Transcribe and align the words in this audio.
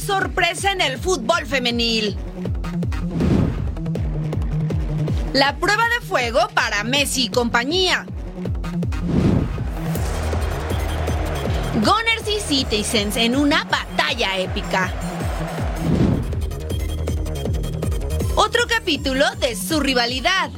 Sorpresa 0.00 0.72
en 0.72 0.80
el 0.80 0.98
fútbol 0.98 1.46
femenil. 1.46 2.16
La 5.32 5.56
prueba 5.56 5.84
de 6.00 6.06
fuego 6.06 6.48
para 6.54 6.82
Messi 6.82 7.24
y 7.24 7.28
compañía. 7.28 8.06
Gunners 11.74 12.28
y 12.28 12.40
Citizens 12.40 13.16
en 13.16 13.36
una 13.36 13.64
batalla 13.64 14.38
épica. 14.38 14.92
Otro 18.34 18.62
capítulo 18.68 19.24
de 19.36 19.54
su 19.54 19.80
rivalidad. 19.80 20.50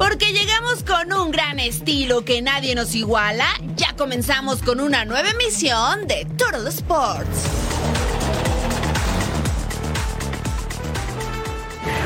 Porque 0.00 0.32
llegamos 0.32 0.82
con 0.82 1.12
un 1.12 1.30
gran 1.30 1.60
estilo 1.60 2.24
que 2.24 2.40
nadie 2.40 2.74
nos 2.74 2.94
iguala, 2.94 3.44
ya 3.76 3.94
comenzamos 3.96 4.62
con 4.62 4.80
una 4.80 5.04
nueva 5.04 5.28
emisión 5.28 6.06
de 6.06 6.24
Total 6.38 6.66
Sports. 6.68 7.44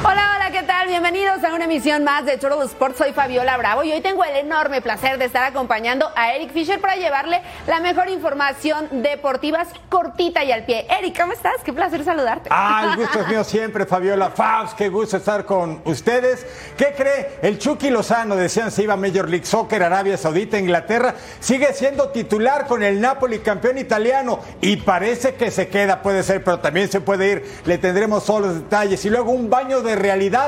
Hola, 0.03 0.34
hola, 0.34 0.44
¿qué 0.55 0.62
tal? 0.62 0.86
Bienvenidos 0.86 1.42
a 1.42 1.52
una 1.52 1.64
emisión 1.64 2.05
más 2.05 2.24
de 2.27 2.38
Total 2.38 2.62
Sports. 2.62 2.98
Soy 2.98 3.12
Fabiola 3.12 3.56
Bravo 3.56 3.83
y 3.83 3.91
hoy 3.91 4.00
tengo 4.00 4.22
el 4.22 4.36
enorme 4.36 4.80
placer 4.80 5.19
de 5.19 5.24
estar 5.24 5.42
acompañando 5.42 6.08
a 6.14 6.33
Eric 6.33 6.52
Fisher 6.52 6.80
para 6.80 6.94
llevarle 6.94 7.42
la 7.66 7.80
mejor 7.80 8.08
información 8.08 8.86
deportiva 9.02 9.64
cortita 9.88 10.44
y 10.44 10.52
al 10.52 10.64
pie. 10.64 10.86
Eric, 10.97 11.19
¿cómo 11.20 11.32
estás? 11.32 11.55
Qué 11.64 11.72
placer 11.72 12.05
saludarte. 12.05 12.50
Ah, 12.52 12.91
el 12.92 12.97
gusto 13.00 13.22
es 13.22 13.27
mío 13.27 13.42
siempre, 13.42 13.84
Fabiola. 13.84 14.30
Fabs, 14.30 14.75
qué 14.75 14.88
gusto 14.91 15.16
estar 15.16 15.44
con 15.44 15.82
ustedes. 15.86 16.47
¿Qué 16.77 16.94
cree? 16.97 17.30
El 17.42 17.58
Chucky 17.58 17.91
Lozano, 17.91 18.36
decían, 18.36 18.70
se 18.70 18.84
iba 18.84 18.94
a 18.94 18.97
Major 18.97 19.28
League 19.28 19.47
Soccer, 19.47 19.82
Arabia 19.82 20.16
Saudita, 20.16 20.56
Inglaterra. 20.56 21.16
Sigue 21.41 21.72
siendo 21.72 22.10
titular 22.10 22.69
con 22.69 22.84
el 22.84 23.00
Napoli, 23.00 23.41
campeón 23.41 23.78
italiano. 23.78 24.38
Y 24.60 24.77
parece 24.77 25.34
que 25.34 25.50
se 25.50 25.66
queda, 25.66 26.00
puede 26.00 26.22
ser, 26.22 26.44
pero 26.44 26.60
también 26.60 26.88
se 26.88 27.00
puede 27.00 27.32
ir. 27.32 27.60
Le 27.64 27.78
tendremos 27.78 28.25
todos 28.25 28.41
los 28.41 28.55
detalles. 28.55 29.05
Y 29.05 29.10
luego 29.10 29.32
un 29.32 29.50
baño 29.50 29.80
de 29.80 29.97
realidad 29.97 30.44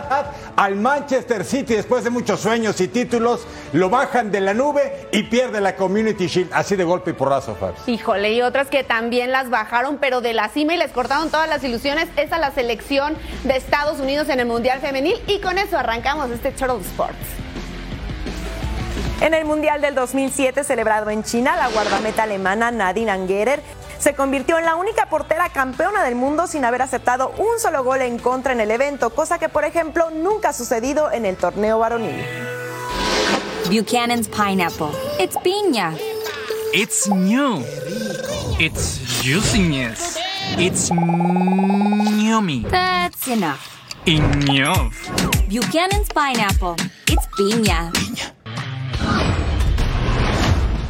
al 0.56 0.76
Manchester 0.76 1.44
City 1.44 1.74
después 1.74 2.04
de 2.04 2.10
muchos 2.10 2.40
sueños 2.40 2.80
y 2.80 2.88
títulos, 2.88 3.46
lo 3.72 3.90
bajan 3.90 4.30
de 4.30 4.40
la 4.40 4.54
nube 4.54 5.08
y 5.12 5.24
pierde 5.24 5.60
la 5.60 5.76
Community 5.76 6.26
Shield, 6.26 6.50
así 6.52 6.76
de 6.76 6.84
golpe 6.84 7.10
y 7.10 7.14
porrazo, 7.14 7.54
Fabs. 7.54 7.88
Híjole, 7.88 8.32
y 8.32 8.42
otras 8.42 8.68
que 8.68 8.84
también 8.84 9.32
las 9.32 9.50
bajaron, 9.50 9.98
pero 9.98 10.20
de 10.20 10.32
la 10.32 10.48
cima 10.48 10.74
y 10.74 10.76
les 10.76 10.92
cortaron 10.92 11.30
todas 11.30 11.48
las 11.48 11.62
ilusiones, 11.64 12.08
es 12.16 12.32
a 12.32 12.38
la 12.38 12.50
selección 12.50 13.16
de 13.44 13.56
Estados 13.56 14.00
Unidos 14.00 14.28
en 14.28 14.40
el 14.40 14.46
Mundial 14.46 14.80
Femenil. 14.80 15.20
Y 15.26 15.40
con 15.40 15.58
eso 15.58 15.78
arrancamos 15.78 16.30
este 16.30 16.52
Turtle 16.52 16.80
Sports. 16.80 17.16
En 19.22 19.32
el 19.32 19.46
Mundial 19.46 19.80
del 19.80 19.94
2007 19.94 20.62
celebrado 20.62 21.08
en 21.08 21.22
China, 21.22 21.56
la 21.56 21.68
guardameta 21.68 22.24
alemana 22.24 22.70
Nadine 22.70 23.10
Angerer 23.10 23.62
se 23.98 24.14
convirtió 24.14 24.58
en 24.58 24.64
la 24.64 24.76
única 24.76 25.06
portera 25.06 25.48
campeona 25.48 26.04
del 26.04 26.14
mundo 26.14 26.46
sin 26.46 26.64
haber 26.64 26.82
aceptado 26.82 27.32
un 27.38 27.58
solo 27.58 27.84
gol 27.84 28.02
en 28.02 28.18
contra 28.18 28.52
en 28.52 28.60
el 28.60 28.70
evento, 28.70 29.10
cosa 29.10 29.38
que 29.38 29.48
por 29.48 29.64
ejemplo 29.64 30.10
nunca 30.10 30.50
ha 30.50 30.52
sucedido 30.52 31.10
en 31.10 31.26
el 31.26 31.36
torneo 31.36 31.78
varonil. 31.78 32.24
Buchanan's 33.70 34.28
pineapple. 34.28 34.90
It's 35.18 35.36
piña. 35.38 35.92
It's 36.72 37.08
new. 37.08 37.64
It's 38.60 39.22
juiciness. 39.22 40.18
It's 40.56 40.90
yummy. 40.90 42.64
That's 42.70 43.26
enough. 43.28 43.72
Enough. 44.06 44.94
Buchanan's 45.48 46.08
pineapple. 46.14 46.76
It's 47.08 47.26
piña. 47.36 47.90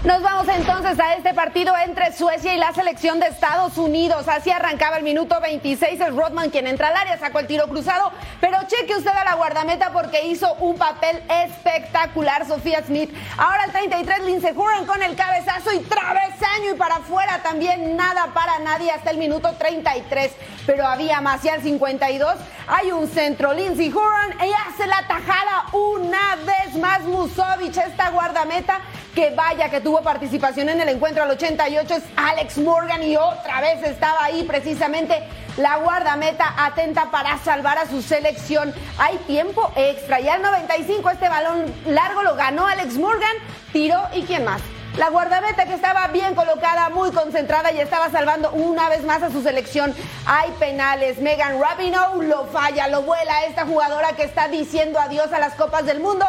Nos 0.06 0.22
vamos 0.22 0.46
entonces 0.46 1.00
a 1.00 1.14
este 1.14 1.34
partido 1.34 1.74
entre 1.84 2.12
Suecia 2.12 2.54
y 2.54 2.58
la 2.58 2.72
selección 2.72 3.18
de 3.18 3.26
Estados 3.26 3.76
Unidos. 3.76 4.28
Así 4.28 4.52
arrancaba 4.52 4.98
el 4.98 5.02
minuto 5.02 5.40
26. 5.40 6.00
Es 6.00 6.14
Rodman 6.14 6.50
quien 6.50 6.68
entra 6.68 6.88
al 6.88 6.96
área, 6.96 7.18
sacó 7.18 7.40
el 7.40 7.48
tiro 7.48 7.66
cruzado. 7.66 8.12
Pero 8.40 8.56
cheque 8.68 8.94
usted 8.94 9.10
a 9.10 9.24
la 9.24 9.34
guardameta 9.34 9.90
porque 9.92 10.24
hizo 10.26 10.54
un 10.60 10.76
papel 10.76 11.20
espectacular 11.28 12.46
Sofía 12.46 12.84
Smith. 12.86 13.12
Ahora 13.36 13.64
el 13.64 13.72
33, 13.72 14.20
Lindsey 14.26 14.54
Horan 14.56 14.86
con 14.86 15.02
el 15.02 15.16
cabezazo 15.16 15.72
y 15.72 15.80
travesaño 15.80 16.70
y 16.72 16.76
para 16.78 16.96
afuera 16.96 17.40
también 17.42 17.96
nada 17.96 18.28
para 18.32 18.60
nadie 18.60 18.92
hasta 18.92 19.10
el 19.10 19.18
minuto 19.18 19.54
33. 19.58 20.30
Pero 20.66 20.86
había 20.86 21.20
más 21.20 21.44
y 21.44 21.48
al 21.48 21.62
52 21.62 22.36
hay 22.66 22.92
un 22.92 23.06
centro. 23.08 23.52
Lindsey 23.52 23.92
Horan 23.92 24.34
y 24.40 24.52
hace 24.68 24.86
la 24.86 25.06
tajada 25.06 25.66
una 25.72 26.36
vez 26.44 26.74
más 26.76 27.02
Musovic, 27.02 27.76
esta 27.76 28.10
guardameta 28.10 28.80
que 29.14 29.30
vaya 29.30 29.70
que 29.70 29.80
tuvo 29.80 30.02
participación 30.02 30.68
en 30.68 30.80
el 30.80 30.88
encuentro 30.90 31.22
al 31.22 31.30
88 31.30 31.94
es 31.94 32.02
Alex 32.16 32.58
Morgan 32.58 33.02
y 33.02 33.16
otra 33.16 33.60
vez 33.60 33.82
estaba 33.82 34.24
ahí 34.24 34.42
precisamente 34.44 35.22
la 35.56 35.78
guardameta 35.78 36.54
atenta 36.58 37.10
para 37.10 37.38
salvar 37.38 37.78
a 37.78 37.86
su 37.86 38.02
selección. 38.02 38.74
Hay 38.98 39.16
tiempo 39.26 39.72
extra. 39.74 40.20
Ya 40.20 40.34
al 40.34 40.42
95 40.42 41.10
este 41.10 41.28
balón 41.28 41.64
largo 41.86 42.22
lo 42.22 42.34
ganó 42.36 42.66
Alex 42.66 42.98
Morgan, 42.98 43.36
tiró 43.72 44.00
y 44.12 44.22
quién 44.22 44.44
más. 44.44 44.60
La 44.96 45.10
guardameta 45.10 45.66
que 45.66 45.74
estaba 45.74 46.08
bien 46.08 46.34
colocada, 46.34 46.88
muy 46.88 47.10
concentrada 47.10 47.70
y 47.70 47.80
estaba 47.80 48.10
salvando 48.10 48.50
una 48.52 48.88
vez 48.88 49.04
más 49.04 49.22
a 49.22 49.30
su 49.30 49.42
selección. 49.42 49.94
Hay 50.24 50.50
penales. 50.52 51.18
Megan 51.18 51.60
Rapinoe 51.60 52.26
lo 52.26 52.46
falla, 52.46 52.88
lo 52.88 53.02
vuela. 53.02 53.44
Esta 53.44 53.66
jugadora 53.66 54.14
que 54.16 54.22
está 54.22 54.48
diciendo 54.48 54.98
adiós 54.98 55.30
a 55.34 55.38
las 55.38 55.52
Copas 55.52 55.84
del 55.84 56.00
Mundo 56.00 56.24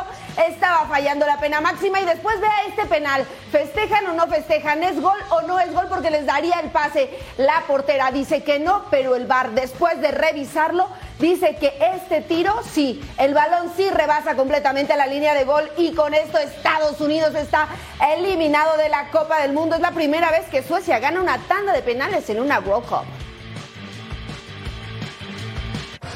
estaba 0.47 0.85
fallando 0.87 1.25
la 1.25 1.39
pena 1.39 1.61
máxima 1.61 1.99
y 1.99 2.05
después 2.05 2.39
vea 2.39 2.65
este 2.67 2.85
penal. 2.85 3.25
¿Festejan 3.51 4.07
o 4.07 4.13
no 4.13 4.27
festejan? 4.27 4.83
¿Es 4.83 4.99
gol 5.01 5.17
o 5.29 5.41
no 5.41 5.59
es 5.59 5.73
gol? 5.73 5.87
Porque 5.89 6.11
les 6.11 6.25
daría 6.25 6.59
el 6.59 6.69
pase. 6.69 7.09
La 7.37 7.63
portera 7.67 8.11
dice 8.11 8.43
que 8.43 8.59
no, 8.59 8.85
pero 8.89 9.15
el 9.15 9.25
VAR 9.25 9.51
después 9.51 9.99
de 10.01 10.11
revisarlo 10.11 10.87
dice 11.19 11.55
que 11.55 11.73
este 11.95 12.21
tiro 12.21 12.53
sí, 12.71 13.01
el 13.17 13.33
balón 13.33 13.71
sí 13.75 13.89
rebasa 13.89 14.35
completamente 14.35 14.95
la 14.95 15.07
línea 15.07 15.33
de 15.33 15.45
gol 15.45 15.69
y 15.77 15.93
con 15.93 16.13
esto 16.13 16.37
Estados 16.37 17.01
Unidos 17.01 17.33
está 17.33 17.67
eliminado 18.15 18.77
de 18.77 18.89
la 18.89 19.09
Copa 19.09 19.41
del 19.41 19.53
Mundo. 19.53 19.75
Es 19.75 19.81
la 19.81 19.91
primera 19.91 20.31
vez 20.31 20.45
que 20.49 20.61
Suecia 20.61 20.99
gana 20.99 21.21
una 21.21 21.39
tanda 21.47 21.73
de 21.73 21.81
penales 21.81 22.29
en 22.29 22.39
una 22.39 22.59
World 22.59 22.87
Cup. 22.87 23.26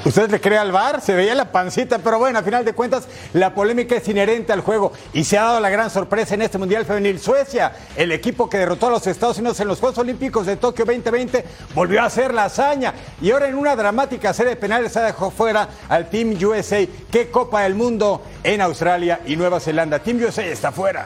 ¿Usted 0.04 0.32
le 0.32 0.42
cree 0.42 0.58
al 0.58 0.72
VAR? 0.72 1.00
Se 1.00 1.14
veía 1.14 1.36
la 1.36 1.52
pancita, 1.52 2.00
pero 2.00 2.18
bueno, 2.18 2.40
a 2.40 2.44
final 2.44 2.66
de 2.66 2.74
cuentas, 2.74 3.08
la 3.34 3.54
polémica 3.54 3.96
es 3.96 4.08
inherente 4.08 4.52
al 4.52 4.62
juego 4.62 4.92
y 5.14 5.24
se 5.24 5.38
ha 5.38 5.44
dado 5.44 5.60
la 5.60 5.70
gran 5.70 5.92
sorpresa 5.92 6.34
en 6.34 6.42
este 6.42 6.58
Mundial 6.58 6.86
Femenil. 6.86 7.20
Suecia, 7.20 7.74
el 7.96 8.12
equipo 8.12 8.50
que 8.50 8.58
derrotó 8.58 8.88
a 8.88 8.92
los 8.92 9.06
Estados 9.06 9.38
Unidos 9.38 9.60
en 9.60 9.68
los 9.68 9.80
Juegos 9.80 10.00
Olímpicos 10.00 10.48
de 10.48 10.56
Tokio 10.58 10.86
2020, 10.86 11.46
volvió 11.76 12.02
a 12.02 12.06
hacer 12.06 12.34
la 12.34 12.46
hazaña 12.46 12.96
y 13.22 13.30
ahora 13.30 13.48
en 13.48 13.56
una 13.56 13.76
dramática 13.76 14.34
serie 14.34 14.52
de 14.52 14.56
penales 14.56 14.92
se 14.92 15.02
dejó 15.02 15.30
fuera 15.30 15.70
al 15.88 16.10
Team 16.10 16.36
USA. 16.44 16.84
¿Qué 17.12 17.30
Copa 17.30 17.62
del 17.62 17.76
Mundo 17.76 18.24
en 18.44 18.62
Australia 18.62 19.22
y 19.28 19.36
Nueva 19.36 19.60
Zelanda? 19.60 20.00
Team 20.00 20.24
USA 20.24 20.46
está 20.46 20.72
fuera. 20.72 21.06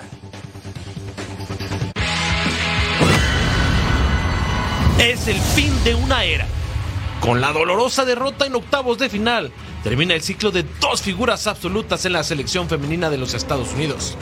Es 5.00 5.28
el 5.28 5.38
fin 5.38 5.84
de 5.84 5.96
una 5.96 6.24
era. 6.24 6.48
Con 7.26 7.42
la 7.42 7.52
dolorosa 7.52 8.06
derrota 8.06 8.46
en 8.46 8.54
octavos 8.54 9.00
de 9.00 9.10
final, 9.10 9.52
termina 9.84 10.14
el 10.14 10.22
ciclo 10.22 10.52
de 10.52 10.64
dos 10.80 11.02
figuras 11.02 11.48
absolutas 11.48 12.06
en 12.06 12.14
la 12.14 12.24
selección 12.24 12.70
femenina 12.70 13.10
de 13.10 13.18
los 13.18 13.34
Estados 13.34 13.74
Unidos, 13.74 14.16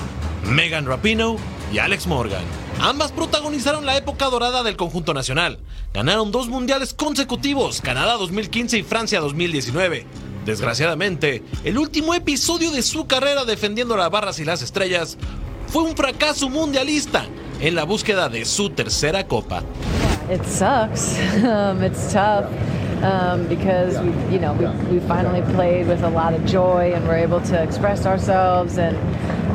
Megan 0.46 0.86
Rapinoe 0.86 1.36
y 1.74 1.80
Alex 1.80 2.08
Morgan. 2.08 2.46
Ambas 2.80 3.12
protagonizaron 3.12 3.86
la 3.86 3.98
época 3.98 4.28
dorada 4.28 4.64
del 4.64 4.78
conjunto 4.78 5.14
nacional. 5.14 5.60
Ganaron 5.94 6.32
dos 6.32 6.48
mundiales 6.48 6.94
consecutivos, 6.94 7.82
Canadá 7.82 8.14
2015 8.14 8.78
y 8.78 8.84
Francia 8.84 9.20
2019. 9.20 10.06
Desgraciadamente, 10.46 11.44
el 11.66 11.78
último 11.80 12.14
episodio 12.14 12.72
de 12.72 12.84
su 12.84 13.06
carrera 13.06 13.44
defendiendo 13.44 13.98
las 13.98 14.12
barras 14.12 14.40
y 14.40 14.46
las 14.46 14.62
estrellas 14.62 15.18
fue 15.68 15.84
un 15.84 15.98
fracaso 15.98 16.48
mundialista 16.48 17.26
en 17.60 17.76
la 17.76 17.84
búsqueda 17.84 18.30
de 18.30 18.46
su 18.46 18.70
tercera 18.70 19.28
copa. 19.28 19.62
It 20.32 20.46
sucks. 20.46 21.18
Um, 21.44 21.84
it's 21.84 22.14
tough 22.14 22.46
um, 23.04 23.48
because 23.48 23.98
we, 24.00 24.34
you 24.34 24.40
know, 24.40 24.54
we, 24.54 24.98
we 24.98 25.08
finally 25.08 25.42
played 25.54 25.88
with 25.88 26.04
a 26.04 26.10
lot 26.10 26.34
of 26.34 26.46
joy 26.46 26.94
and 26.94 27.08
we're 27.08 27.18
able 27.18 27.42
to 27.42 27.62
express 27.62 28.06
ourselves 28.06 28.78
and, 28.78 28.96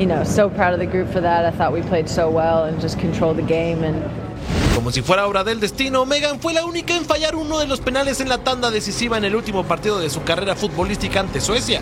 you 0.01 0.07
know, 0.07 0.23
so 0.25 0.51
proud 0.51 0.73
of 0.75 0.79
the 0.79 0.87
group 0.87 1.09
for 1.09 1.21
that. 1.21 1.45
I 1.45 1.51
thought 1.51 1.73
we 1.73 1.83
played 1.83 2.09
so 2.09 2.31
well 2.31 2.65
and 2.65 2.81
just 2.81 2.99
controlled 2.99 3.39
the 3.39 3.43
game 3.43 3.85
and. 3.85 4.05
Como 4.75 4.91
si 4.93 5.03
fuera 5.03 5.27
obra 5.27 5.43
del 5.43 5.59
destino, 5.59 6.07
Megan 6.07 6.39
fue 6.39 6.53
la 6.53 6.65
única 6.65 6.95
en 6.95 7.05
fallar 7.05 7.35
uno 7.35 7.59
de 7.59 7.67
los 7.67 7.81
penales 7.81 8.21
en 8.21 8.29
la 8.29 8.39
tanda 8.39 8.71
decisiva 8.71 9.19
en 9.19 9.25
el 9.25 9.35
último 9.35 9.65
partido 9.65 9.99
de 9.99 10.09
su 10.09 10.23
carrera 10.23 10.55
futbolística 10.55 11.19
ante 11.19 11.41
Suecia. 11.41 11.81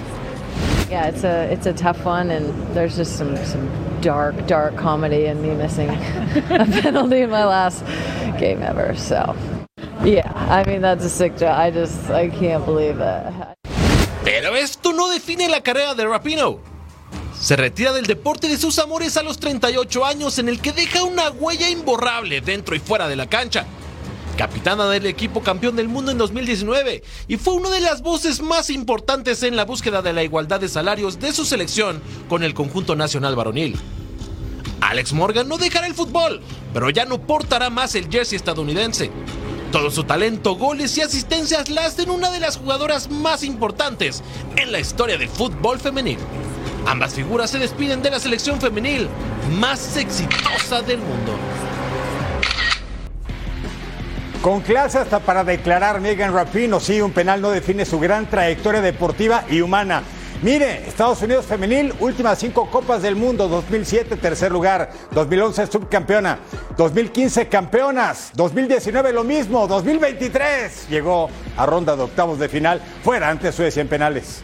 Yeah, 0.89 1.09
it's 1.09 1.25
a 1.25 1.53
it's 1.53 1.67
a 1.67 1.73
tough 1.73 2.07
one, 2.07 2.31
and 2.31 2.55
there's 2.75 2.97
just 2.97 3.19
some 3.19 3.37
some 3.45 3.69
dark 4.01 4.47
dark 4.47 4.77
comedy 4.77 5.27
in 5.27 5.43
me 5.43 5.53
missing 5.53 5.91
a 6.51 6.65
penalty 6.81 7.23
in 7.23 7.31
my 7.31 7.45
last 7.45 7.85
game 8.39 8.63
ever. 8.63 8.95
So, 8.95 9.35
yeah, 10.07 10.33
I 10.49 10.65
mean 10.65 10.83
that's 10.83 11.05
a 11.05 11.09
sick 11.09 11.37
job. 11.37 11.59
I 11.59 11.71
just 11.71 12.11
I 12.11 12.31
can't 12.31 12.65
believe 12.65 13.01
it. 13.01 13.57
Pero 14.25 14.57
esto 14.57 14.93
no 14.93 15.09
define 15.11 15.49
la 15.49 15.61
carrera 15.61 15.95
de 15.95 16.05
Rapino. 16.07 16.61
Se 17.39 17.55
retira 17.55 17.93
del 17.93 18.07
deporte 18.07 18.49
de 18.49 18.57
sus 18.57 18.79
amores 18.79 19.17
a 19.17 19.23
los 19.23 19.39
38 19.39 20.05
años 20.05 20.39
en 20.39 20.49
el 20.49 20.61
que 20.61 20.73
deja 20.73 21.05
una 21.05 21.31
huella 21.31 21.69
imborrable 21.69 22.41
dentro 22.41 22.75
y 22.75 22.81
fuera 22.81 23.09
de 23.09 23.17
la 23.17 23.29
cancha. 23.29 23.67
Capitana 24.37 24.87
del 24.89 25.07
equipo 25.07 25.43
campeón 25.43 25.77
del 25.77 25.89
mundo 25.89 26.13
en 26.13 26.19
2019 26.19 27.03
y 27.29 27.37
fue 27.37 27.55
una 27.55 27.71
de 27.71 27.81
las 27.81 28.03
voces 28.03 28.43
más 28.43 28.69
importantes 28.71 29.43
en 29.43 29.57
la 29.57 29.65
búsqueda 29.65 30.03
de 30.03 30.13
la 30.13 30.23
igualdad 30.23 30.61
de 30.61 30.69
salarios 30.69 31.21
de 31.21 31.33
su 31.33 31.45
selección 31.45 32.03
con 32.29 32.43
el 32.43 32.53
conjunto 32.53 32.97
nacional 32.97 33.37
varonil. 33.37 33.79
Alex 34.81 35.13
Morgan 35.13 35.49
no 35.49 35.57
dejará 35.57 35.87
el 35.87 35.95
fútbol, 35.95 36.43
pero 36.75 36.91
ya 36.91 37.05
no 37.05 37.21
portará 37.21 37.71
más 37.71 37.95
el 37.95 38.11
jersey 38.11 38.37
estadounidense. 38.37 39.11
Todo 39.73 39.91
su 39.91 40.05
talento, 40.05 40.55
goles 40.55 40.97
y 40.97 41.03
asistencias 41.03 41.69
la 41.71 41.87
hacen 41.87 42.11
una 42.11 42.31
de 42.31 42.41
las 42.41 42.57
jugadoras 42.57 43.11
más 43.11 43.43
importantes 43.43 44.23
en 44.57 44.71
la 44.71 44.79
historia 44.79 45.19
del 45.19 45.29
fútbol 45.29 45.81
femenil. 45.81 46.19
Ambas 46.87 47.15
figuras 47.15 47.51
se 47.51 47.59
despiden 47.59 48.01
de 48.01 48.11
la 48.11 48.21
selección 48.21 48.61
femenil 48.61 49.09
más 49.59 49.97
exitosa 49.97 50.83
del 50.83 50.99
mundo. 50.99 51.33
Con 54.41 54.61
clase 54.61 54.99
hasta 54.99 55.19
para 55.19 55.43
declarar 55.43 56.01
Megan 56.01 56.33
Rapino, 56.33 56.79
sí, 56.79 57.01
un 57.01 57.11
penal 57.11 57.41
no 57.41 57.51
define 57.51 57.85
su 57.85 57.99
gran 57.99 58.31
trayectoria 58.31 58.81
deportiva 58.81 59.45
y 59.51 59.61
humana. 59.61 60.05
Mire, 60.43 60.87
Estados 60.87 61.23
Unidos 61.23 61.47
femenil, 61.47 61.95
últimas 61.99 62.39
cinco 62.39 62.71
copas 62.71 63.01
del 63.01 63.17
mundo, 63.17 63.49
2007 63.49 64.17
tercer 64.17 64.53
lugar, 64.53 64.91
2011 65.13 65.67
subcampeona, 65.67 66.39
2015 66.77 67.49
campeonas, 67.49 68.33
2019 68.35 69.15
lo 69.15 69.25
mismo, 69.25 69.67
2023 69.67 70.89
llegó 70.91 71.31
a 71.57 71.65
ronda 71.65 71.97
de 71.97 72.03
octavos 72.03 72.39
de 72.39 72.51
final, 72.51 72.83
fuera 73.03 73.31
ante 73.31 73.51
Suecia 73.51 73.81
en 73.81 73.89
penales. 73.89 74.43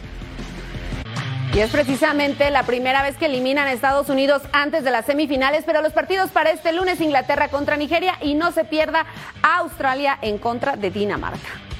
Y 1.53 1.59
es 1.59 1.69
precisamente 1.69 2.49
la 2.49 2.63
primera 2.63 3.03
vez 3.03 3.15
que 3.15 3.27
eliminan 3.27 3.67
a 3.67 3.73
Estados 3.73 4.09
Unidos 4.09 4.41
antes 4.51 4.83
de 4.83 4.89
las 4.89 5.05
semifinales, 5.05 5.63
pero 5.63 5.83
los 5.83 5.93
partidos 5.93 6.31
para 6.31 6.49
este 6.49 6.73
lunes 6.73 6.99
Inglaterra 7.01 7.49
contra 7.49 7.77
Nigeria 7.77 8.15
y 8.19 8.33
no 8.33 8.51
se 8.51 8.65
pierda 8.65 9.05
Australia 9.43 10.17
en 10.23 10.39
contra 10.39 10.75
de 10.75 10.89
Dinamarca. 10.89 11.72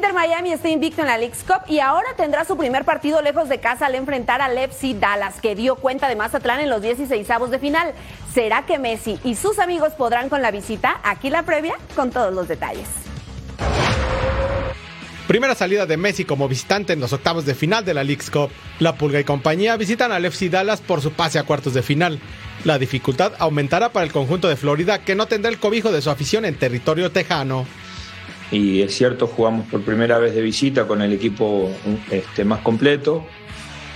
Inter 0.00 0.14
Miami 0.14 0.50
está 0.50 0.70
invicto 0.70 1.02
en 1.02 1.08
la 1.08 1.18
League's 1.18 1.44
Cup 1.46 1.68
y 1.68 1.80
ahora 1.80 2.08
tendrá 2.16 2.46
su 2.46 2.56
primer 2.56 2.86
partido 2.86 3.20
lejos 3.20 3.50
de 3.50 3.60
casa 3.60 3.84
al 3.84 3.94
enfrentar 3.94 4.40
al 4.40 4.56
FC 4.56 4.94
Dallas, 4.94 5.42
que 5.42 5.54
dio 5.54 5.76
cuenta 5.76 6.08
de 6.08 6.16
Mazatlán 6.16 6.60
en 6.60 6.70
los 6.70 6.80
16 6.80 7.28
avos 7.28 7.50
de 7.50 7.58
final. 7.58 7.92
¿Será 8.32 8.64
que 8.64 8.78
Messi 8.78 9.18
y 9.24 9.34
sus 9.34 9.58
amigos 9.58 9.92
podrán 9.92 10.30
con 10.30 10.40
la 10.40 10.52
visita? 10.52 11.02
Aquí 11.04 11.28
la 11.28 11.42
previa 11.42 11.74
con 11.94 12.10
todos 12.10 12.32
los 12.32 12.48
detalles. 12.48 12.88
Primera 15.28 15.54
salida 15.54 15.84
de 15.84 15.98
Messi 15.98 16.24
como 16.24 16.48
visitante 16.48 16.94
en 16.94 17.00
los 17.00 17.12
octavos 17.12 17.44
de 17.44 17.54
final 17.54 17.84
de 17.84 17.92
la 17.92 18.02
League's 18.02 18.30
Cup. 18.30 18.48
La 18.78 18.94
Pulga 18.94 19.20
y 19.20 19.24
compañía 19.24 19.76
visitan 19.76 20.12
al 20.12 20.24
FC 20.24 20.48
Dallas 20.48 20.80
por 20.80 21.02
su 21.02 21.12
pase 21.12 21.38
a 21.38 21.42
cuartos 21.42 21.74
de 21.74 21.82
final. 21.82 22.20
La 22.64 22.78
dificultad 22.78 23.34
aumentará 23.38 23.92
para 23.92 24.06
el 24.06 24.12
conjunto 24.12 24.48
de 24.48 24.56
Florida 24.56 25.04
que 25.04 25.14
no 25.14 25.26
tendrá 25.26 25.50
el 25.50 25.58
cobijo 25.58 25.92
de 25.92 26.00
su 26.00 26.08
afición 26.08 26.46
en 26.46 26.58
territorio 26.58 27.12
tejano. 27.12 27.66
Y 28.50 28.82
es 28.82 28.94
cierto, 28.94 29.26
jugamos 29.26 29.66
por 29.68 29.82
primera 29.82 30.18
vez 30.18 30.34
de 30.34 30.42
visita 30.42 30.86
con 30.86 31.02
el 31.02 31.12
equipo 31.12 31.70
este, 32.10 32.44
más 32.44 32.60
completo. 32.60 33.24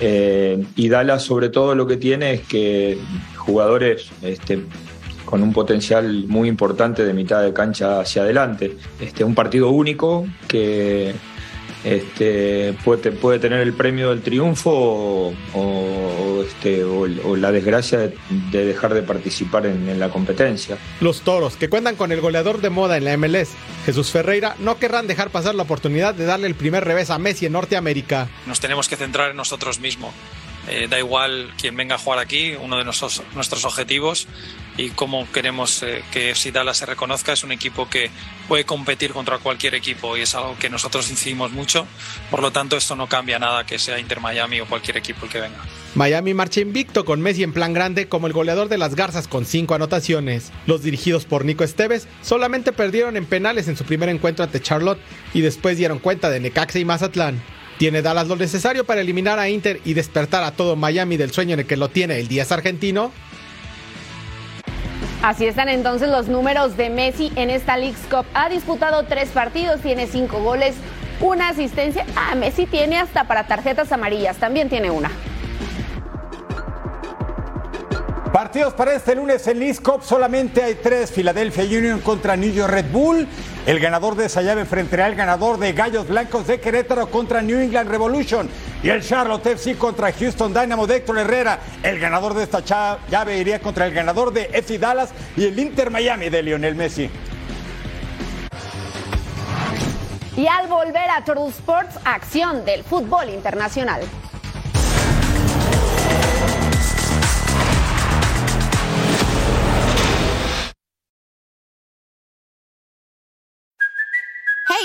Eh, 0.01 0.63
y 0.77 0.89
Dallas 0.89 1.23
sobre 1.23 1.49
todo 1.49 1.75
lo 1.75 1.87
que 1.87 1.97
tiene 1.97 2.35
es 2.35 2.41
que 2.43 2.99
jugadores 3.37 4.11
este, 4.23 4.65
con 5.25 5.43
un 5.43 5.53
potencial 5.53 6.25
muy 6.29 6.49
importante 6.49 7.05
de 7.05 7.13
mitad 7.13 7.43
de 7.43 7.53
cancha 7.53 8.01
hacia 8.01 8.23
adelante. 8.23 8.77
Este, 9.01 9.25
un 9.25 9.35
partido 9.35 9.71
único 9.71 10.27
que 10.49 11.15
este, 11.85 12.75
puede, 12.85 13.13
puede 13.13 13.39
tener 13.39 13.61
el 13.61 13.75
premio 13.75 14.11
del 14.11 14.23
triunfo 14.23 14.71
o, 14.71 15.35
o, 15.55 16.43
este, 16.43 16.83
o, 16.83 17.01
o 17.03 17.37
la 17.37 17.53
desgracia 17.53 17.99
de, 17.99 18.17
de, 18.51 18.65
dejar 18.65 18.95
de 18.95 19.03
participar 19.03 19.67
en, 19.67 19.89
en, 19.89 20.01
la 20.01 20.09
competencia. 20.09 20.79
Los 21.01 21.21
toros, 21.21 21.57
que 21.57 21.69
cuentan 21.69 21.97
con 21.97 22.11
el 22.11 22.21
goleador 22.21 22.61
de 22.61 22.71
moda 22.71 22.97
en 22.97 23.05
la 23.05 23.17
MLS, 23.17 23.51
Jesús 23.85 24.11
Ferreira, 24.11 24.57
no 24.59 24.79
querrán 24.79 25.07
dejar 25.07 25.31
pasar 25.31 25.55
la 25.55 25.63
oportunidad 25.65 26.15
de 26.15 26.25
darle 26.25 26.47
el 26.47 26.55
primer 26.55 26.85
revés 26.85 27.11
a 27.11 27.19
Messi 27.19 27.47
en 27.47 27.53
Norteamérica. 27.53 28.29
Nos 28.47 28.61
tenemos 28.61 28.89
que 28.89 28.97
centrar 28.97 29.31
en 29.31 29.37
nosotros 29.37 29.79
mismos. 29.79 30.15
Eh, 30.69 30.89
da 30.89 30.99
igual 30.99 31.53
quién 31.61 31.77
venga 31.77 31.97
a 31.97 31.99
jugar 31.99 32.19
aquí, 32.19 32.55
uno 32.59 32.79
de 32.79 32.85
nuestros, 32.85 33.21
objetivos 33.65 34.27
y 34.77 34.91
cómo 34.91 35.31
queremos 35.31 35.83
eh, 35.83 36.03
que 36.11 36.35
si 36.35 36.51
Dallas 36.51 36.79
se 36.79 36.87
reconozca 36.87 37.33
es 37.33 37.45
un 37.45 37.53
equipo 37.53 37.89
que 37.89 38.11
puede 38.49 38.65
competir 38.65 39.13
contra 39.13 39.39
cualquier 39.39 39.75
equipo 39.75 40.17
y 40.17 40.23
es 40.23 40.35
algo 40.35 40.57
que 40.59 40.71
nosotros 40.71 41.11
incidimos 41.11 41.53
mucho. 41.53 41.87
Por 42.31 42.41
lo 42.41 42.51
tanto, 42.51 42.77
esto 42.77 42.97
no 42.97 43.09
cambia 43.09 43.39
nada 43.39 43.65
que 43.65 43.79
sea 43.79 43.99
Inter 43.99 44.21
Miami 44.21 44.61
o 44.61 44.67
cualquier 44.67 44.97
equipo 44.97 45.27
el 45.27 45.31
que 45.31 45.41
venga. 45.41 45.59
Miami 45.95 46.35
marcha 46.35 46.61
invicto 46.61 47.05
con 47.05 47.21
Messi 47.21 47.45
en 47.45 47.53
plan 47.53 47.73
grande 47.73 48.09
como 48.09 48.27
el 48.27 48.33
goleador 48.33 48.69
de 48.69 48.79
las 48.79 48.97
Garzas 48.97 49.29
con 49.29 49.45
cinco 49.45 49.75
anotaciones. 49.75 50.51
Los 50.67 50.83
dirigidos 50.83 51.25
por 51.25 51.45
Nico 51.45 51.63
Esteves 51.63 52.09
solamente 52.23 52.73
perdieron 52.73 53.17
en 53.17 53.27
penales 53.27 53.69
en 53.69 53.77
su 53.77 53.85
primer 53.85 54.09
encuentro 54.09 54.45
ante 54.45 54.61
Charlotte 54.61 54.99
y 55.35 55.43
después 55.43 55.77
dieron 55.77 56.01
cuenta 56.01 56.31
de 56.31 56.41
Necaxa 56.41 56.79
y 56.79 56.85
Mazatlán. 56.85 57.41
¿Tiene 57.79 58.03
Dallas 58.03 58.29
lo 58.29 58.37
necesario 58.37 58.85
para 58.85 59.01
eliminar 59.01 59.39
a 59.39 59.49
Inter 59.49 59.81
y 59.85 59.95
despertar 59.95 60.45
a 60.45 60.53
todo 60.53 60.77
Miami 60.77 61.17
del 61.17 61.33
sueño 61.33 61.55
en 61.55 61.61
el 61.61 61.67
que 61.67 61.77
lo 61.77 61.89
tiene 61.89 62.21
el 62.21 62.29
10 62.29 62.53
argentino? 62.53 63.13
Así 65.23 65.47
están 65.47 65.69
entonces 65.69 66.09
los 66.11 66.29
números 66.29 66.77
de 66.77 66.91
Messi 66.91 67.33
en 67.35 67.51
esta 67.51 67.77
League's 67.77 68.07
Cup. 68.11 68.27
Ha 68.35 68.49
disputado 68.49 69.05
tres 69.05 69.31
partidos, 69.31 69.81
tiene 69.81 70.07
cinco 70.07 70.39
goles, 70.41 70.77
una 71.21 71.49
asistencia. 71.49 72.05
Ah, 72.15 72.35
Messi 72.35 72.67
tiene 72.67 72.99
hasta 72.99 73.25
para 73.25 73.47
tarjetas 73.47 73.91
amarillas, 73.91 74.37
también 74.37 74.69
tiene 74.69 74.91
una. 74.91 75.11
Partidos 78.35 78.75
para 78.75 78.93
este 78.95 79.15
lunes 79.15 79.47
en 79.47 79.61
League's 79.61 79.81
Cup 79.81 80.03
solamente 80.03 80.61
hay 80.61 80.75
tres. 80.75 81.13
Philadelphia 81.13 81.63
Union 81.63 82.01
contra 82.01 82.35
New 82.35 82.53
York 82.53 82.69
Red 82.69 82.91
Bull. 82.91 83.29
El 83.65 83.79
ganador 83.79 84.17
de 84.17 84.27
esa 84.27 84.43
llave 84.43 84.63
enfrentará 84.63 85.07
al 85.07 85.15
ganador 85.15 85.57
de 85.57 85.73
Gallos 85.73 86.09
Blancos 86.09 86.49
de 86.49 86.59
Querétaro 86.59 87.07
contra 87.07 87.43
New 87.43 87.57
England 87.61 87.89
Revolution. 87.89 88.51
Y 88.83 88.89
el 88.89 89.05
Charlotte 89.07 89.47
FC 89.47 89.77
contra 89.77 90.13
Houston 90.13 90.53
Dynamo 90.53 90.85
de 90.89 90.97
Héctor 90.97 91.19
Herrera. 91.19 91.61
El 91.81 92.01
ganador 92.01 92.35
de 92.35 92.43
esta 92.43 92.59
llave 93.09 93.39
iría 93.39 93.61
contra 93.61 93.87
el 93.87 93.95
ganador 93.95 94.33
de 94.33 94.51
FC 94.53 94.79
Dallas 94.79 95.11
y 95.37 95.45
el 95.45 95.57
Inter 95.57 95.93
Miami 95.93 96.29
de 96.29 96.43
Lionel 96.43 96.75
Messi. 96.75 97.09
Y 100.37 100.49
al 100.49 100.67
volver 100.67 101.09
a 101.09 101.25
Total 101.25 101.47
Sports, 101.51 102.01
acción 102.05 102.65
del 102.65 102.83
fútbol 102.83 103.31
internacional. 103.31 104.01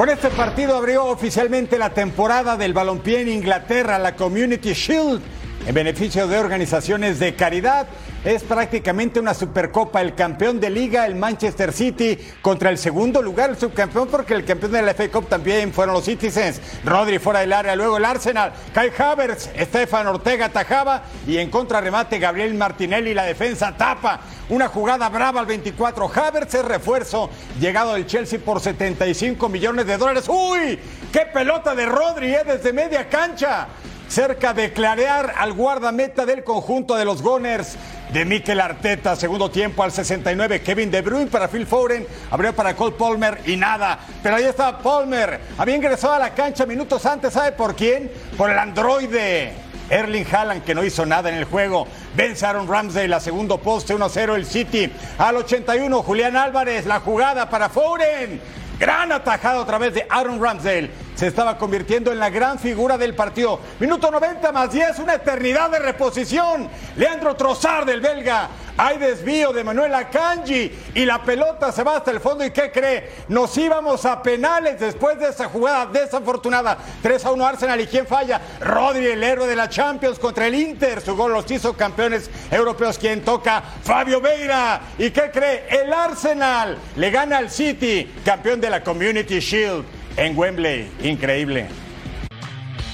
Con 0.00 0.08
este 0.08 0.30
partido 0.30 0.78
abrió 0.78 1.04
oficialmente 1.04 1.76
la 1.76 1.90
temporada 1.90 2.56
del 2.56 2.72
balompié 2.72 3.20
en 3.20 3.28
Inglaterra, 3.28 3.98
la 3.98 4.16
Community 4.16 4.72
Shield, 4.72 5.20
en 5.66 5.74
beneficio 5.74 6.26
de 6.26 6.38
organizaciones 6.38 7.18
de 7.18 7.34
caridad. 7.34 7.86
Es 8.24 8.42
prácticamente 8.42 9.20
una 9.20 9.34
supercopa. 9.34 10.00
El 10.00 10.14
campeón 10.14 10.58
de 10.58 10.70
liga, 10.70 11.04
el 11.04 11.16
Manchester 11.16 11.70
City, 11.74 12.18
contra 12.40 12.70
el 12.70 12.78
segundo 12.78 13.20
lugar, 13.20 13.50
el 13.50 13.58
subcampeón, 13.58 14.08
porque 14.08 14.32
el 14.32 14.46
campeón 14.46 14.72
de 14.72 14.80
la 14.80 14.94
FA 14.94 15.10
Cup 15.10 15.28
también 15.28 15.70
fueron 15.70 15.94
los 15.94 16.06
Citizens. 16.06 16.62
Rodri 16.82 17.18
fuera 17.18 17.40
del 17.40 17.52
área, 17.52 17.76
luego 17.76 17.98
el 17.98 18.04
Arsenal. 18.06 18.54
Kai 18.72 18.90
Havertz, 18.96 19.50
Estefan 19.54 20.06
Ortega 20.06 20.46
atajaba 20.46 21.02
y 21.26 21.36
en 21.36 21.50
contrarremate 21.50 22.18
Gabriel 22.18 22.54
Martinelli, 22.54 23.12
la 23.12 23.24
defensa 23.24 23.76
tapa. 23.76 24.20
Una 24.50 24.68
jugada 24.68 25.08
brava 25.08 25.40
al 25.40 25.46
24. 25.46 26.10
Havertz 26.12 26.54
es 26.54 26.64
refuerzo, 26.64 27.30
llegado 27.60 27.94
del 27.94 28.06
Chelsea 28.06 28.38
por 28.38 28.60
75 28.60 29.48
millones 29.48 29.86
de 29.86 29.96
dólares. 29.96 30.24
¡Uy! 30.28 30.78
¡Qué 31.12 31.20
pelota 31.32 31.74
de 31.74 31.86
Rodri 31.86 32.34
eh, 32.34 32.42
desde 32.44 32.72
media 32.72 33.08
cancha! 33.08 33.68
cerca 34.08 34.52
de 34.52 34.72
clarear 34.72 35.34
al 35.38 35.52
guardameta 35.52 36.26
del 36.26 36.42
conjunto 36.42 36.96
de 36.96 37.04
los 37.04 37.22
Gunners 37.22 37.76
de 38.12 38.24
Mikel 38.24 38.60
Arteta. 38.60 39.14
Segundo 39.14 39.52
tiempo 39.52 39.84
al 39.84 39.92
69. 39.92 40.62
Kevin 40.62 40.90
De 40.90 41.00
Bruyne 41.00 41.30
para 41.30 41.46
Phil 41.46 41.64
Foden. 41.64 42.04
Abrió 42.30 42.52
para 42.52 42.74
Cole 42.74 42.96
Palmer 42.96 43.40
y 43.46 43.56
nada. 43.56 44.00
Pero 44.20 44.34
ahí 44.34 44.44
está 44.44 44.78
Palmer. 44.78 45.40
Había 45.56 45.76
ingresado 45.76 46.14
a 46.14 46.18
la 46.18 46.34
cancha 46.34 46.66
minutos 46.66 47.06
antes. 47.06 47.32
¿Sabe 47.32 47.52
por 47.52 47.76
quién? 47.76 48.10
Por 48.36 48.50
el 48.50 48.58
androide. 48.58 49.69
Erling 49.90 50.24
Haaland 50.32 50.64
que 50.64 50.74
no 50.74 50.84
hizo 50.84 51.04
nada 51.04 51.28
en 51.28 51.34
el 51.34 51.44
juego. 51.44 51.86
Vence 52.14 52.46
Aaron 52.46 52.68
Ramsey, 52.68 53.08
la 53.08 53.20
segundo 53.20 53.58
poste, 53.58 53.94
1-0 53.94 54.34
el 54.34 54.46
City. 54.46 54.90
Al 55.18 55.36
81, 55.36 56.02
Julián 56.02 56.36
Álvarez, 56.36 56.86
la 56.86 57.00
jugada 57.00 57.50
para 57.50 57.68
Foden. 57.68 58.40
Gran 58.78 59.12
atajada 59.12 59.60
otra 59.60 59.76
vez 59.76 59.92
de 59.92 60.06
Aaron 60.08 60.42
Ramsdale. 60.42 61.09
Se 61.20 61.26
estaba 61.26 61.58
convirtiendo 61.58 62.10
en 62.12 62.18
la 62.18 62.30
gran 62.30 62.58
figura 62.58 62.96
del 62.96 63.14
partido. 63.14 63.60
Minuto 63.78 64.10
90 64.10 64.52
más 64.52 64.72
10, 64.72 65.00
una 65.00 65.16
eternidad 65.16 65.68
de 65.68 65.78
reposición. 65.78 66.66
Leandro 66.96 67.36
Trozar 67.36 67.84
del 67.84 68.00
belga. 68.00 68.48
Hay 68.78 68.96
desvío 68.96 69.52
de 69.52 69.62
Manuel 69.62 69.94
Akanji 69.94 70.72
y 70.94 71.04
la 71.04 71.22
pelota 71.22 71.72
se 71.72 71.82
va 71.82 71.98
hasta 71.98 72.10
el 72.10 72.20
fondo. 72.20 72.42
¿Y 72.42 72.52
qué 72.52 72.72
cree? 72.72 73.10
Nos 73.28 73.54
íbamos 73.58 74.06
a 74.06 74.22
penales 74.22 74.80
después 74.80 75.18
de 75.18 75.28
esa 75.28 75.50
jugada 75.50 75.84
desafortunada. 75.84 76.78
3 77.02 77.22
a 77.26 77.32
1 77.32 77.46
Arsenal. 77.46 77.78
¿Y 77.82 77.86
quién 77.86 78.06
falla? 78.06 78.40
Rodri, 78.58 79.08
el 79.08 79.22
héroe 79.22 79.46
de 79.46 79.56
la 79.56 79.68
Champions 79.68 80.18
contra 80.18 80.46
el 80.46 80.54
Inter. 80.54 81.02
Su 81.02 81.14
gol 81.14 81.34
los 81.34 81.50
hizo 81.50 81.74
campeones 81.74 82.30
europeos. 82.50 82.96
¿Quién 82.96 83.22
toca? 83.22 83.62
Fabio 83.82 84.22
Veira. 84.22 84.80
¿Y 84.96 85.10
qué 85.10 85.30
cree? 85.30 85.66
El 85.68 85.92
Arsenal 85.92 86.78
le 86.96 87.10
gana 87.10 87.36
al 87.36 87.50
City, 87.50 88.10
campeón 88.24 88.58
de 88.58 88.70
la 88.70 88.82
Community 88.82 89.38
Shield 89.38 89.99
en 90.16 90.36
Wembley. 90.36 90.90
Increíble. 91.02 91.66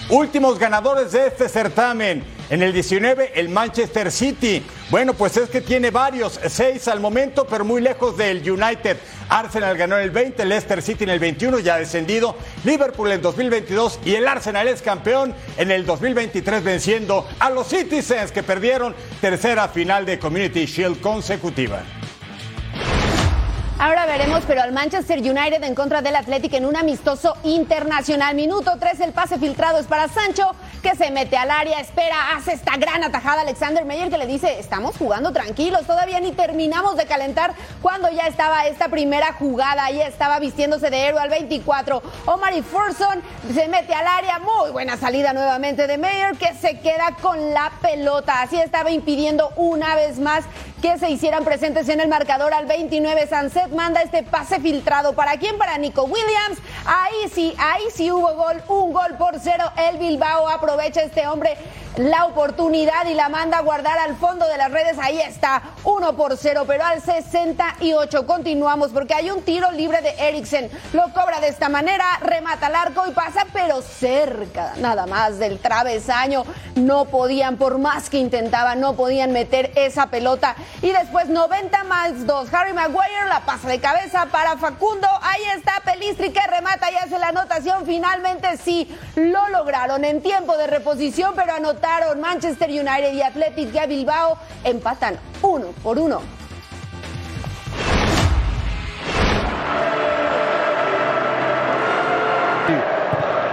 Últimos 0.09 0.59
ganadores 0.59 1.13
de 1.13 1.27
este 1.27 1.49
certamen. 1.49 2.23
En 2.49 2.63
el 2.63 2.73
19, 2.73 3.33
el 3.35 3.49
Manchester 3.49 4.13
City. 4.13 4.63
Bueno, 4.89 5.15
pues 5.15 5.37
es 5.37 5.51
que 5.51 5.61
tiene 5.61 5.91
varios, 5.91 6.39
seis 6.49 6.87
al 6.87 7.01
momento, 7.01 7.45
pero 7.45 7.65
muy 7.65 7.83
lejos 7.83 8.17
del 8.17 8.49
United. 8.49 8.99
Arsenal 9.29 9.77
ganó 9.77 9.97
en 9.97 10.05
el 10.05 10.11
20, 10.13 10.45
Leicester 10.45 10.81
City 10.81 11.03
en 11.03 11.11
el 11.11 11.19
21, 11.19 11.59
ya 11.59 11.79
descendido. 11.79 12.37
Liverpool 12.63 13.11
en 13.11 13.21
2022 13.21 13.99
y 14.05 14.15
el 14.15 14.29
Arsenal 14.29 14.69
es 14.69 14.81
campeón 14.81 15.35
en 15.57 15.73
el 15.73 15.85
2023 15.85 16.63
venciendo 16.63 17.27
a 17.41 17.51
los 17.51 17.67
Citizens 17.67 18.31
que 18.31 18.45
perdieron 18.45 18.95
tercera 19.21 19.67
final 19.67 20.07
de 20.07 20.21
Community 20.21 20.67
Shield 20.67 21.01
consecutiva. 21.01 21.83
Ahora 23.79 24.07
veremos, 24.07 24.43
pero 24.47 24.63
al 24.63 24.73
Manchester 24.73 25.19
United 25.19 25.63
en 25.63 25.75
contra 25.75 26.01
del 26.01 26.17
Athletic 26.17 26.55
en 26.55 26.65
un 26.65 26.77
amistoso 26.77 27.37
internacional. 27.45 28.35
Minuto 28.35 28.73
3, 28.81 29.01
el 29.01 29.13
pase 29.13 29.39
filtrado 29.39 29.79
es 29.79 29.87
para 29.87 30.09
Sancho, 30.09 30.51
que 30.83 30.97
se 30.97 31.11
mete 31.11 31.37
al 31.37 31.51
área, 31.51 31.79
espera, 31.81 32.33
hace 32.35 32.55
esta 32.55 32.79
gran 32.79 33.05
atajada 33.05 33.43
Alexander 33.43 33.85
Meyer, 33.85 34.09
que 34.09 34.17
le 34.17 34.27
dice, 34.27 34.59
estamos 34.59 34.97
jugando 34.97 35.31
tranquilos, 35.31 35.87
todavía 35.87 36.21
ni 36.21 36.33
terminamos 36.33 36.97
de 36.97 37.05
calentar 37.05 37.53
cuando 37.83 38.11
ya 38.11 38.27
estaba 38.27 38.67
esta 38.67 38.89
primera 38.89 39.35
jugada, 39.35 39.91
ya 39.91 40.07
estaba 40.07 40.39
vistiéndose 40.39 40.89
de 40.89 41.09
héroe 41.09 41.21
al 41.21 41.29
24. 41.29 42.03
Omar 42.25 42.55
y 42.57 42.63
Forson 42.63 43.21
se 43.53 43.69
mete 43.69 43.93
al 43.93 44.07
área, 44.07 44.39
muy 44.39 44.71
buena 44.71 44.97
salida 44.97 45.35
nuevamente 45.35 45.87
de 45.87 45.99
Meyer, 45.99 46.35
que 46.39 46.55
se 46.55 46.81
queda 46.81 47.15
con 47.21 47.53
la 47.53 47.71
pelota. 47.83 48.41
Así 48.41 48.57
estaba 48.57 48.91
impidiendo 48.91 49.51
una 49.57 49.97
vez 49.97 50.19
más 50.19 50.47
que 50.83 50.99
se 50.99 51.11
hicieran 51.11 51.45
presentes 51.45 51.89
en 51.89 52.01
el 52.01 52.09
marcador 52.09 52.53
al 52.53 52.67
29. 52.67 53.27
Sanset 53.27 53.69
manda 53.69 54.03
este 54.03 54.23
pase 54.23 54.61
filtrado. 54.61 55.15
¿Para 55.15 55.37
quién? 55.39 55.59
Para 55.59 55.79
Nico 55.79 56.05
Williams. 56.05 56.59
Ahí 56.85 57.29
sí, 57.33 57.55
ahí 57.59 57.85
sí 57.95 58.11
hubo 58.11 58.35
gol. 58.35 58.63
Un 58.69 58.93
gol 58.93 59.17
por 59.19 59.39
cero. 59.41 59.65
El 59.77 59.99
Bilbao 59.99 60.49
aprovecha 60.49 61.03
este 61.03 61.27
hombre 61.27 61.57
la 61.97 62.27
oportunidad 62.27 63.07
y 63.07 63.15
la 63.15 63.29
manda 63.29 63.59
a 63.59 63.63
guardar 63.63 63.99
al 63.99 64.17
fondo 64.17 64.47
de 64.47 64.59
las 64.59 64.71
redes. 64.71 64.99
Ahí 64.99 65.19
está, 65.19 65.63
uno 65.85 66.15
por 66.15 66.37
cero, 66.37 66.65
pero 66.67 66.85
al 66.85 67.01
68 67.03 68.27
continuamos 68.27 68.91
porque 68.91 69.15
hay 69.15 69.31
un 69.31 69.43
tiro 69.43 69.71
libre 69.73 70.03
de 70.03 70.11
Eriksen. 70.19 70.71
Lo 70.93 71.05
cobra 71.15 71.41
de 71.41 71.49
esta 71.49 71.69
manera, 71.69 72.05
remata 72.21 72.67
el 72.67 72.75
arco 72.75 73.05
y 73.09 73.13
pasa, 73.13 73.47
pero 73.53 73.81
cerca 73.83 74.75
nada 74.79 75.07
más 75.07 75.39
del 75.39 75.59
travesaño. 75.59 76.45
No 76.75 77.07
podían, 77.07 77.57
por 77.57 77.79
más 77.79 78.11
que 78.11 78.19
intentaban, 78.19 78.81
no 78.81 78.95
podían 78.95 79.33
meter 79.33 79.73
esa 79.77 80.09
pelota. 80.09 80.55
Y 80.83 80.91
después 80.93 81.29
90 81.29 81.85
más 81.85 82.27
2. 82.27 82.53
Harry 82.53 82.75
Maguire 82.75 83.27
la 83.29 83.41
pasa 83.41 83.69
de 83.69 83.81
cabeza 83.81 84.27
para 84.27 84.57
Facundo. 84.59 85.09
Ahí 85.23 85.43
está 85.57 85.81
Pelistri 85.85 86.31
que 86.31 86.47
remata 86.47 86.91
y 86.91 86.97
hace 86.97 87.19
la 87.19 87.29
anotación. 87.29 87.87
Finalmente 87.87 88.57
sí, 88.59 88.95
lo 89.15 89.49
lograron 89.49 90.05
en 90.05 90.23
tiempo 90.23 90.57
de 90.57 90.67
reposición, 90.67 91.33
pero 91.35 91.55
anotaron 91.55 91.86
Manchester 92.17 92.69
United 92.69 93.13
y 93.13 93.23
Athletic 93.23 93.71
de 93.71 93.87
Bilbao 93.87 94.39
empatan 94.65 95.19
uno 95.43 95.69
por 95.83 95.99
uno. 95.99 96.21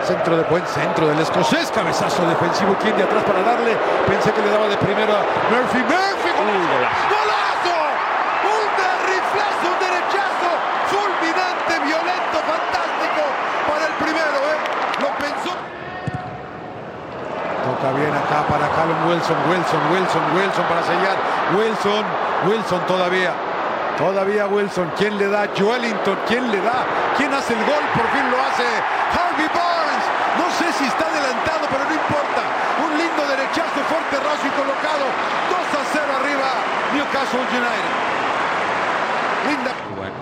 Centro 0.04 0.36
de 0.36 0.44
buen 0.44 0.66
centro 0.68 1.08
del 1.08 1.20
escocés, 1.20 1.72
cabezazo 1.72 2.25
defensivo, 2.28 2.75
quien 2.82 2.98
de 2.98 3.04
atrás 3.04 3.24
para 3.24 3.42
darle, 3.42 3.78
pensé 4.06 4.34
que 4.34 4.42
le 4.42 4.50
daba 4.50 4.68
de 4.68 4.75
primero 4.75 5.13
a 5.13 5.24
Murphy, 5.50 5.80
Murphy, 5.80 6.30
golazo, 6.36 6.84
golazo, 7.08 7.78
un 8.44 8.68
riflazo, 9.08 9.66
un 9.72 9.80
derechazo, 9.80 10.50
fulminante, 10.92 11.80
violento, 11.88 12.38
fantástico 12.44 13.24
para 13.70 13.88
el 13.88 13.94
primero, 14.04 14.38
¿eh? 14.44 14.60
lo 15.00 15.08
pensó. 15.24 15.56
Toca 17.84 18.00
bien 18.00 18.16
acá 18.16 18.48
para 18.48 18.63
Callum 18.80 19.12
Wilson, 19.12 19.36
Wilson, 19.52 19.84
Wilson, 19.92 20.24
Wilson 20.40 20.66
para 20.72 20.84
sellar, 20.88 21.20
Wilson, 21.52 22.06
Wilson 22.48 22.80
todavía, 22.88 23.36
todavía 24.00 24.48
Wilson, 24.48 24.88
¿quién 24.96 25.20
le 25.20 25.28
da? 25.28 25.52
Joelinton, 25.52 26.16
¿quién 26.25 26.48
le 26.48 26.62
da? 26.63 26.88
¿Quién 27.20 27.34
hace 27.34 27.52
el 27.52 27.60
gol? 27.68 27.84
Por 27.92 28.08
fin 28.16 28.24
lo 28.32 28.40
hace 28.40 28.63
Harvey 29.12 29.52
Barnes, 29.52 30.06
no 30.40 30.48
sé 30.56 30.72
si 30.80 30.88
está 30.88 31.12
adelantado, 31.12 31.68
pero 31.68 31.84
no 31.84 31.92
importa, 31.92 32.44
un 32.88 32.92
lindo 32.96 33.22
derechazo, 33.28 33.84
fuerte 33.92 34.16
raso 34.16 34.48
y 34.48 34.54
colocado, 34.56 35.04
2 35.52 35.60
a 35.75 35.84
0 35.84 36.08
arriba, 36.24 36.50
Newcastle 36.96 37.44
United. 37.52 37.96
Linda. 39.44 39.75
Bueno, 40.00 40.16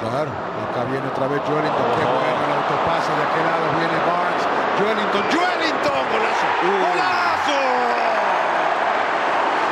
claro, 0.00 0.32
acá 0.32 0.88
viene 0.88 1.04
otra 1.04 1.28
vez 1.28 1.36
Joelinton, 1.44 1.88
qué 2.00 2.04
bueno 2.08 2.40
el 2.48 2.52
autopase 2.64 3.12
de 3.12 3.22
aquel 3.28 3.44
lado, 3.44 3.64
viene 3.76 3.96
Barnes, 4.08 4.44
Joelinton, 4.80 5.24
Joelinton, 5.28 5.73
golazo, 6.02 6.46
golazo. 6.62 7.58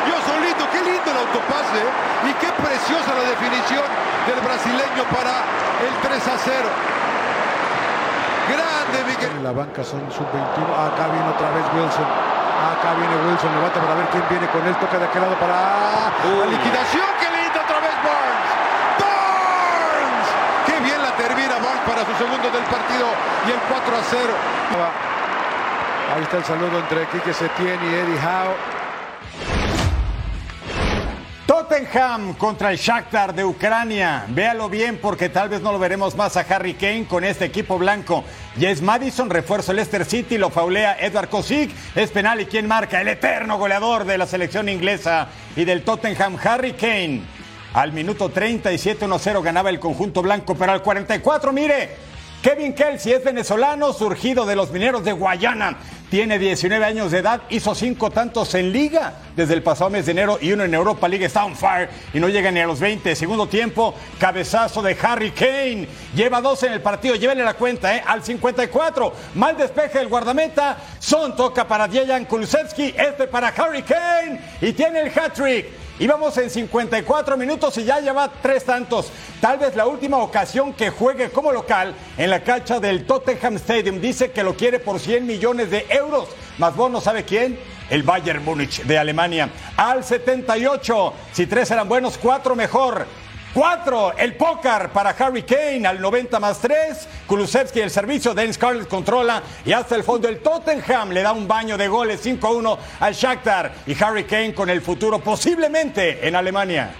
Yo 0.06 0.16
solito, 0.26 0.62
qué 0.70 0.80
lindo 0.82 1.10
el 1.10 1.18
autopase 1.18 1.78
¿eh? 1.78 2.30
y 2.30 2.32
qué 2.42 2.50
preciosa 2.58 3.14
la 3.14 3.24
definición 3.30 3.86
del 4.26 4.40
brasileño 4.42 5.02
para 5.14 5.46
el 5.82 5.94
3 6.02 6.28
a 6.28 6.36
0. 6.38 6.92
Grande 8.50 8.98
Miguel. 9.06 9.30
En 9.38 9.44
la 9.44 9.52
banca 9.52 9.84
son 9.84 10.02
sub-21. 10.10 10.66
Acá 10.74 11.06
viene 11.06 11.28
otra 11.30 11.50
vez 11.54 11.64
Wilson. 11.70 12.02
Acá 12.02 12.98
viene 12.98 13.14
Wilson. 13.30 13.50
Levanta 13.54 13.78
para 13.78 13.94
ver 13.94 14.06
quién 14.10 14.24
viene 14.28 14.46
con 14.50 14.66
él. 14.66 14.74
Toca 14.82 14.98
de 14.98 15.06
aquel 15.06 15.22
lado 15.22 15.38
para 15.38 16.10
la 16.10 16.46
liquidación. 16.50 17.06
¡Qué 17.22 17.28
lindo 17.30 17.58
otra 17.62 17.78
vez 17.78 17.94
Barnes! 18.02 18.50
¡Barnes! 18.98 20.26
¡Qué 20.66 20.76
bien 20.82 20.98
la 20.98 21.14
termina 21.14 21.54
Barnes 21.62 21.84
para 21.86 22.02
su 22.02 22.14
segundo 22.18 22.50
del 22.50 22.66
partido! 22.66 23.06
Y 23.46 23.54
el 23.54 23.60
4 23.70 23.94
a 23.94 24.02
0. 24.02 25.11
Ahí 26.14 26.24
está 26.24 26.36
el 26.36 26.44
saludo 26.44 26.78
entre 26.78 27.06
Quique 27.06 27.32
Setién 27.32 27.80
y 27.82 27.94
Eddie 27.94 28.18
Howe. 28.18 28.54
Tottenham 31.46 32.34
contra 32.34 32.70
el 32.70 32.76
Shakhtar 32.76 33.34
de 33.34 33.46
Ucrania. 33.46 34.26
Véalo 34.28 34.68
bien 34.68 34.98
porque 35.00 35.30
tal 35.30 35.48
vez 35.48 35.62
no 35.62 35.72
lo 35.72 35.78
veremos 35.78 36.14
más 36.14 36.36
a 36.36 36.40
Harry 36.40 36.74
Kane 36.74 37.06
con 37.08 37.24
este 37.24 37.46
equipo 37.46 37.78
blanco. 37.78 38.24
James 38.60 38.82
Madison, 38.82 39.30
refuerzo 39.30 39.72
Leicester 39.72 40.04
City, 40.04 40.36
lo 40.36 40.50
faulea 40.50 40.98
Edward 41.00 41.30
Kosik. 41.30 41.70
Es 41.94 42.10
penal 42.10 42.42
y 42.42 42.44
quien 42.44 42.68
marca 42.68 43.00
el 43.00 43.08
eterno 43.08 43.56
goleador 43.56 44.04
de 44.04 44.18
la 44.18 44.26
selección 44.26 44.68
inglesa 44.68 45.28
y 45.56 45.64
del 45.64 45.82
Tottenham, 45.82 46.36
Harry 46.44 46.74
Kane. 46.74 47.22
Al 47.72 47.94
minuto 47.94 48.28
37 48.28 49.06
1-0 49.06 49.42
ganaba 49.42 49.70
el 49.70 49.80
conjunto 49.80 50.20
blanco, 50.20 50.54
pero 50.56 50.72
al 50.72 50.82
44, 50.82 51.54
mire, 51.54 52.11
Kevin 52.42 52.74
Kelsey 52.74 53.12
es 53.12 53.22
venezolano, 53.22 53.92
surgido 53.92 54.44
de 54.44 54.56
los 54.56 54.72
mineros 54.72 55.04
de 55.04 55.12
Guayana. 55.12 55.78
Tiene 56.10 56.40
19 56.40 56.84
años 56.84 57.12
de 57.12 57.18
edad, 57.18 57.42
hizo 57.50 57.72
cinco 57.72 58.10
tantos 58.10 58.54
en 58.56 58.72
liga 58.72 59.14
desde 59.36 59.54
el 59.54 59.62
pasado 59.62 59.90
mes 59.90 60.06
de 60.06 60.12
enero 60.12 60.38
y 60.40 60.50
uno 60.50 60.64
en 60.64 60.74
Europa 60.74 61.06
League. 61.06 61.24
Está 61.24 61.44
on 61.44 61.54
fire 61.54 61.88
y 62.12 62.18
no 62.18 62.28
llega 62.28 62.50
ni 62.50 62.58
a 62.58 62.66
los 62.66 62.80
20. 62.80 63.14
Segundo 63.14 63.46
tiempo, 63.46 63.94
cabezazo 64.18 64.82
de 64.82 64.96
Harry 65.00 65.30
Kane. 65.30 65.86
Lleva 66.16 66.40
dos 66.40 66.64
en 66.64 66.72
el 66.72 66.82
partido, 66.82 67.14
llévenle 67.14 67.44
la 67.44 67.54
cuenta, 67.54 67.94
¿eh? 67.94 68.02
Al 68.04 68.24
54. 68.24 69.12
Mal 69.36 69.56
despeje 69.56 70.00
el 70.00 70.08
guardameta. 70.08 70.78
Son 70.98 71.36
toca 71.36 71.68
para 71.68 71.86
Dejan 71.86 72.24
Kulusevski, 72.24 72.92
este 72.98 73.28
para 73.28 73.48
Harry 73.48 73.82
Kane 73.82 74.40
y 74.60 74.72
tiene 74.72 75.02
el 75.02 75.12
hat-trick. 75.16 75.81
Íbamos 75.98 76.36
en 76.38 76.48
54 76.48 77.36
minutos 77.36 77.76
y 77.78 77.84
ya 77.84 78.00
lleva 78.00 78.30
tres 78.40 78.64
tantos. 78.64 79.10
Tal 79.40 79.58
vez 79.58 79.76
la 79.76 79.86
última 79.86 80.18
ocasión 80.18 80.72
que 80.72 80.90
juegue 80.90 81.30
como 81.30 81.52
local 81.52 81.94
en 82.16 82.30
la 82.30 82.42
cancha 82.42 82.80
del 82.80 83.04
Tottenham 83.04 83.56
Stadium. 83.56 84.00
Dice 84.00 84.30
que 84.30 84.42
lo 84.42 84.56
quiere 84.56 84.80
por 84.80 84.98
100 84.98 85.26
millones 85.26 85.70
de 85.70 85.86
euros. 85.90 86.28
Más 86.58 86.74
vos 86.74 86.90
no 86.90 87.00
sabe 87.00 87.24
quién. 87.24 87.58
El 87.90 88.02
Bayern 88.02 88.44
Múnich 88.44 88.82
de 88.84 88.98
Alemania. 88.98 89.50
Al 89.76 90.02
78. 90.02 91.12
Si 91.32 91.46
tres 91.46 91.70
eran 91.70 91.88
buenos, 91.88 92.16
cuatro 92.18 92.56
mejor. 92.56 93.06
Cuatro, 93.54 94.14
el 94.16 94.34
póker 94.34 94.88
para 94.88 95.10
Harry 95.10 95.42
Kane 95.42 95.86
al 95.86 96.00
90 96.00 96.40
más 96.40 96.58
3. 96.58 97.06
Kulusevski 97.26 97.80
el 97.80 97.90
servicio, 97.90 98.32
Dennis 98.32 98.56
Scarlett 98.56 98.88
controla 98.88 99.42
y 99.66 99.72
hasta 99.72 99.94
el 99.94 100.04
fondo 100.04 100.26
el 100.26 100.38
Tottenham 100.38 101.10
le 101.10 101.20
da 101.20 101.32
un 101.32 101.46
baño 101.46 101.76
de 101.76 101.86
goles 101.86 102.24
5-1 102.24 102.78
al 103.00 103.12
Shakhtar 103.12 103.74
y 103.86 104.02
Harry 104.02 104.24
Kane 104.24 104.54
con 104.54 104.70
el 104.70 104.80
futuro 104.80 105.18
posiblemente 105.18 106.26
en 106.26 106.34
Alemania. 106.34 106.94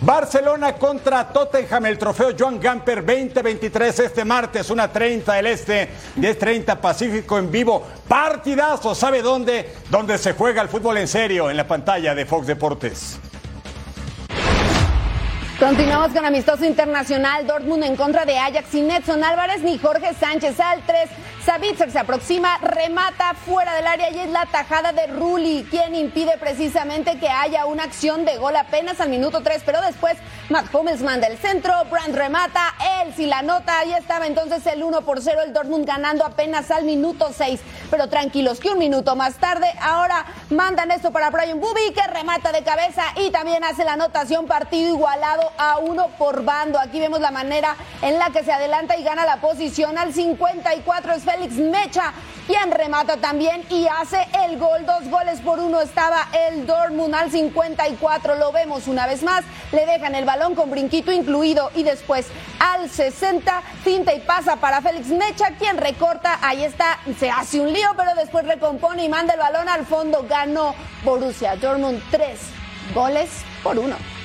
Barcelona 0.00 0.74
contra 0.74 1.28
Tottenham, 1.30 1.84
el 1.86 1.98
trofeo 1.98 2.30
Joan 2.38 2.58
Gamper 2.58 3.04
2023 3.04 3.98
este 3.98 4.24
martes, 4.24 4.70
una 4.70 4.90
30 4.90 5.34
del 5.34 5.48
Este, 5.48 5.90
10.30 6.16 6.78
Pacífico 6.78 7.38
en 7.38 7.50
vivo. 7.50 7.86
Partidazo, 8.08 8.94
¿sabe 8.94 9.20
dónde? 9.20 9.74
Donde 9.90 10.16
se 10.16 10.32
juega 10.32 10.62
el 10.62 10.68
fútbol 10.68 10.96
en 10.96 11.08
serio, 11.08 11.50
en 11.50 11.58
la 11.58 11.66
pantalla 11.66 12.14
de 12.14 12.24
Fox 12.24 12.46
Deportes. 12.46 13.18
Continuamos 15.58 16.12
con 16.12 16.22
amistoso 16.26 16.66
internacional. 16.66 17.46
Dortmund 17.46 17.82
en 17.84 17.96
contra 17.96 18.26
de 18.26 18.36
Ajax. 18.36 18.68
Sin 18.68 18.90
Edson 18.90 19.24
Álvarez 19.24 19.62
ni 19.62 19.78
Jorge 19.78 20.12
Sánchez 20.12 20.60
al 20.60 20.82
3. 20.82 21.08
Savitzer 21.46 21.92
se 21.92 22.00
aproxima, 22.00 22.58
remata 22.58 23.32
fuera 23.34 23.72
del 23.76 23.86
área 23.86 24.10
y 24.10 24.18
es 24.18 24.30
la 24.30 24.46
tajada 24.46 24.90
de 24.90 25.06
Rulli, 25.06 25.64
quien 25.70 25.94
impide 25.94 26.38
precisamente 26.38 27.20
que 27.20 27.28
haya 27.28 27.66
una 27.66 27.84
acción 27.84 28.24
de 28.24 28.36
gol 28.36 28.56
apenas 28.56 29.00
al 29.00 29.10
minuto 29.10 29.44
3. 29.44 29.62
Pero 29.64 29.80
después 29.80 30.16
Matt 30.48 30.74
Hummels 30.74 31.02
manda 31.02 31.28
el 31.28 31.38
centro, 31.38 31.72
Brandt 31.88 32.16
remata, 32.16 32.74
él 33.00 33.14
si 33.14 33.26
la 33.26 33.42
nota. 33.42 33.78
Ahí 33.78 33.92
estaba 33.92 34.26
entonces 34.26 34.66
el 34.66 34.82
1 34.82 35.02
por 35.02 35.22
0. 35.22 35.40
El 35.44 35.52
Dortmund 35.52 35.86
ganando 35.86 36.24
apenas 36.24 36.72
al 36.72 36.82
minuto 36.82 37.30
6. 37.32 37.60
Pero 37.92 38.08
tranquilos 38.08 38.58
que 38.58 38.70
un 38.70 38.78
minuto 38.78 39.14
más 39.14 39.36
tarde, 39.36 39.72
ahora 39.80 40.26
mandan 40.50 40.90
esto 40.90 41.12
para 41.12 41.30
Brian 41.30 41.60
Bubi, 41.60 41.92
que 41.94 42.04
remata 42.08 42.50
de 42.50 42.64
cabeza 42.64 43.04
y 43.14 43.30
también 43.30 43.62
hace 43.62 43.84
la 43.84 43.92
anotación 43.92 44.48
partido 44.48 44.88
igualado 44.88 45.52
a 45.58 45.78
uno 45.78 46.08
por 46.18 46.44
bando. 46.44 46.80
Aquí 46.80 46.98
vemos 46.98 47.20
la 47.20 47.30
manera 47.30 47.76
en 48.02 48.18
la 48.18 48.30
que 48.30 48.42
se 48.42 48.52
adelanta 48.52 48.96
y 48.96 49.04
gana 49.04 49.24
la 49.24 49.36
posición 49.36 49.96
al 49.96 50.12
54 50.12 51.12
es 51.12 51.24
Félix 51.36 51.56
Mecha, 51.56 52.14
quien 52.46 52.70
remata 52.70 53.18
también 53.18 53.62
y 53.68 53.86
hace 53.88 54.26
el 54.46 54.58
gol. 54.58 54.86
Dos 54.86 55.08
goles 55.10 55.40
por 55.40 55.58
uno 55.58 55.80
estaba 55.82 56.28
el 56.48 56.66
Dortmund 56.66 57.14
al 57.14 57.30
54. 57.30 58.36
Lo 58.36 58.52
vemos 58.52 58.88
una 58.88 59.06
vez 59.06 59.22
más. 59.22 59.44
Le 59.72 59.84
dejan 59.84 60.14
el 60.14 60.24
balón 60.24 60.54
con 60.54 60.70
brinquito 60.70 61.12
incluido 61.12 61.70
y 61.74 61.82
después 61.82 62.28
al 62.58 62.88
60 62.88 63.62
cinta 63.84 64.14
y 64.14 64.20
pasa 64.20 64.56
para 64.56 64.80
Félix 64.80 65.08
Mecha, 65.08 65.50
quien 65.58 65.76
recorta. 65.76 66.38
Ahí 66.40 66.64
está, 66.64 66.98
se 67.18 67.30
hace 67.30 67.60
un 67.60 67.72
lío, 67.72 67.90
pero 67.96 68.14
después 68.14 68.46
recompone 68.46 69.04
y 69.04 69.08
manda 69.08 69.34
el 69.34 69.40
balón 69.40 69.68
al 69.68 69.84
fondo. 69.84 70.24
Ganó 70.28 70.74
Borussia 71.04 71.56
Dortmund 71.56 72.02
tres 72.10 72.40
goles 72.94 73.28
por 73.62 73.78
uno. 73.78 74.15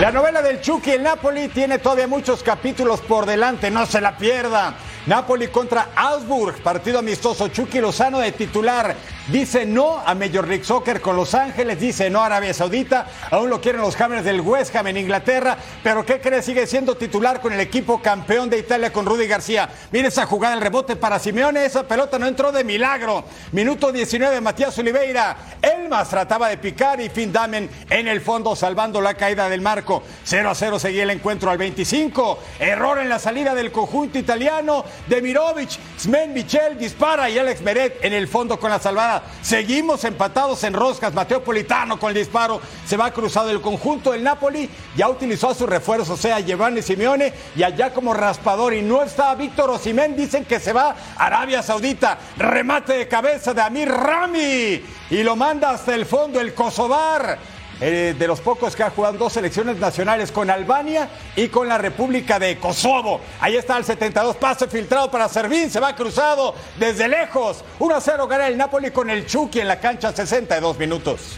La 0.00 0.10
novela 0.10 0.42
del 0.42 0.60
Chucky, 0.60 0.90
el 0.90 1.04
Napoli, 1.04 1.48
tiene 1.48 1.78
todavía 1.78 2.08
muchos 2.08 2.42
capítulos 2.42 3.00
por 3.00 3.26
delante, 3.26 3.70
no 3.70 3.86
se 3.86 4.00
la 4.00 4.18
pierda. 4.18 4.74
Napoli 5.06 5.48
contra 5.48 5.90
Augsburg, 5.94 6.62
partido 6.62 6.98
amistoso. 6.98 7.48
Chucky 7.48 7.78
Lozano 7.78 8.20
de 8.20 8.32
titular. 8.32 8.96
Dice 9.28 9.64
no 9.64 9.98
a 10.04 10.14
Major 10.14 10.46
League 10.46 10.64
Soccer 10.64 11.00
con 11.00 11.16
Los 11.16 11.34
Ángeles, 11.34 11.80
dice 11.80 12.10
no 12.10 12.20
a 12.20 12.26
Arabia 12.26 12.52
Saudita. 12.52 13.06
Aún 13.30 13.48
lo 13.48 13.58
quieren 13.58 13.80
los 13.80 13.98
Hammers 13.98 14.24
del 14.24 14.42
West 14.42 14.76
Ham 14.76 14.86
en 14.88 14.98
Inglaterra. 14.98 15.56
Pero 15.82 16.04
¿qué 16.04 16.20
cree? 16.20 16.42
Sigue 16.42 16.66
siendo 16.66 16.94
titular 16.94 17.40
con 17.40 17.52
el 17.52 17.60
equipo 17.60 18.02
campeón 18.02 18.50
de 18.50 18.58
Italia 18.58 18.92
con 18.92 19.06
Rudy 19.06 19.26
García. 19.26 19.68
Mire 19.92 20.08
esa 20.08 20.26
jugada, 20.26 20.54
el 20.54 20.60
rebote 20.60 20.96
para 20.96 21.18
Simeone. 21.18 21.64
Esa 21.64 21.88
pelota 21.88 22.18
no 22.18 22.26
entró 22.26 22.52
de 22.52 22.64
milagro. 22.64 23.24
Minuto 23.52 23.92
19, 23.92 24.42
Matías 24.42 24.76
Oliveira. 24.78 25.36
Elmas 25.62 26.10
trataba 26.10 26.48
de 26.48 26.58
picar 26.58 27.00
y 27.00 27.08
Finn 27.08 27.32
Damen 27.32 27.70
en 27.88 28.08
el 28.08 28.20
fondo 28.20 28.54
salvando 28.54 29.00
la 29.00 29.14
caída 29.14 29.48
del 29.48 29.62
marco. 29.62 30.02
0 30.24 30.50
a 30.50 30.54
0 30.54 30.78
seguía 30.78 31.04
el 31.04 31.10
encuentro 31.10 31.50
al 31.50 31.56
25. 31.56 32.38
Error 32.58 32.98
en 32.98 33.08
la 33.08 33.18
salida 33.18 33.54
del 33.54 33.72
conjunto 33.72 34.18
italiano. 34.18 34.84
Demirovic, 35.08 35.70
Sven 35.98 36.32
Michel 36.32 36.78
dispara 36.78 37.28
y 37.28 37.38
Alex 37.38 37.60
Meret 37.62 38.04
en 38.04 38.12
el 38.12 38.28
fondo 38.28 38.58
con 38.58 38.70
la 38.70 38.78
salvada. 38.78 39.22
Seguimos 39.42 40.04
empatados 40.04 40.64
en 40.64 40.74
roscas. 40.74 41.14
Mateo 41.14 41.42
Politano 41.42 41.98
con 41.98 42.10
el 42.10 42.14
disparo. 42.14 42.60
Se 42.86 42.96
va 42.96 43.10
cruzado 43.10 43.50
el 43.50 43.60
conjunto 43.60 44.12
del 44.12 44.22
Napoli. 44.22 44.68
Ya 44.96 45.08
utilizó 45.08 45.50
a 45.50 45.54
su 45.54 45.66
refuerzo, 45.66 46.14
o 46.14 46.16
sea, 46.16 46.40
Giovanni 46.40 46.82
Simeone. 46.82 47.32
Y 47.56 47.62
allá 47.62 47.92
como 47.92 48.14
raspador. 48.14 48.74
Y 48.74 48.82
no 48.82 49.02
está 49.02 49.34
Víctor 49.34 49.70
Osimén. 49.70 50.16
Dicen 50.16 50.44
que 50.44 50.60
se 50.60 50.72
va 50.72 50.96
a 51.16 51.26
Arabia 51.26 51.62
Saudita. 51.62 52.18
Remate 52.36 52.94
de 52.94 53.08
cabeza 53.08 53.54
de 53.54 53.62
Amir 53.62 53.88
Rami. 53.88 54.82
Y 55.10 55.22
lo 55.22 55.36
manda 55.36 55.70
hasta 55.70 55.94
el 55.94 56.06
fondo 56.06 56.40
el 56.40 56.54
Kosovar. 56.54 57.53
Eh, 57.80 58.14
de 58.16 58.26
los 58.28 58.40
pocos 58.40 58.76
que 58.76 58.84
ha 58.84 58.90
jugado 58.90 59.18
dos 59.18 59.32
selecciones 59.32 59.78
nacionales 59.78 60.30
con 60.30 60.48
Albania 60.48 61.08
y 61.34 61.48
con 61.48 61.68
la 61.68 61.76
República 61.76 62.38
de 62.38 62.56
Kosovo. 62.58 63.20
Ahí 63.40 63.56
está 63.56 63.76
el 63.76 63.84
72, 63.84 64.36
pase 64.36 64.68
filtrado 64.68 65.10
para 65.10 65.28
Servín, 65.28 65.70
se 65.70 65.80
va 65.80 65.94
cruzado 65.94 66.54
desde 66.78 67.08
lejos. 67.08 67.64
1 67.80 67.94
a 67.94 68.00
0 68.00 68.28
gana 68.28 68.46
el 68.46 68.56
Napoli 68.56 68.90
con 68.90 69.10
el 69.10 69.26
Chucky 69.26 69.60
en 69.60 69.68
la 69.68 69.80
cancha 69.80 70.12
62 70.12 70.78
minutos. 70.78 71.36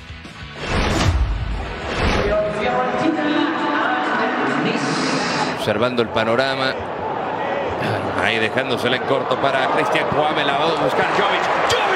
Observando 5.58 6.02
el 6.02 6.08
panorama. 6.10 6.74
Ahí 8.22 8.38
dejándosela 8.38 8.96
en 8.96 9.02
corto 9.02 9.36
para 9.40 9.68
Cristian 9.68 10.06
Juame, 10.10 10.44
la 10.44 10.56
va 10.58 10.64
a 10.64 10.82
buscar 10.82 11.06
Jovic. 11.16 11.42
Jovic 11.70 11.95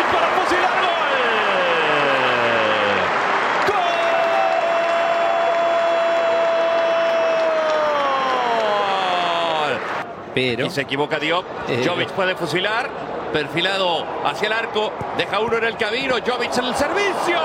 Pero. 10.41 10.67
Y 10.67 10.71
se 10.71 10.83
equivoca 10.83 11.19
Diop. 11.19 11.45
Eh, 11.69 11.85
Jovic 11.87 12.09
puede 12.11 12.35
fusilar. 12.35 12.89
Perfilado 13.33 14.05
hacia 14.25 14.47
el 14.47 14.53
arco. 14.53 14.91
Deja 15.17 15.39
uno 15.39 15.59
en 15.59 15.65
el 15.65 15.77
camino. 15.77 16.15
Jovic 16.15 16.57
en 16.57 16.65
el 16.65 16.75
servicio. 16.75 17.39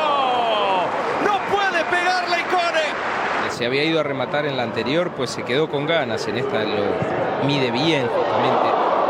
No 1.26 1.40
puede 1.54 1.84
pegarle 1.86 2.40
Icone. 2.40 3.50
Se 3.50 3.66
había 3.66 3.84
ido 3.84 4.00
a 4.00 4.04
rematar 4.04 4.46
en 4.46 4.58
la 4.58 4.64
anterior, 4.64 5.12
pues 5.12 5.30
se 5.30 5.44
quedó 5.44 5.70
con 5.70 5.86
ganas. 5.86 6.28
En 6.28 6.38
esta 6.38 6.64
lo 6.64 7.46
mide 7.46 7.72
bien, 7.72 8.08
justamente. 8.08 8.68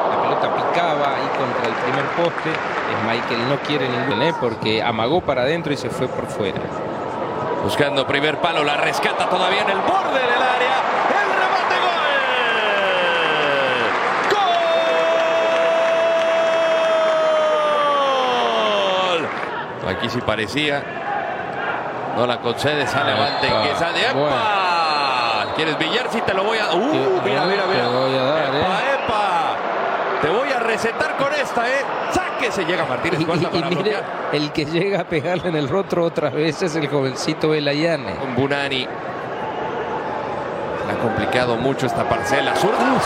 La 0.09 0.21
pelota 0.21 0.55
picaba 0.55 1.15
ahí 1.15 1.27
contra 1.37 1.67
el 1.67 1.75
primer 1.83 2.05
poste. 2.15 2.49
Es 2.49 3.03
Michael 3.07 3.49
no 3.49 3.57
quiere 3.67 3.87
ningún, 3.87 4.21
¿eh? 4.21 4.33
porque 4.39 4.83
amagó 4.83 5.21
para 5.21 5.43
adentro 5.43 5.73
y 5.73 5.77
se 5.77 5.89
fue 5.89 6.07
por 6.07 6.27
fuera. 6.27 6.61
Buscando 7.63 8.05
primer 8.05 8.37
palo, 8.39 8.63
la 8.63 8.77
rescata 8.77 9.27
todavía 9.29 9.61
en 9.63 9.69
el 9.69 9.79
borde 9.79 10.19
del 10.19 10.41
área. 10.41 10.75
El 11.09 11.29
remate 11.39 11.75
Aquí 20.05 20.13
sí 20.13 20.21
parecía. 20.21 20.83
No 22.15 22.27
la 22.27 22.39
concede, 22.39 22.85
sale 22.85 23.13
Epa, 23.13 23.63
que 23.63 23.75
sale. 23.75 24.01
¡Epa! 24.01 24.13
bueno. 24.13 24.35
¿Quieres 25.55 25.77
billar? 25.79 26.07
Sí, 26.11 26.21
te 26.21 26.33
lo 26.35 26.43
voy 26.43 26.59
a. 26.59 26.73
¡Uh! 26.75 27.21
Mira, 27.23 27.45
mira, 27.45 27.63
mira. 27.65 27.85
Te 27.85 27.95
voy 27.95 28.15
a 28.15 28.23
dar, 28.23 28.43
¡Epa, 28.43 28.57
¿eh? 28.57 28.99
epa! 29.03 29.55
Te 30.21 30.29
voy 30.29 30.51
a 30.51 30.59
recetar 30.59 31.17
con 31.17 31.33
esta, 31.33 31.67
¿eh? 31.67 31.83
¡Sáquese! 32.11 32.65
Llega 32.65 32.85
Martínez 32.85 33.19
Y, 33.19 33.23
y 33.23 33.25
para 33.25 33.69
mire, 33.69 33.97
el 34.31 34.51
que 34.51 34.65
llega 34.65 35.01
a 35.01 35.03
pegarle 35.05 35.49
en 35.49 35.55
el 35.55 35.67
rostro 35.69 36.05
otras 36.05 36.33
veces 36.33 36.71
es 36.71 36.75
el 36.75 36.87
jovencito 36.87 37.49
Belayane. 37.49 38.13
Con 38.15 38.35
Bunani. 38.35 38.87
Le 40.85 40.91
ha 40.93 40.97
complicado 41.01 41.55
mucho 41.57 41.87
esta 41.87 42.07
parcela. 42.07 42.55
¡Zurda! 42.55 42.77
¡No 42.77 42.91
me 42.91 43.01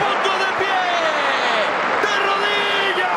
pongo 0.00 0.32
de 0.38 0.50
pie! 0.58 0.80
¡De 2.02 2.12
rodillas! 2.26 3.10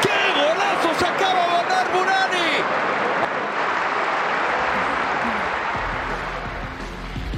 ¡Qué 0.00 0.16
golazo 0.34 0.90
se 0.98 1.06
acaba 1.06 1.40
de 1.42 1.48
mandar 1.52 1.86
Bunani! 1.92 2.50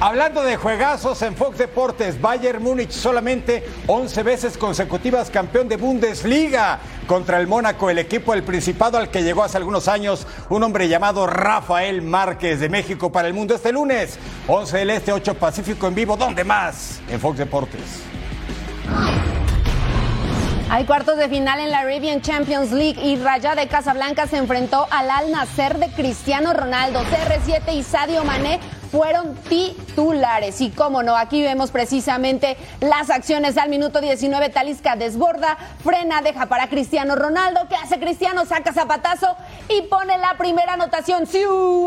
Hablando 0.05 0.43
de 0.43 0.55
juegazos 0.55 1.19
en 1.23 1.35
Fox 1.35 1.57
Deportes, 1.57 2.21
Bayern 2.21 2.61
Múnich 2.61 2.91
solamente 2.91 3.67
11 3.87 4.21
veces 4.21 4.55
consecutivas 4.55 5.31
campeón 5.31 5.67
de 5.67 5.77
Bundesliga 5.77 6.77
contra 7.07 7.39
el 7.39 7.47
Mónaco, 7.47 7.89
el 7.89 7.97
equipo 7.97 8.33
del 8.33 8.43
Principado 8.43 8.99
al 8.99 9.09
que 9.09 9.23
llegó 9.23 9.43
hace 9.43 9.57
algunos 9.57 9.87
años 9.87 10.27
un 10.49 10.61
hombre 10.61 10.87
llamado 10.89 11.25
Rafael 11.25 12.03
Márquez 12.03 12.59
de 12.59 12.69
México 12.69 13.11
para 13.11 13.27
el 13.27 13.33
mundo 13.33 13.55
este 13.55 13.71
lunes. 13.71 14.19
11 14.47 14.77
del 14.77 14.91
Este, 14.91 15.11
8 15.11 15.33
Pacífico 15.39 15.87
en 15.87 15.95
vivo. 15.95 16.15
¿Dónde 16.15 16.43
más? 16.43 17.01
En 17.09 17.19
Fox 17.19 17.39
Deportes. 17.39 18.03
Hay 20.69 20.85
cuartos 20.85 21.17
de 21.17 21.29
final 21.29 21.59
en 21.59 21.71
la 21.71 21.79
Arabian 21.79 22.21
Champions 22.21 22.71
League 22.71 23.01
y 23.01 23.15
Raya 23.15 23.55
de 23.55 23.67
Casablanca 23.67 24.27
se 24.27 24.37
enfrentó 24.37 24.85
al 24.91 25.09
Al 25.09 25.31
Nasser 25.31 25.79
de 25.79 25.89
Cristiano 25.89 26.53
Ronaldo. 26.53 26.99
CR7 27.05 27.73
y 27.73 27.81
Sadio 27.81 28.23
Mané 28.23 28.59
fueron 28.95 29.35
titulares. 29.49 30.61
Y 30.61 30.69
cómo 30.69 31.03
no, 31.03 31.17
aquí 31.17 31.43
vemos 31.43 31.69
precisamente 31.69 32.55
las 32.79 33.09
acciones 33.09 33.57
al 33.57 33.67
minuto 33.67 33.99
19. 33.99 34.47
Talisca 34.49 34.95
desborda, 34.95 35.57
frena, 35.83 36.21
deja 36.21 36.45
para 36.45 36.69
Cristiano 36.69 37.17
Ronaldo. 37.17 37.67
¿Qué 37.67 37.75
hace 37.75 37.99
Cristiano? 37.99 38.45
Saca 38.45 38.71
zapatazo 38.71 39.35
y 39.67 39.81
pone 39.81 40.17
la 40.17 40.35
primera 40.37 40.75
anotación. 40.75 41.27
¡Sí! 41.27 41.43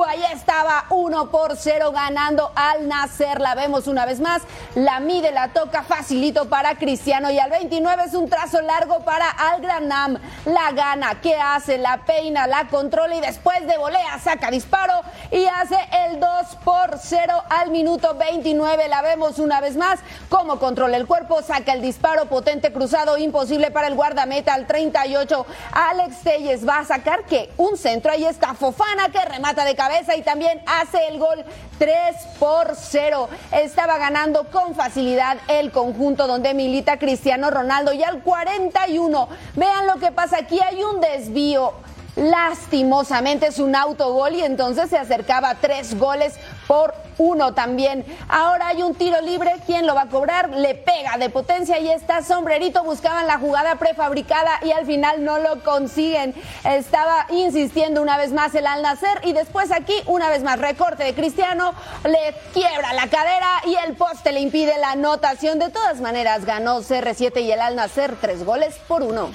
Ahí 0.06 0.22
estaba 0.34 0.84
1 0.90 1.30
por 1.30 1.56
0 1.56 1.92
ganando 1.92 2.52
al 2.54 2.86
Nacer. 2.86 3.40
La 3.40 3.54
vemos 3.54 3.86
una 3.86 4.04
vez 4.04 4.20
más. 4.20 4.42
La 4.74 5.00
mide, 5.00 5.32
la 5.32 5.48
toca 5.48 5.84
facilito 5.84 6.50
para 6.50 6.76
Cristiano. 6.76 7.30
Y 7.30 7.38
al 7.38 7.50
29 7.50 8.04
es 8.04 8.12
un 8.12 8.28
trazo 8.28 8.60
largo 8.60 9.00
para 9.00 9.30
Al 9.30 9.62
Granam. 9.62 10.18
La 10.44 10.72
gana. 10.72 11.22
¿Qué 11.22 11.36
hace? 11.36 11.78
La 11.78 12.04
peina, 12.04 12.46
la 12.46 12.68
controla 12.68 13.14
y 13.14 13.20
después 13.22 13.66
de 13.66 13.78
volea 13.78 14.18
saca 14.22 14.50
disparo 14.50 14.92
y 15.30 15.46
hace 15.46 15.78
el 16.06 16.20
2 16.20 16.56
por 16.64 16.97
0 17.02 17.42
al 17.48 17.70
minuto 17.70 18.14
29. 18.14 18.88
La 18.88 19.02
vemos 19.02 19.38
una 19.38 19.60
vez 19.60 19.76
más. 19.76 20.00
Cómo 20.28 20.58
controla 20.58 20.96
el 20.96 21.06
cuerpo, 21.06 21.42
saca 21.42 21.72
el 21.72 21.82
disparo 21.82 22.26
potente 22.26 22.72
cruzado, 22.72 23.18
imposible 23.18 23.70
para 23.70 23.86
el 23.86 23.94
guardameta 23.94 24.54
al 24.54 24.66
38. 24.66 25.46
Alex 25.72 26.22
Telles 26.22 26.66
va 26.66 26.78
a 26.78 26.84
sacar 26.84 27.24
que 27.24 27.50
un 27.56 27.76
centro. 27.76 28.12
Ahí 28.12 28.24
está 28.24 28.54
Fofana 28.54 29.08
que 29.10 29.24
remata 29.24 29.64
de 29.64 29.74
cabeza 29.74 30.16
y 30.16 30.22
también 30.22 30.60
hace 30.66 31.08
el 31.08 31.18
gol 31.18 31.44
3 31.78 32.16
por 32.38 32.74
0. 32.74 33.28
Estaba 33.52 33.98
ganando 33.98 34.44
con 34.50 34.74
facilidad 34.74 35.38
el 35.48 35.70
conjunto 35.70 36.26
donde 36.26 36.54
milita 36.54 36.98
Cristiano 36.98 37.50
Ronaldo 37.50 37.92
y 37.92 38.02
al 38.02 38.22
41. 38.22 39.28
Vean 39.54 39.86
lo 39.86 39.96
que 39.96 40.12
pasa 40.12 40.38
aquí. 40.38 40.58
Hay 40.60 40.82
un 40.82 41.00
desvío. 41.00 41.72
Lastimosamente 42.16 43.46
es 43.46 43.60
un 43.60 43.76
autogol 43.76 44.34
y 44.34 44.42
entonces 44.42 44.90
se 44.90 44.98
acercaba 44.98 45.54
tres 45.60 45.96
goles 45.96 46.34
por 46.68 46.94
uno 47.16 47.54
también. 47.54 48.04
Ahora 48.28 48.68
hay 48.68 48.82
un 48.82 48.94
tiro 48.94 49.20
libre, 49.20 49.52
¿quién 49.66 49.86
lo 49.86 49.94
va 49.96 50.02
a 50.02 50.08
cobrar? 50.08 50.50
Le 50.50 50.76
pega 50.76 51.16
de 51.18 51.30
potencia 51.30 51.80
y 51.80 51.88
está 51.88 52.22
sombrerito. 52.22 52.84
Buscaban 52.84 53.26
la 53.26 53.38
jugada 53.38 53.74
prefabricada 53.76 54.60
y 54.62 54.70
al 54.70 54.86
final 54.86 55.24
no 55.24 55.38
lo 55.38 55.64
consiguen. 55.64 56.34
Estaba 56.64 57.26
insistiendo 57.30 58.00
una 58.00 58.16
vez 58.16 58.32
más 58.32 58.54
el 58.54 58.66
Al 58.66 58.82
Nacer 58.82 59.20
y 59.24 59.32
después 59.32 59.72
aquí 59.72 59.94
una 60.06 60.28
vez 60.28 60.44
más 60.44 60.60
recorte 60.60 61.02
de 61.02 61.14
Cristiano, 61.14 61.74
le 62.04 62.34
quiebra 62.52 62.92
la 62.92 63.08
cadera 63.08 63.62
y 63.64 63.74
el 63.86 63.96
poste 63.96 64.30
le 64.30 64.40
impide 64.40 64.78
la 64.78 64.92
anotación. 64.92 65.58
De 65.58 65.70
todas 65.70 66.00
maneras 66.00 66.44
ganó 66.44 66.82
CR7 66.82 67.42
y 67.42 67.50
el 67.50 67.60
Al 67.60 67.74
Nacer 67.74 68.14
tres 68.20 68.44
goles 68.44 68.76
por 68.86 69.02
uno. 69.02 69.30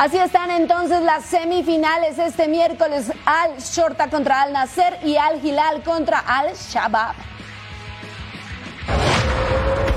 Así 0.00 0.16
están 0.16 0.50
entonces 0.50 1.02
las 1.02 1.26
semifinales 1.26 2.18
este 2.18 2.48
miércoles. 2.48 3.12
Al 3.26 3.58
Shorta 3.58 4.08
contra 4.08 4.40
Al 4.40 4.50
Nasser 4.54 4.98
y 5.04 5.18
Al 5.18 5.44
Hilal 5.44 5.82
contra 5.82 6.20
Al 6.20 6.54
Shabab. 6.54 7.14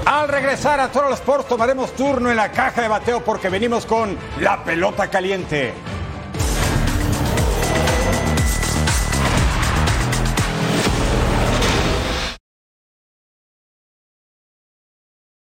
Al 0.05 0.27
regresar 0.27 0.81
a 0.81 0.89
Toros 0.89 1.13
Sports 1.13 1.47
tomaremos 1.47 1.93
turno 1.95 2.29
en 2.29 2.35
la 2.35 2.51
caja 2.51 2.81
de 2.81 2.89
bateo 2.89 3.23
porque 3.23 3.47
venimos 3.47 3.85
con 3.85 4.17
la 4.41 4.61
pelota 4.65 5.09
caliente. 5.09 5.73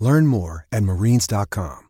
Learn 0.00 0.26
more 0.26 0.66
at 0.72 0.82
marines.com. 0.82 1.84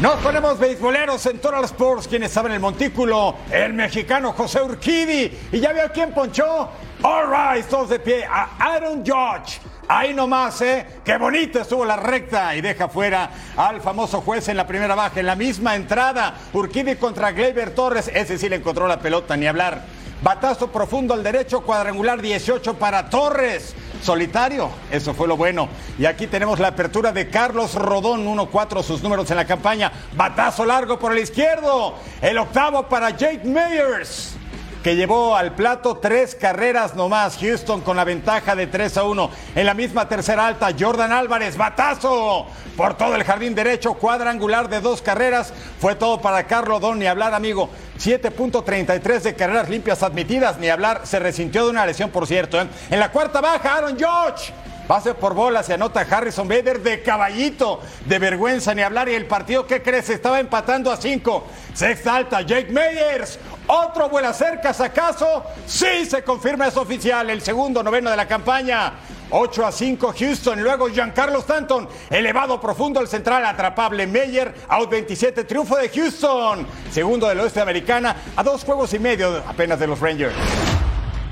Nos 0.00 0.18
ponemos 0.22 0.58
beisboleros 0.58 1.26
en 1.26 1.40
Total 1.40 1.62
Sports, 1.64 2.08
quienes 2.08 2.32
saben 2.32 2.52
el 2.52 2.60
montículo, 2.60 3.36
el 3.52 3.74
mexicano 3.74 4.32
José 4.32 4.62
Urquidi. 4.62 5.30
Y 5.52 5.60
ya 5.60 5.74
vio 5.74 5.92
quién 5.92 6.14
ponchó. 6.14 6.70
All 7.02 7.26
right, 7.28 7.66
todos 7.68 7.90
de 7.90 7.98
pie 7.98 8.24
a 8.24 8.48
Aaron 8.58 9.04
Judge. 9.04 9.60
Ahí 9.92 10.14
nomás, 10.14 10.60
¿eh? 10.60 10.86
Qué 11.04 11.18
bonito 11.18 11.60
estuvo 11.60 11.84
la 11.84 11.96
recta 11.96 12.54
y 12.54 12.60
deja 12.60 12.86
fuera 12.86 13.28
al 13.56 13.80
famoso 13.80 14.20
juez 14.20 14.46
en 14.46 14.56
la 14.56 14.64
primera 14.64 14.94
baja, 14.94 15.18
en 15.18 15.26
la 15.26 15.34
misma 15.34 15.74
entrada. 15.74 16.32
Urquidi 16.52 16.94
contra 16.94 17.32
Gleyber 17.32 17.74
Torres, 17.74 18.08
ese 18.14 18.38
sí 18.38 18.48
le 18.48 18.54
encontró 18.54 18.86
la 18.86 19.00
pelota, 19.00 19.36
ni 19.36 19.48
hablar. 19.48 19.82
Batazo 20.22 20.70
profundo 20.70 21.12
al 21.12 21.24
derecho, 21.24 21.62
cuadrangular 21.62 22.22
18 22.22 22.74
para 22.74 23.10
Torres. 23.10 23.74
Solitario, 24.00 24.70
eso 24.92 25.12
fue 25.12 25.26
lo 25.26 25.36
bueno. 25.36 25.68
Y 25.98 26.06
aquí 26.06 26.28
tenemos 26.28 26.60
la 26.60 26.68
apertura 26.68 27.10
de 27.10 27.28
Carlos 27.28 27.74
Rodón, 27.74 28.24
1-4 28.28 28.84
sus 28.84 29.02
números 29.02 29.28
en 29.32 29.38
la 29.38 29.44
campaña. 29.44 29.90
Batazo 30.14 30.64
largo 30.64 31.00
por 31.00 31.10
el 31.10 31.18
izquierdo. 31.18 31.96
El 32.22 32.38
octavo 32.38 32.88
para 32.88 33.10
Jake 33.10 33.42
Meyers 33.42 34.36
que 34.82 34.96
llevó 34.96 35.36
al 35.36 35.54
plato 35.54 35.98
tres 35.98 36.34
carreras 36.34 36.94
nomás. 36.94 37.36
Houston 37.38 37.82
con 37.82 37.96
la 37.96 38.04
ventaja 38.04 38.56
de 38.56 38.66
3 38.66 38.96
a 38.96 39.04
1. 39.04 39.30
En 39.54 39.66
la 39.66 39.74
misma 39.74 40.08
tercera 40.08 40.46
alta, 40.46 40.70
Jordan 40.78 41.12
Álvarez, 41.12 41.56
batazo 41.56 42.46
por 42.76 42.96
todo 42.96 43.14
el 43.14 43.24
jardín 43.24 43.54
derecho, 43.54 43.94
cuadrangular 43.94 44.68
de 44.68 44.80
dos 44.80 45.02
carreras. 45.02 45.52
Fue 45.80 45.94
todo 45.94 46.20
para 46.20 46.46
Carlos 46.46 46.80
Don, 46.80 46.98
ni 46.98 47.06
hablar, 47.06 47.34
amigo. 47.34 47.68
7.33 47.98 49.20
de 49.20 49.34
carreras 49.34 49.68
limpias 49.68 50.02
admitidas, 50.02 50.58
ni 50.58 50.68
hablar. 50.68 51.02
Se 51.04 51.18
resintió 51.18 51.64
de 51.64 51.70
una 51.70 51.84
lesión, 51.84 52.10
por 52.10 52.26
cierto. 52.26 52.60
¿eh? 52.60 52.66
En 52.90 53.00
la 53.00 53.10
cuarta 53.12 53.40
baja, 53.40 53.76
Aaron 53.76 53.98
George. 53.98 54.52
Pase 54.90 55.14
por 55.14 55.34
bola, 55.34 55.62
se 55.62 55.74
anota 55.74 56.00
Harrison 56.00 56.48
Bader 56.48 56.82
de 56.82 57.00
caballito, 57.00 57.80
de 58.06 58.18
vergüenza 58.18 58.74
ni 58.74 58.82
hablar. 58.82 59.08
Y 59.08 59.14
el 59.14 59.26
partido, 59.26 59.64
¿qué 59.64 59.82
crees? 59.82 60.10
Estaba 60.10 60.40
empatando 60.40 60.90
a 60.90 60.96
cinco. 60.96 61.46
Sexta 61.74 62.16
alta, 62.16 62.40
Jake 62.40 62.72
Meyers. 62.72 63.38
Otro 63.72 64.08
vuela 64.08 64.32
cerca, 64.32 64.70
¿acaso? 64.70 65.44
Sí, 65.64 66.04
se 66.04 66.24
confirma, 66.24 66.66
es 66.66 66.76
oficial. 66.76 67.30
El 67.30 67.40
segundo 67.40 67.84
noveno 67.84 68.10
de 68.10 68.16
la 68.16 68.26
campaña. 68.26 68.94
8 69.30 69.64
a 69.64 69.70
5 69.70 70.12
Houston. 70.18 70.60
Luego 70.60 70.88
Giancarlo 70.88 71.38
Stanton. 71.38 71.88
Elevado 72.10 72.60
profundo 72.60 72.98
al 72.98 73.06
central. 73.06 73.44
Atrapable 73.46 74.08
Meyer. 74.08 74.52
Out 74.66 74.90
27. 74.90 75.44
Triunfo 75.44 75.76
de 75.76 75.88
Houston. 75.88 76.66
Segundo 76.90 77.28
del 77.28 77.38
oeste 77.38 77.60
americana. 77.60 78.16
A 78.34 78.42
dos 78.42 78.64
juegos 78.64 78.92
y 78.92 78.98
medio 78.98 79.40
apenas 79.46 79.78
de 79.78 79.86
los 79.86 80.00
Rangers. 80.00 80.34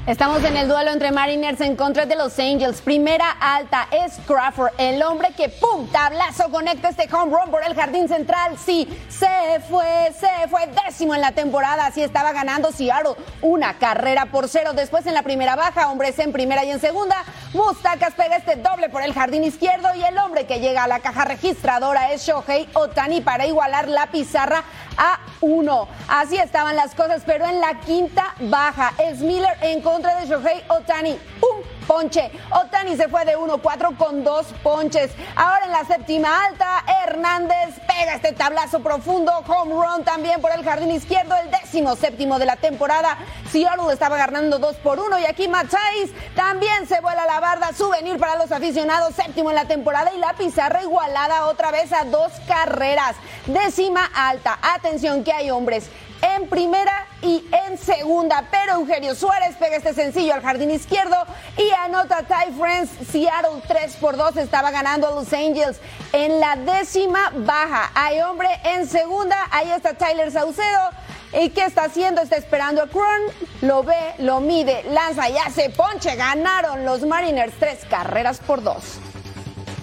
Estamos 0.08 0.42
en 0.42 0.56
el 0.56 0.68
duelo 0.68 0.90
entre 0.90 1.12
Mariners 1.12 1.60
en 1.60 1.76
contra 1.76 2.06
de 2.06 2.16
los 2.16 2.38
Angels. 2.38 2.80
Primera 2.80 3.30
alta 3.30 3.88
es 3.90 4.14
Crawford, 4.26 4.72
el 4.78 5.02
hombre 5.02 5.32
que 5.36 5.50
¡pum! 5.50 5.86
Tablazo 5.92 6.50
conecta 6.50 6.88
este 6.88 7.14
home 7.14 7.30
run 7.30 7.50
por 7.50 7.62
el 7.62 7.74
jardín 7.74 8.08
central. 8.08 8.56
Sí, 8.56 8.88
se 9.10 9.60
fue, 9.68 10.10
se 10.18 10.48
fue 10.48 10.66
décimo 10.86 11.14
en 11.14 11.20
la 11.20 11.32
temporada. 11.32 11.84
Así 11.84 12.02
estaba 12.02 12.32
ganando 12.32 12.72
Seattle 12.72 13.16
una 13.42 13.76
carrera 13.76 14.24
por 14.24 14.48
cero. 14.48 14.72
Después 14.72 15.04
en 15.04 15.12
la 15.12 15.24
primera 15.24 15.56
baja, 15.56 15.90
hombres 15.90 16.18
en 16.20 16.32
primera 16.32 16.64
y 16.64 16.70
en 16.70 16.80
segunda. 16.80 17.16
Mustacas 17.52 18.14
pega 18.14 18.36
este 18.36 18.56
doble 18.56 18.88
por 18.88 19.02
el 19.02 19.12
jardín 19.12 19.44
izquierdo 19.44 19.94
y 19.94 20.02
el 20.04 20.16
hombre 20.16 20.46
que 20.46 20.60
llega 20.60 20.84
a 20.84 20.88
la 20.88 21.00
caja 21.00 21.26
registradora 21.26 22.12
es 22.12 22.26
Shohei 22.26 22.66
Otani 22.72 23.20
para 23.20 23.46
igualar 23.46 23.88
la 23.88 24.06
pizarra 24.06 24.64
a 24.96 25.18
uno. 25.42 25.86
Así 26.08 26.36
estaban 26.38 26.76
las 26.76 26.94
cosas, 26.94 27.22
pero 27.24 27.46
en 27.46 27.60
la 27.60 27.78
quinta 27.80 28.34
baja 28.40 28.92
es 28.98 29.18
Miller 29.18 29.56
en 29.60 29.80
contra 29.82 29.97
de 30.02 30.26
Shohei 30.26 30.62
Otani. 30.68 31.18
¡Pum! 31.40 31.58
ponche. 31.88 32.30
Otani 32.50 32.96
se 32.96 33.08
fue 33.08 33.24
de 33.24 33.36
1-4 33.36 33.96
con 33.96 34.22
dos 34.22 34.46
ponches. 34.62 35.10
Ahora 35.34 35.64
en 35.64 35.72
la 35.72 35.84
séptima 35.86 36.44
alta, 36.44 36.84
Hernández 37.04 37.80
pega 37.86 38.14
este 38.14 38.32
tablazo 38.32 38.80
profundo. 38.80 39.32
Home 39.48 39.72
run 39.72 40.04
también 40.04 40.40
por 40.40 40.52
el 40.52 40.62
jardín 40.62 40.90
izquierdo, 40.90 41.34
el 41.42 41.50
décimo 41.50 41.96
séptimo 41.96 42.38
de 42.38 42.44
la 42.44 42.56
temporada. 42.56 43.16
Seattle 43.50 43.92
estaba 43.92 44.18
ganando 44.18 44.58
2 44.58 44.76
por 44.76 45.00
1 45.00 45.18
y 45.20 45.24
aquí 45.24 45.48
Matáis 45.48 46.12
también 46.36 46.86
se 46.86 47.00
vuela 47.00 47.24
la 47.24 47.40
barda. 47.40 47.72
Souvenir 47.72 48.18
para 48.18 48.36
los 48.36 48.52
aficionados, 48.52 49.14
séptimo 49.14 49.48
en 49.48 49.56
la 49.56 49.64
temporada 49.64 50.12
y 50.14 50.18
la 50.18 50.34
pizarra 50.34 50.82
igualada 50.82 51.46
otra 51.46 51.70
vez 51.70 51.90
a 51.92 52.04
dos 52.04 52.32
carreras. 52.46 53.16
Décima 53.46 54.04
alta. 54.14 54.58
Atención 54.60 55.24
que 55.24 55.32
hay 55.32 55.50
hombres 55.50 55.88
en 56.22 56.48
primera 56.48 57.06
y 57.22 57.44
en 57.68 57.78
segunda. 57.78 58.44
Pero 58.50 58.74
Eugenio 58.74 59.14
Suárez 59.14 59.56
pega 59.56 59.76
este 59.76 59.94
sencillo 59.94 60.34
al 60.34 60.42
jardín 60.42 60.70
izquierdo 60.70 61.16
y 61.56 61.70
anota 61.84 62.22
Ty 62.22 62.52
Friends. 62.58 62.90
Seattle 63.10 63.62
3 63.66 63.96
por 63.96 64.16
2 64.16 64.36
estaba 64.36 64.70
ganando 64.70 65.08
a 65.08 65.10
Los 65.12 65.32
Angels 65.32 65.78
en 66.12 66.40
la 66.40 66.56
décima 66.56 67.32
baja. 67.34 67.90
Hay 67.94 68.20
hombre 68.20 68.48
en 68.64 68.86
segunda. 68.86 69.36
Ahí 69.50 69.70
está 69.70 69.94
Tyler 69.94 70.30
Saucedo. 70.30 70.90
¿Y 71.32 71.50
qué 71.50 71.64
está 71.66 71.84
haciendo? 71.84 72.22
Está 72.22 72.36
esperando 72.36 72.82
a 72.82 72.88
Cron. 72.88 73.20
Lo 73.60 73.82
ve, 73.82 74.14
lo 74.18 74.40
mide, 74.40 74.84
lanza 74.84 75.28
y 75.28 75.36
hace 75.36 75.70
ponche. 75.70 76.16
Ganaron 76.16 76.84
los 76.84 77.02
Mariners 77.02 77.52
tres 77.58 77.84
carreras 77.88 78.38
por 78.38 78.62
dos. 78.62 78.98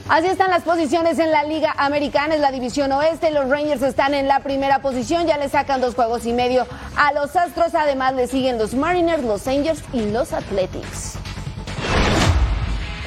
Así 0.07 0.27
están 0.27 0.51
las 0.51 0.61
posiciones 0.61 1.17
en 1.17 1.31
la 1.31 1.43
Liga 1.43 1.73
Americana, 1.77 2.35
es 2.35 2.39
la 2.39 2.51
división 2.51 2.91
oeste. 2.91 3.31
Los 3.31 3.49
Rangers 3.49 3.81
están 3.81 4.13
en 4.13 4.27
la 4.27 4.41
primera 4.41 4.79
posición, 4.79 5.25
ya 5.25 5.37
le 5.37 5.49
sacan 5.49 5.81
dos 5.81 5.95
juegos 5.95 6.27
y 6.27 6.33
medio 6.33 6.67
a 6.95 7.11
los 7.13 7.35
Astros. 7.35 7.73
Además, 7.73 8.13
le 8.13 8.27
siguen 8.27 8.59
los 8.59 8.75
Mariners, 8.75 9.23
los 9.23 9.47
Angels 9.47 9.83
y 9.93 10.11
los 10.11 10.31
Athletics. 10.31 11.15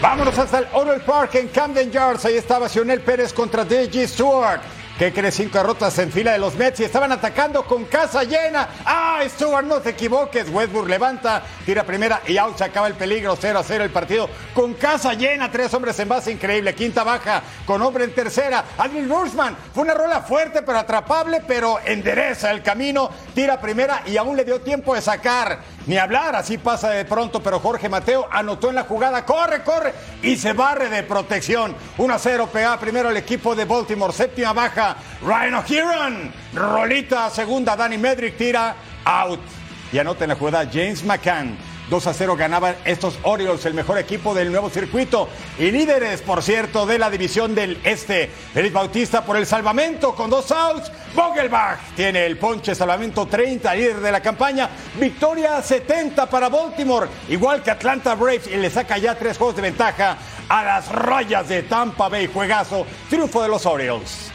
Vámonos 0.03 0.37
hasta 0.39 0.59
el 0.59 0.67
Orwell 0.73 1.01
Park 1.03 1.37
en 1.37 1.49
Camden 1.49 1.93
Yards. 1.93 2.25
Ahí 2.25 2.37
estaba 2.37 2.69
Sionel 2.69 3.01
Pérez 3.01 3.33
contra 3.33 3.65
DJ 3.65 4.09
Stewart. 4.09 4.61
Que 4.99 5.13
cree 5.13 5.31
cinco 5.31 5.59
derrotas 5.59 5.97
en 6.01 6.11
fila 6.11 6.33
de 6.33 6.39
los 6.39 6.57
Mets 6.57 6.81
y 6.81 6.85
estaban 6.85 7.13
atacando 7.13 7.65
con 7.65 7.85
casa 7.85 8.25
llena. 8.25 8.69
¡Ah, 8.85 9.21
Stewart, 9.29 9.65
no 9.65 9.81
te 9.81 9.91
equivoques! 9.91 10.51
Westbrook 10.51 10.89
levanta, 10.89 11.41
tira 11.65 11.85
primera 11.85 12.21
y 12.27 12.37
out. 12.37 12.59
Se 12.59 12.65
acaba 12.65 12.89
el 12.89 12.95
peligro. 12.95 13.39
0 13.41 13.61
a 13.61 13.63
0 13.63 13.85
el 13.85 13.91
partido 13.91 14.29
con 14.53 14.75
casa 14.75 15.15
llena. 15.15 15.53
Tres 15.53 15.73
hombres 15.73 15.97
en 16.01 16.09
base, 16.09 16.33
increíble. 16.33 16.75
Quinta 16.75 17.05
baja 17.05 17.45
con 17.65 17.81
hombre 17.81 18.03
en 18.03 18.13
tercera. 18.13 18.65
Adrian 18.77 19.09
Rushman 19.09 19.57
fue 19.73 19.85
una 19.85 19.95
rola 19.95 20.21
fuerte 20.23 20.63
pero 20.63 20.79
atrapable, 20.79 21.43
pero 21.47 21.79
endereza 21.85 22.51
el 22.51 22.65
camino. 22.65 23.09
Tira 23.37 23.61
primera 23.61 24.03
y 24.05 24.17
aún 24.17 24.37
le 24.37 24.45
dio 24.45 24.61
tiempo 24.63 24.97
de 24.97 25.01
sacar. 25.01 25.61
Ni 25.87 25.97
hablar, 25.97 26.35
así 26.35 26.59
pasa 26.59 26.91
de 26.91 27.05
pronto, 27.05 27.41
pero 27.41 27.61
Jorge 27.61 27.89
Mateo 27.89 28.27
anotó 28.33 28.69
en 28.69 28.75
la 28.75 28.83
jugada. 28.83 29.25
Corre, 29.25 29.63
corre 29.63 29.95
y 30.23 30.37
se 30.37 30.55
barre 30.55 30.91
de 30.91 31.05
protección. 31.05 31.77
1 31.97 32.15
a 32.15 32.19
0 32.19 32.49
pega 32.53 32.77
primero 32.81 33.11
el 33.11 33.17
equipo 33.17 33.55
de 33.55 33.65
Baltimore. 33.65 34.13
Séptima 34.13 34.53
baja. 34.53 34.88
Ryan 35.23 35.55
O'Hearn. 35.55 36.33
Rolita 36.55 37.31
segunda. 37.31 37.77
Danny 37.77 37.99
Medrick 37.99 38.37
tira 38.37 38.75
out. 39.05 39.41
Y 39.93 39.99
anota 39.99 40.25
en 40.25 40.31
la 40.31 40.37
jugada 40.37 40.69
James 40.71 41.05
McCann. 41.05 41.57
2 41.91 42.07
a 42.07 42.13
0 42.13 42.37
ganaban 42.37 42.77
estos 42.85 43.19
Orioles, 43.23 43.65
el 43.65 43.75
mejor 43.75 43.99
equipo 43.99 44.35
del 44.35 44.51
nuevo 44.51 44.69
circuito 44.69 45.29
y 45.59 45.71
líderes, 45.71 46.21
por 46.21 46.43
cierto, 46.43 46.85
de 46.85 46.99
la 46.99 47.11
división 47.11 47.55
del 47.55 47.81
Este. 47.83 48.31
Feliz 48.53 48.73
Bautista 48.73 49.25
por 49.25 49.37
el 49.37 49.47
salvamento 49.47 50.15
con 50.15 50.29
dos 50.29 50.51
outs. 50.51 50.93
Vogelbach 51.15 51.79
tiene 51.97 52.27
el 52.27 52.37
ponche, 52.37 52.75
salvamento 52.75 53.27
30, 53.27 53.75
líder 53.75 54.01
de 54.01 54.13
la 54.13 54.21
campaña. 54.21 54.69
Victoria 55.01 55.63
70 55.63 56.29
para 56.29 56.49
Baltimore, 56.49 57.09
igual 57.29 57.63
que 57.63 57.71
Atlanta 57.71 58.15
Braves, 58.15 58.47
y 58.47 58.57
le 58.57 58.69
saca 58.71 58.99
ya 58.99 59.15
tres 59.15 59.39
juegos 59.39 59.57
de 59.57 59.63
ventaja 59.63 60.19
a 60.49 60.65
las 60.65 60.89
rayas 60.93 61.49
de 61.49 61.63
Tampa 61.63 62.09
Bay. 62.09 62.27
Juegazo, 62.27 62.87
triunfo 63.09 63.43
de 63.43 63.49
los 63.49 63.65
Orioles. 63.65 64.31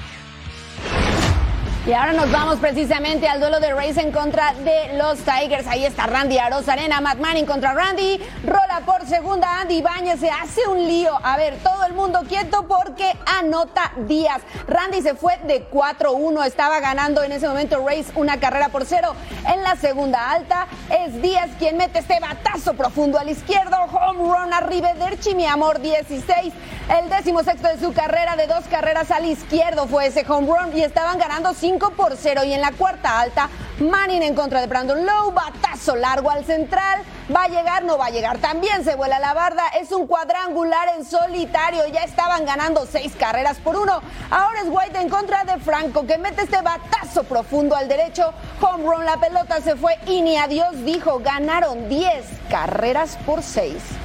Y 1.86 1.92
ahora 1.92 2.14
nos 2.14 2.32
vamos 2.32 2.60
precisamente 2.60 3.28
al 3.28 3.42
duelo 3.42 3.60
de 3.60 3.74
Rays 3.74 3.98
en 3.98 4.14
contra 4.14 4.54
de 4.54 4.98
los 4.98 5.20
Tigers. 5.20 5.68
Ahí 5.68 5.84
está 5.84 6.08
Randy 6.08 6.38
Arozarena, 6.38 7.02
Matt 7.02 7.18
Manning 7.18 7.46
contra 7.46 7.74
Randy. 7.74 8.22
Rola 8.46 8.84
por 8.86 9.06
segunda, 9.06 9.60
Andy 9.60 9.82
Bañez 9.82 10.22
se 10.22 10.30
hace 10.32 10.66
un 10.70 10.88
lío. 10.88 11.12
A 11.22 11.36
ver, 11.36 11.58
todo 11.62 11.84
el 11.84 11.92
mundo 11.92 12.22
quieto 12.26 12.66
porque 12.70 13.12
anota 13.38 13.92
Díaz. 14.08 14.42
Randy 14.66 15.02
se 15.02 15.14
fue 15.14 15.38
de 15.40 15.70
4-1. 15.70 16.46
Estaba 16.46 16.80
ganando 16.80 17.22
en 17.22 17.34
ese 17.34 17.50
momento 17.50 17.86
Rays 17.86 18.14
una 18.16 18.40
carrera 18.40 18.70
por 18.70 18.86
cero. 18.86 19.14
En 19.46 19.62
la 19.62 19.76
segunda 19.76 20.32
alta 20.32 20.68
es 20.90 21.22
Díaz 21.22 21.50
quien 21.60 21.76
mete 21.76 22.00
este 22.00 22.18
batazo 22.22 22.76
profundo 22.76 23.20
al 23.20 23.28
izquierdo. 23.28 23.76
Home 23.92 24.20
run 24.20 24.54
a 24.54 24.62
Rivederci, 24.62 25.36
mi 25.36 25.46
amor, 25.46 25.82
16. 25.82 26.54
El 27.02 27.10
décimo 27.10 27.44
sexto 27.44 27.68
de 27.68 27.78
su 27.78 27.94
carrera 27.94 28.38
de 28.38 28.48
dos 28.48 28.66
carreras 28.70 29.12
al 29.12 29.26
izquierdo 29.26 29.88
fue 29.88 30.08
ese 30.08 30.26
home 30.28 30.48
run 30.48 30.78
y 30.78 30.82
estaban 30.82 31.18
ganando 31.18 31.54
5 31.54 31.73
por 31.80 32.16
0 32.16 32.44
y 32.44 32.54
en 32.54 32.62
la 32.62 32.72
cuarta 32.72 33.20
alta 33.20 33.50
Manning 33.80 34.22
en 34.22 34.36
contra 34.36 34.62
de 34.62 34.68
Brandon 34.68 35.06
Lowe, 35.06 35.32
batazo 35.32 35.96
largo 35.96 36.30
al 36.30 36.46
central, 36.46 37.02
va 37.36 37.44
a 37.44 37.48
llegar, 37.48 37.84
no 37.84 37.98
va 37.98 38.08
a 38.08 38.10
llegar, 38.12 38.38
también 38.38 38.84
se 38.84 38.96
vuela 38.96 39.20
la 39.20 39.34
barda, 39.34 39.64
es 39.80 39.92
un 39.92 40.06
cuadrangular 40.06 40.90
en 40.96 41.04
solitario, 41.04 41.86
ya 41.88 42.04
estaban 42.04 42.46
ganando 42.46 42.86
seis 42.86 43.14
carreras 43.18 43.58
por 43.58 43.76
uno, 43.76 44.02
ahora 44.30 44.62
es 44.62 44.68
White 44.70 45.00
en 45.00 45.10
contra 45.10 45.44
de 45.44 45.58
Franco 45.58 46.06
que 46.06 46.20
mete 46.20 46.44
este 46.44 46.62
batazo 46.62 47.24
profundo 47.24 47.76
al 47.76 47.88
derecho, 47.88 48.34
home 48.62 48.84
run, 48.84 49.06
la 49.06 49.18
pelota 49.18 49.60
se 49.60 49.76
fue 49.76 49.98
y 50.06 50.22
ni 50.22 50.38
adiós 50.38 50.86
dijo, 50.86 51.20
ganaron 51.20 51.90
10 51.90 52.26
carreras 52.50 53.18
por 53.26 53.42
6. 53.42 54.03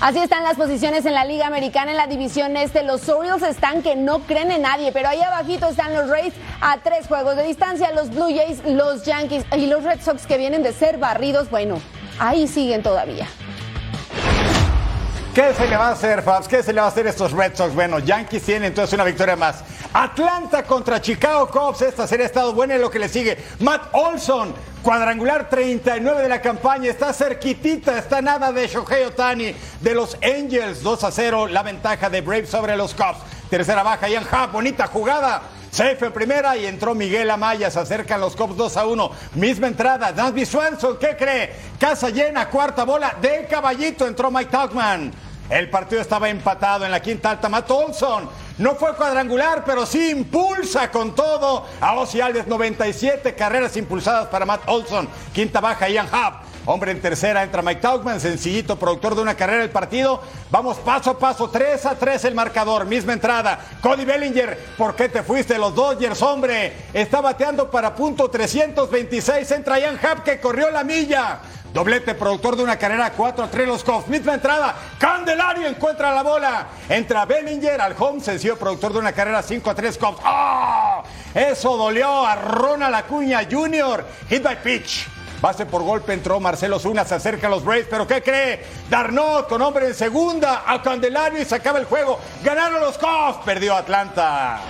Así 0.00 0.18
están 0.18 0.44
las 0.44 0.56
posiciones 0.56 1.04
en 1.04 1.12
la 1.12 1.26
Liga 1.26 1.46
Americana 1.46 1.90
en 1.90 1.98
la 1.98 2.06
división 2.06 2.56
este. 2.56 2.82
Los 2.82 3.06
Orioles 3.10 3.42
están 3.42 3.82
que 3.82 3.96
no 3.96 4.20
creen 4.20 4.50
en 4.50 4.62
nadie, 4.62 4.92
pero 4.92 5.08
ahí 5.10 5.20
abajito 5.20 5.68
están 5.68 5.92
los 5.92 6.08
Rays 6.08 6.32
a 6.62 6.78
tres 6.78 7.06
juegos 7.06 7.36
de 7.36 7.42
distancia, 7.42 7.92
los 7.92 8.08
Blue 8.08 8.34
Jays, 8.34 8.64
los 8.64 9.04
Yankees 9.04 9.44
y 9.54 9.66
los 9.66 9.84
Red 9.84 10.00
Sox 10.00 10.26
que 10.26 10.38
vienen 10.38 10.62
de 10.62 10.72
ser 10.72 10.96
barridos. 10.96 11.50
Bueno, 11.50 11.82
ahí 12.18 12.48
siguen 12.48 12.82
todavía. 12.82 13.26
¿Qué 15.34 15.54
se 15.54 15.68
le 15.68 15.76
va 15.76 15.90
a 15.90 15.92
hacer, 15.92 16.22
Fabs? 16.22 16.48
¿Qué 16.48 16.60
se 16.60 16.72
le 16.72 16.80
va 16.80 16.86
a 16.86 16.90
hacer 16.90 17.06
a 17.06 17.10
estos 17.10 17.30
Red 17.30 17.54
Sox? 17.54 17.72
Bueno, 17.72 18.00
Yankees 18.00 18.42
tienen 18.42 18.64
entonces 18.64 18.92
una 18.94 19.04
victoria 19.04 19.36
más. 19.36 19.62
Atlanta 19.92 20.64
contra 20.64 21.00
Chicago 21.00 21.48
Cubs. 21.48 21.82
Esta 21.82 22.08
serie 22.08 22.24
ha 22.24 22.26
estado 22.26 22.52
buena 22.52 22.74
en 22.74 22.80
lo 22.80 22.90
que 22.90 22.98
le 22.98 23.08
sigue. 23.08 23.38
Matt 23.60 23.90
Olson, 23.92 24.52
cuadrangular 24.82 25.48
39 25.48 26.22
de 26.22 26.28
la 26.28 26.42
campaña. 26.42 26.90
Está 26.90 27.12
cerquitita, 27.12 27.96
está 27.96 28.20
nada 28.20 28.50
de 28.50 28.66
Shohei 28.66 29.04
Otani 29.04 29.54
de 29.80 29.94
los 29.94 30.16
Angels. 30.20 30.82
2 30.82 31.04
a 31.04 31.12
0, 31.12 31.46
la 31.46 31.62
ventaja 31.62 32.10
de 32.10 32.22
Braves 32.22 32.50
sobre 32.50 32.76
los 32.76 32.92
Cubs. 32.92 33.18
Tercera 33.48 33.84
baja, 33.84 34.08
Ian 34.08 34.26
Happ, 34.28 34.50
bonita 34.50 34.88
jugada. 34.88 35.42
Safe 35.70 36.06
en 36.06 36.12
primera 36.12 36.56
y 36.56 36.66
entró 36.66 36.94
Miguel 36.94 37.30
Amaya. 37.30 37.70
Se 37.70 37.78
acercan 37.78 38.20
los 38.20 38.34
Cubs 38.34 38.56
2 38.56 38.76
a 38.76 38.86
1. 38.86 39.10
Misma 39.36 39.68
entrada. 39.68 40.12
Dansby 40.12 40.44
Swanson, 40.44 40.98
¿qué 40.98 41.16
cree? 41.16 41.52
Casa 41.78 42.10
llena, 42.10 42.48
cuarta 42.48 42.84
bola 42.84 43.14
de 43.20 43.46
caballito. 43.48 44.06
Entró 44.06 44.30
Mike 44.30 44.50
Tauchman. 44.50 45.12
El 45.48 45.70
partido 45.70 46.00
estaba 46.00 46.28
empatado 46.28 46.84
en 46.84 46.90
la 46.90 47.00
quinta 47.00 47.30
alta. 47.30 47.48
Matt 47.48 47.70
Olson 47.70 48.28
no 48.58 48.74
fue 48.74 48.94
cuadrangular, 48.94 49.64
pero 49.64 49.86
sí 49.86 50.10
impulsa 50.10 50.90
con 50.90 51.14
todo 51.14 51.66
a 51.80 51.94
Ozzy 51.94 52.20
Alves. 52.20 52.46
97 52.46 53.34
carreras 53.34 53.76
impulsadas 53.76 54.26
para 54.26 54.44
Matt 54.44 54.62
Olson. 54.66 55.08
Quinta 55.32 55.60
baja, 55.60 55.88
Ian 55.88 56.08
Happ. 56.10 56.49
Hombre 56.66 56.92
en 56.92 57.00
tercera 57.00 57.42
entra 57.42 57.62
Mike 57.62 57.80
Tauchman, 57.80 58.20
sencillito, 58.20 58.78
productor 58.78 59.14
de 59.14 59.22
una 59.22 59.34
carrera 59.34 59.60
del 59.62 59.70
partido. 59.70 60.20
Vamos 60.50 60.76
paso 60.78 61.10
a 61.10 61.18
paso, 61.18 61.48
3 61.48 61.86
a 61.86 61.94
3 61.94 62.26
el 62.26 62.34
marcador, 62.34 62.84
misma 62.84 63.14
entrada. 63.14 63.58
Cody 63.80 64.04
Bellinger, 64.04 64.58
¿por 64.76 64.94
qué 64.94 65.08
te 65.08 65.22
fuiste 65.22 65.56
los 65.58 65.74
Dodgers, 65.74 66.20
hombre? 66.22 66.72
Está 66.92 67.20
bateando 67.20 67.70
para 67.70 67.94
punto 67.94 68.28
326, 68.28 69.50
entra 69.52 69.80
Ian 69.80 69.98
Happ 70.02 70.22
que 70.22 70.38
corrió 70.38 70.70
la 70.70 70.84
milla. 70.84 71.40
Doblete, 71.72 72.14
productor 72.14 72.56
de 72.56 72.64
una 72.64 72.76
carrera 72.76 73.12
4 73.12 73.44
a 73.44 73.48
3 73.48 73.68
los 73.68 73.84
Cubs. 73.84 74.08
Misma 74.08 74.34
entrada. 74.34 74.74
Candelario 74.98 75.68
encuentra 75.68 76.12
la 76.12 76.22
bola. 76.22 76.66
Entra 76.88 77.24
Bellinger 77.26 77.80
al 77.80 77.94
home. 77.96 78.20
Sencillo, 78.20 78.58
productor 78.58 78.92
de 78.92 78.98
una 78.98 79.12
carrera 79.12 79.40
5 79.40 79.70
a 79.70 79.74
3 79.76 79.96
Cubs. 79.96 80.18
¡Oh! 80.24 81.02
Eso 81.32 81.76
dolió 81.76 82.26
a 82.26 82.34
Ronald 82.34 82.96
Acuña 82.96 83.46
Jr. 83.48 84.04
Hit 84.28 84.42
by 84.42 84.60
pitch. 84.60 85.19
Base 85.40 85.64
por 85.64 85.82
golpe 85.82 86.12
entró 86.12 86.38
Marcelo 86.38 86.78
Zuna, 86.78 87.04
se 87.04 87.14
acerca 87.14 87.46
a 87.46 87.50
los 87.50 87.64
Braves, 87.64 87.86
pero 87.88 88.06
¿qué 88.06 88.22
cree? 88.22 88.62
Darnot 88.90 89.48
con 89.48 89.62
hombre 89.62 89.86
en 89.86 89.94
segunda 89.94 90.64
a 90.66 90.82
Candelario 90.82 91.40
y 91.40 91.44
se 91.46 91.54
acaba 91.54 91.78
el 91.78 91.86
juego. 91.86 92.18
Ganaron 92.44 92.80
los 92.80 92.98
Cubs, 92.98 93.38
perdió 93.44 93.74
Atlanta. 93.74 94.60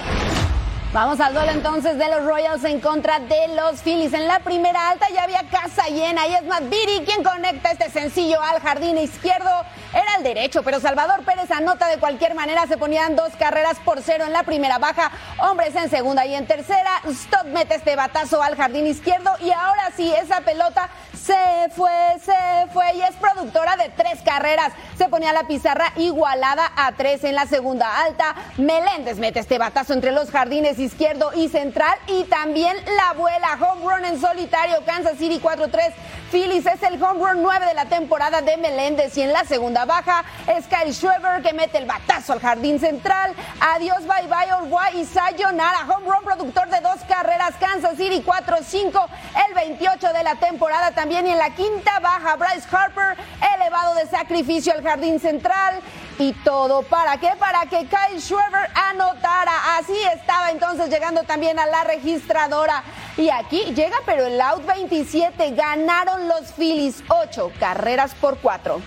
Vamos 0.93 1.21
al 1.21 1.33
duelo 1.33 1.53
entonces 1.53 1.99
de 1.99 2.09
los 2.09 2.25
Royals 2.25 2.65
en 2.65 2.81
contra 2.81 3.21
de 3.21 3.47
los 3.55 3.81
Phillies. 3.83 4.13
En 4.13 4.27
la 4.27 4.41
primera 4.41 4.91
alta 4.91 5.07
ya 5.15 5.23
había 5.23 5.45
casa 5.49 5.87
llena 5.87 6.27
y 6.27 6.35
es 6.35 6.43
Beatty 6.43 7.05
quien 7.07 7.23
conecta 7.23 7.71
este 7.71 7.91
sencillo 7.91 8.43
al 8.43 8.61
jardín 8.61 8.99
izquierdo. 8.99 9.51
Era 9.93 10.17
el 10.17 10.25
derecho, 10.25 10.65
pero 10.65 10.81
Salvador 10.81 11.25
Pérez 11.25 11.49
anota 11.53 11.87
de 11.87 11.99
cualquier 11.99 12.35
manera. 12.35 12.67
Se 12.67 12.77
ponían 12.77 13.15
dos 13.15 13.31
carreras 13.39 13.79
por 13.85 14.03
cero 14.03 14.25
en 14.27 14.33
la 14.33 14.43
primera 14.43 14.79
baja, 14.79 15.13
hombres 15.39 15.77
en 15.77 15.91
segunda 15.91 16.27
y 16.27 16.35
en 16.35 16.49
tercera. 16.49 16.91
Stott 17.09 17.47
mete 17.47 17.77
este 17.77 17.95
batazo 17.95 18.43
al 18.43 18.57
jardín 18.57 18.89
izquierdo 18.89 19.31
y 19.41 19.53
ahora 19.53 19.93
sí, 19.97 20.13
esa 20.13 20.41
pelota 20.41 20.89
se 21.31 21.71
fue, 21.71 21.93
se 22.25 22.73
fue 22.73 22.85
y 22.95 23.03
es 23.03 23.15
productora 23.17 23.77
de 23.77 23.89
tres 23.91 24.21
carreras. 24.25 24.73
Se 24.99 25.09
ponía 25.09 25.33
la 25.33 25.45
pizarra 25.45 25.93
igualada 25.97 26.73
a 26.77 26.93
tres 26.93 27.23
en 27.23 27.37
la 27.37 27.47
segunda 27.47 28.03
alta. 28.03 28.35
Meléndez 28.57 29.19
mete 29.19 29.39
este 29.39 29.59
batazo 29.59 29.93
entre 29.93 30.11
los 30.11 30.31
jardines 30.31 30.81
izquierdo 30.81 31.31
y 31.35 31.49
central 31.49 31.97
y 32.09 32.25
también 32.25 32.77
la 32.97 33.11
abuela 33.11 33.59
home 33.61 33.83
run 33.83 34.05
en 34.07 34.21
solitario 34.21 34.85
Kansas 34.85 35.19
City 35.19 35.39
4-3. 35.41 35.93
Phillies 36.31 36.65
es 36.65 36.81
el 36.85 37.03
home 37.03 37.19
run 37.19 37.43
9 37.43 37.67
de 37.67 37.75
la 37.75 37.87
temporada 37.87 38.41
de 38.41 38.57
Meléndez 38.57 39.17
y 39.17 39.23
en 39.23 39.33
la 39.33 39.45
segunda 39.45 39.85
baja 39.85 40.25
es 40.47 40.65
Kyle 40.67 40.95
que 41.43 41.53
mete 41.53 41.79
el 41.79 41.87
batazo 41.87 42.35
al 42.35 42.41
jardín 42.41 42.79
central. 42.79 43.35
Adiós, 43.61 44.07
bye 44.07 44.29
bye, 44.29 44.55
Uruguay 44.61 45.01
y 45.01 45.05
Sayonara. 45.05 45.87
Home 45.89 46.07
run 46.07 46.25
productor 46.25 46.69
de 46.69 46.81
dos 46.81 47.01
carreras 47.09 47.55
Kansas 47.59 47.97
City 47.97 48.23
4-5 48.25 49.09
el 49.49 49.55
28 49.55 50.13
de 50.13 50.23
la 50.23 50.37
temporada 50.37 50.93
también 50.93 51.27
y 51.27 51.31
en 51.31 51.39
la 51.39 51.51
quinta 51.51 51.99
baja 51.99 52.37
Bryce 52.37 52.69
Harper 52.71 53.17
elevado 53.57 53.97
de 53.97 54.07
sacrificio 54.07 54.73
al 54.73 54.85
jardín 54.85 55.19
central 55.19 55.81
y 56.21 56.35
todo 56.45 56.83
para 56.83 57.17
qué 57.17 57.31
para 57.39 57.63
que 57.63 57.87
Kyle 57.87 58.21
Schreber 58.21 58.69
anotara 58.75 59.79
así 59.79 59.97
estaba 60.15 60.51
entonces 60.51 60.91
llegando 60.91 61.23
también 61.23 61.59
a 61.59 61.65
la 61.65 61.83
registradora 61.85 62.85
y 63.17 63.31
aquí 63.31 63.73
llega 63.75 63.97
pero 64.05 64.27
el 64.27 64.39
out 64.39 64.67
27 64.67 65.53
ganaron 65.53 66.29
los 66.29 66.53
Phillies 66.53 67.03
8 67.09 67.53
carreras 67.59 68.15
por 68.15 68.39
4 68.39 68.81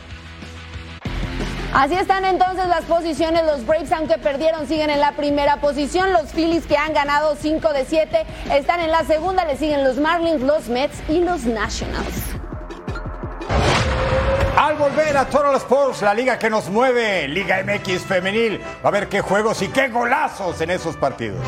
Así 1.74 1.96
están 1.96 2.24
entonces 2.24 2.68
las 2.68 2.86
posiciones. 2.86 3.48
Los 3.48 3.66
Braves, 3.66 3.92
aunque 3.92 4.20
perdieron, 4.20 4.68
siguen 4.68 4.92
en 4.92 5.00
la 5.00 5.14
primera 5.14 5.60
posición. 5.60 6.14
Los 6.14 6.32
Phillies, 6.32 6.68
que 6.68 6.78
han 6.78 6.94
ganado 6.94 7.36
5 7.36 7.74
de 7.74 7.86
7, 7.86 8.26
están 8.52 8.80
en 8.80 8.92
la 8.92 9.04
segunda. 9.06 9.44
Le 9.44 9.58
siguen 9.58 9.84
los 9.84 9.98
Marlins, 9.98 10.44
los 10.44 10.68
Mets 10.70 11.02
y 11.10 11.22
los 11.22 11.46
Nationals. 11.46 12.23
Volver 14.78 15.16
a 15.16 15.26
Total 15.26 15.56
Sports, 15.58 16.02
la 16.02 16.14
liga 16.14 16.40
que 16.40 16.50
nos 16.50 16.68
mueve, 16.70 17.28
Liga 17.28 17.64
MX 17.64 18.04
Femenil, 18.04 18.60
va 18.84 18.90
a 18.90 18.92
ver 18.92 19.08
qué 19.08 19.22
juegos 19.22 19.62
y 19.62 19.68
qué 19.68 19.90
golazos 19.90 20.60
en 20.62 20.72
esos 20.72 20.98
partidos. 20.98 21.46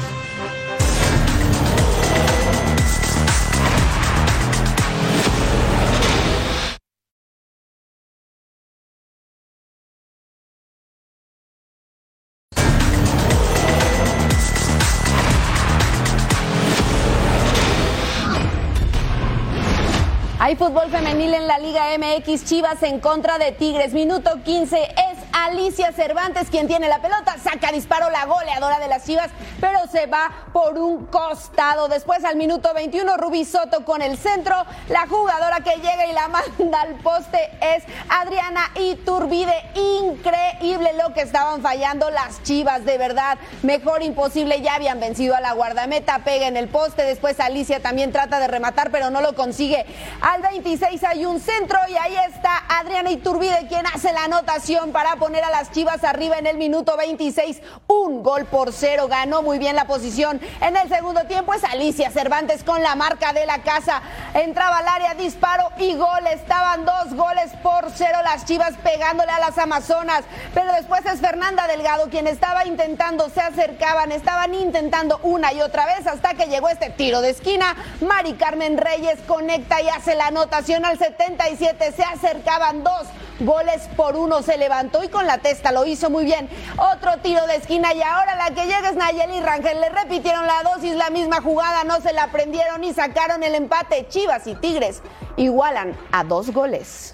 Fútbol 20.57 20.89
femenil 20.89 21.33
en 21.33 21.47
la 21.47 21.59
Liga 21.59 21.85
MX 21.97 22.45
Chivas 22.45 22.81
en 22.83 22.99
contra 22.99 23.37
de 23.37 23.51
Tigres. 23.51 23.93
Minuto 23.93 24.29
15 24.43 24.81
es 24.83 25.24
Alicia 25.35 25.91
Cervantes 25.91 26.49
quien 26.49 26.65
tiene 26.65 26.87
la 26.87 27.01
pelota. 27.01 27.35
Saca 27.43 27.69
disparo 27.73 28.09
la 28.09 28.25
goleadora 28.25 28.79
de 28.79 28.87
las 28.87 29.05
Chivas, 29.05 29.29
pero 29.59 29.79
se 29.91 30.05
va 30.05 30.31
por 30.53 30.79
un 30.79 31.07
costado. 31.07 31.89
Después 31.89 32.23
al 32.23 32.37
minuto 32.37 32.73
21 32.73 33.17
Rubí 33.17 33.43
Soto 33.43 33.83
con 33.83 34.01
el 34.01 34.17
centro. 34.17 34.55
La 34.87 35.07
jugadora 35.07 35.59
que 35.59 35.75
llega 35.75 36.05
y 36.05 36.13
la 36.13 36.27
manda 36.59 36.81
al 36.81 36.95
poste 36.95 37.51
es 37.59 37.83
Adriana 38.07 38.71
Iturbide. 38.75 39.53
Increíble 39.75 40.93
lo 40.93 41.13
que 41.13 41.21
estaban 41.23 41.61
fallando 41.61 42.09
las 42.11 42.41
Chivas, 42.43 42.85
de 42.85 42.97
verdad. 42.97 43.37
Mejor 43.61 44.03
imposible, 44.03 44.61
ya 44.61 44.75
habían 44.75 45.01
vencido 45.01 45.35
a 45.35 45.41
la 45.41 45.51
guardameta. 45.51 46.19
Pega 46.19 46.47
en 46.47 46.55
el 46.55 46.69
poste. 46.69 47.03
Después 47.03 47.41
Alicia 47.41 47.81
también 47.81 48.13
trata 48.13 48.39
de 48.39 48.47
rematar, 48.47 48.89
pero 48.89 49.09
no 49.09 49.19
lo 49.19 49.35
consigue. 49.35 49.85
Al 50.21 50.41
26 50.41 51.03
hay 51.03 51.25
un 51.25 51.41
centro 51.41 51.77
y 51.89 51.97
ahí 51.97 52.15
está 52.29 52.63
Adriana 52.69 53.11
Iturbide 53.11 53.67
quien 53.67 53.85
hace 53.87 54.13
la 54.13 54.23
anotación 54.23 54.93
para 54.93 55.17
poner 55.25 55.43
a 55.43 55.49
las 55.49 55.71
Chivas 55.71 56.03
arriba 56.03 56.37
en 56.37 56.45
el 56.45 56.57
minuto 56.57 56.95
26. 56.95 57.59
Un 57.87 58.21
gol 58.21 58.45
por 58.45 58.71
cero. 58.71 59.07
Ganó 59.07 59.41
muy 59.41 59.57
bien 59.57 59.75
la 59.75 59.85
posición. 59.85 60.39
En 60.61 60.77
el 60.77 60.87
segundo 60.87 61.23
tiempo 61.23 61.51
es 61.55 61.63
Alicia 61.63 62.11
Cervantes 62.11 62.63
con 62.63 62.83
la 62.83 62.93
marca 62.93 63.33
de 63.33 63.47
la 63.47 63.63
casa. 63.63 64.03
Entraba 64.35 64.77
al 64.77 64.87
área, 64.87 65.15
disparo 65.15 65.71
y 65.79 65.95
gol. 65.95 66.27
Estaban 66.31 66.85
dos 66.85 67.15
goles 67.15 67.51
por 67.63 67.89
cero 67.95 68.19
las 68.23 68.45
Chivas 68.45 68.75
pegándole 68.83 69.31
a 69.31 69.39
las 69.39 69.57
Amazonas. 69.57 70.25
Pero 70.53 70.71
después 70.73 71.03
es 71.07 71.19
Fernanda 71.19 71.65
Delgado 71.65 72.07
quien 72.11 72.27
estaba 72.27 72.67
intentando, 72.67 73.27
se 73.31 73.41
acercaban, 73.41 74.11
estaban 74.11 74.53
intentando 74.53 75.19
una 75.23 75.53
y 75.53 75.61
otra 75.61 75.87
vez 75.87 76.05
hasta 76.05 76.35
que 76.35 76.45
llegó 76.45 76.69
este 76.69 76.91
tiro 76.91 77.21
de 77.21 77.31
esquina. 77.31 77.75
Mari 77.99 78.33
Carmen 78.33 78.77
Reyes 78.77 79.17
conecta 79.25 79.81
y 79.81 79.89
hace 79.89 80.13
la 80.13 80.27
anotación 80.27 80.85
al 80.85 80.99
77. 80.99 81.93
Se 81.93 82.03
acercaban 82.03 82.83
dos 82.83 83.07
goles 83.39 83.83
por 83.95 84.15
uno. 84.15 84.41
Se 84.41 84.57
levantó 84.57 85.03
y 85.03 85.09
con 85.09 85.25
la 85.25 85.39
testa 85.39 85.71
lo 85.71 85.85
hizo 85.85 86.09
muy 86.09 86.25
bien. 86.25 86.49
Otro 86.93 87.17
tiro 87.21 87.45
de 87.47 87.55
esquina 87.55 87.93
y 87.93 88.01
ahora 88.01 88.35
la 88.35 88.53
que 88.53 88.65
llega 88.65 88.89
es 88.89 88.95
Nayeli 88.95 89.41
Rangel. 89.41 89.81
Le 89.81 89.89
repitieron 89.89 90.45
la 90.45 90.63
dosis, 90.63 90.95
la 90.95 91.09
misma 91.09 91.41
jugada, 91.41 91.83
no 91.83 92.01
se 92.01 92.13
la 92.13 92.23
aprendieron 92.23 92.83
y 92.83 92.93
sacaron 92.93 93.43
el 93.43 93.55
empate. 93.55 94.07
Chivas 94.07 94.47
y 94.47 94.55
Tigres 94.55 95.01
igualan 95.37 95.97
a 96.11 96.23
dos 96.23 96.51
goles. 96.51 97.13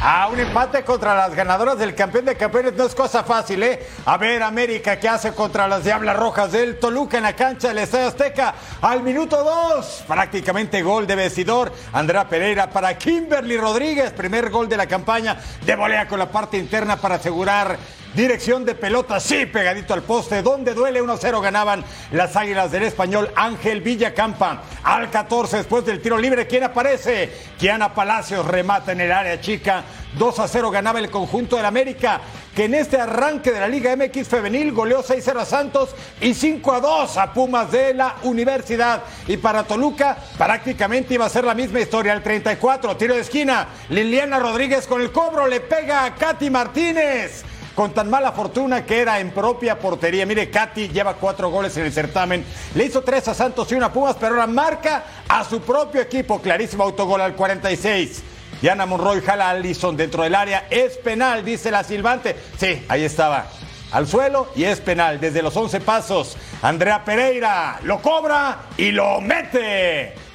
Ah, 0.00 0.28
un 0.32 0.38
empate 0.38 0.84
contra 0.84 1.12
las 1.12 1.34
ganadoras 1.34 1.76
del 1.76 1.92
campeón 1.92 2.24
de 2.24 2.36
campeones 2.36 2.74
no 2.74 2.84
es 2.84 2.94
cosa 2.94 3.24
fácil, 3.24 3.64
¿eh? 3.64 3.84
A 4.06 4.16
ver, 4.16 4.44
América, 4.44 5.00
¿qué 5.00 5.08
hace 5.08 5.32
contra 5.32 5.66
las 5.66 5.82
Diablas 5.82 6.16
Rojas 6.16 6.52
del 6.52 6.78
Toluca 6.78 7.16
en 7.16 7.24
la 7.24 7.34
cancha 7.34 7.68
del 7.68 7.78
Estadio 7.78 8.06
Azteca? 8.06 8.54
Al 8.80 9.02
minuto 9.02 9.42
dos, 9.42 10.04
prácticamente 10.06 10.82
gol 10.82 11.04
de 11.04 11.16
vestidor. 11.16 11.72
Andrea 11.92 12.28
Pereira 12.28 12.70
para 12.70 12.96
Kimberly 12.96 13.56
Rodríguez, 13.56 14.12
primer 14.12 14.50
gol 14.50 14.68
de 14.68 14.76
la 14.76 14.86
campaña 14.86 15.36
de 15.66 15.74
volea 15.74 16.06
con 16.06 16.20
la 16.20 16.30
parte 16.30 16.58
interna 16.58 16.96
para 16.96 17.16
asegurar 17.16 17.76
Dirección 18.18 18.64
de 18.64 18.74
pelota, 18.74 19.20
sí, 19.20 19.46
pegadito 19.46 19.94
al 19.94 20.02
poste. 20.02 20.42
Donde 20.42 20.74
duele 20.74 21.00
1-0 21.00 21.40
ganaban 21.40 21.84
las 22.10 22.34
águilas 22.34 22.72
del 22.72 22.82
español 22.82 23.30
Ángel 23.36 23.80
Villacampa. 23.80 24.64
Al 24.82 25.08
14 25.08 25.58
después 25.58 25.84
del 25.86 26.02
tiro 26.02 26.18
libre, 26.18 26.48
¿quién 26.48 26.64
aparece? 26.64 27.30
Kiana 27.60 27.94
Palacios 27.94 28.44
remata 28.44 28.90
en 28.90 29.02
el 29.02 29.12
área 29.12 29.40
chica. 29.40 29.84
2 30.18 30.36
a 30.40 30.48
0 30.48 30.68
ganaba 30.72 30.98
el 30.98 31.10
conjunto 31.10 31.54
del 31.54 31.66
América, 31.66 32.20
que 32.56 32.64
en 32.64 32.74
este 32.74 33.00
arranque 33.00 33.52
de 33.52 33.60
la 33.60 33.68
Liga 33.68 33.94
MX 33.94 34.26
Femenil 34.26 34.72
goleó 34.72 35.04
6-0 35.04 35.38
a 35.38 35.44
Santos 35.44 35.94
y 36.20 36.34
5 36.34 36.72
a 36.72 36.80
2 36.80 37.16
a 37.18 37.32
Pumas 37.32 37.70
de 37.70 37.94
la 37.94 38.16
Universidad. 38.24 39.04
Y 39.28 39.36
para 39.36 39.62
Toluca 39.62 40.18
prácticamente 40.36 41.14
iba 41.14 41.26
a 41.26 41.30
ser 41.30 41.44
la 41.44 41.54
misma 41.54 41.78
historia. 41.78 42.14
El 42.14 42.24
34, 42.24 42.96
tiro 42.96 43.14
de 43.14 43.20
esquina. 43.20 43.68
Liliana 43.90 44.40
Rodríguez 44.40 44.88
con 44.88 45.02
el 45.02 45.12
cobro 45.12 45.46
le 45.46 45.60
pega 45.60 46.04
a 46.04 46.16
Katy 46.16 46.50
Martínez 46.50 47.44
con 47.78 47.94
tan 47.94 48.10
mala 48.10 48.32
fortuna 48.32 48.84
que 48.84 48.98
era 48.98 49.20
en 49.20 49.30
propia 49.30 49.78
portería. 49.78 50.26
Mire, 50.26 50.50
Katy 50.50 50.88
lleva 50.88 51.14
cuatro 51.14 51.48
goles 51.48 51.76
en 51.76 51.84
el 51.84 51.92
certamen. 51.92 52.44
Le 52.74 52.86
hizo 52.86 53.02
tres 53.02 53.28
a 53.28 53.34
Santos 53.34 53.70
y 53.70 53.76
una 53.76 53.86
a 53.86 53.92
Pumas, 53.92 54.16
pero 54.18 54.34
ahora 54.34 54.48
marca 54.48 55.04
a 55.28 55.44
su 55.44 55.60
propio 55.60 56.00
equipo. 56.00 56.40
Clarísimo 56.42 56.82
autogol 56.82 57.20
al 57.20 57.36
46. 57.36 58.24
Diana 58.60 58.84
Monroy 58.84 59.20
jala 59.20 59.46
a 59.46 59.50
Allison 59.50 59.96
dentro 59.96 60.24
del 60.24 60.34
área. 60.34 60.66
Es 60.70 60.96
penal, 60.96 61.44
dice 61.44 61.70
la 61.70 61.84
silbante. 61.84 62.34
Sí, 62.56 62.84
ahí 62.88 63.04
estaba. 63.04 63.46
Al 63.92 64.08
suelo 64.08 64.48
y 64.56 64.64
es 64.64 64.80
penal. 64.80 65.20
Desde 65.20 65.40
los 65.40 65.56
11 65.56 65.80
pasos, 65.82 66.36
Andrea 66.62 67.04
Pereira 67.04 67.78
lo 67.84 68.02
cobra 68.02 68.62
y 68.76 68.90
lo 68.90 69.20
mete. 69.20 70.27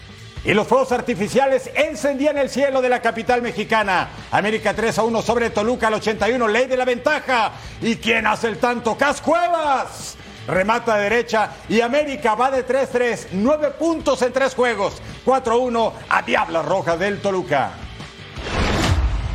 Y 0.45 0.53
los 0.53 0.67
fuegos 0.67 0.91
artificiales 0.91 1.69
encendían 1.73 2.37
el 2.37 2.49
cielo 2.49 2.81
de 2.81 2.89
la 2.89 3.01
capital 3.01 3.41
mexicana. 3.41 4.09
América 4.31 4.73
3 4.73 4.99
a 4.99 5.03
1 5.03 5.21
sobre 5.21 5.49
Toluca 5.51 5.87
al 5.87 5.93
81, 5.93 6.47
ley 6.47 6.67
de 6.67 6.75
la 6.75 6.83
ventaja. 6.83 7.51
¿Y 7.81 7.95
quién 7.95 8.27
hace 8.27 8.49
el 8.49 8.57
tanto? 8.57 8.97
Cascuevas. 8.97 10.17
Remata 10.45 10.97
de 10.97 11.03
derecha 11.03 11.51
y 11.69 11.79
América 11.79 12.35
va 12.35 12.51
de 12.51 12.67
3-3, 12.67 13.27
9 13.31 13.71
puntos 13.79 14.21
en 14.23 14.33
tres 14.33 14.53
juegos, 14.53 15.01
4-1 15.25 15.93
a 16.09 16.21
Diablas 16.21 16.65
Rojas 16.65 16.99
del 16.99 17.21
Toluca. 17.21 17.71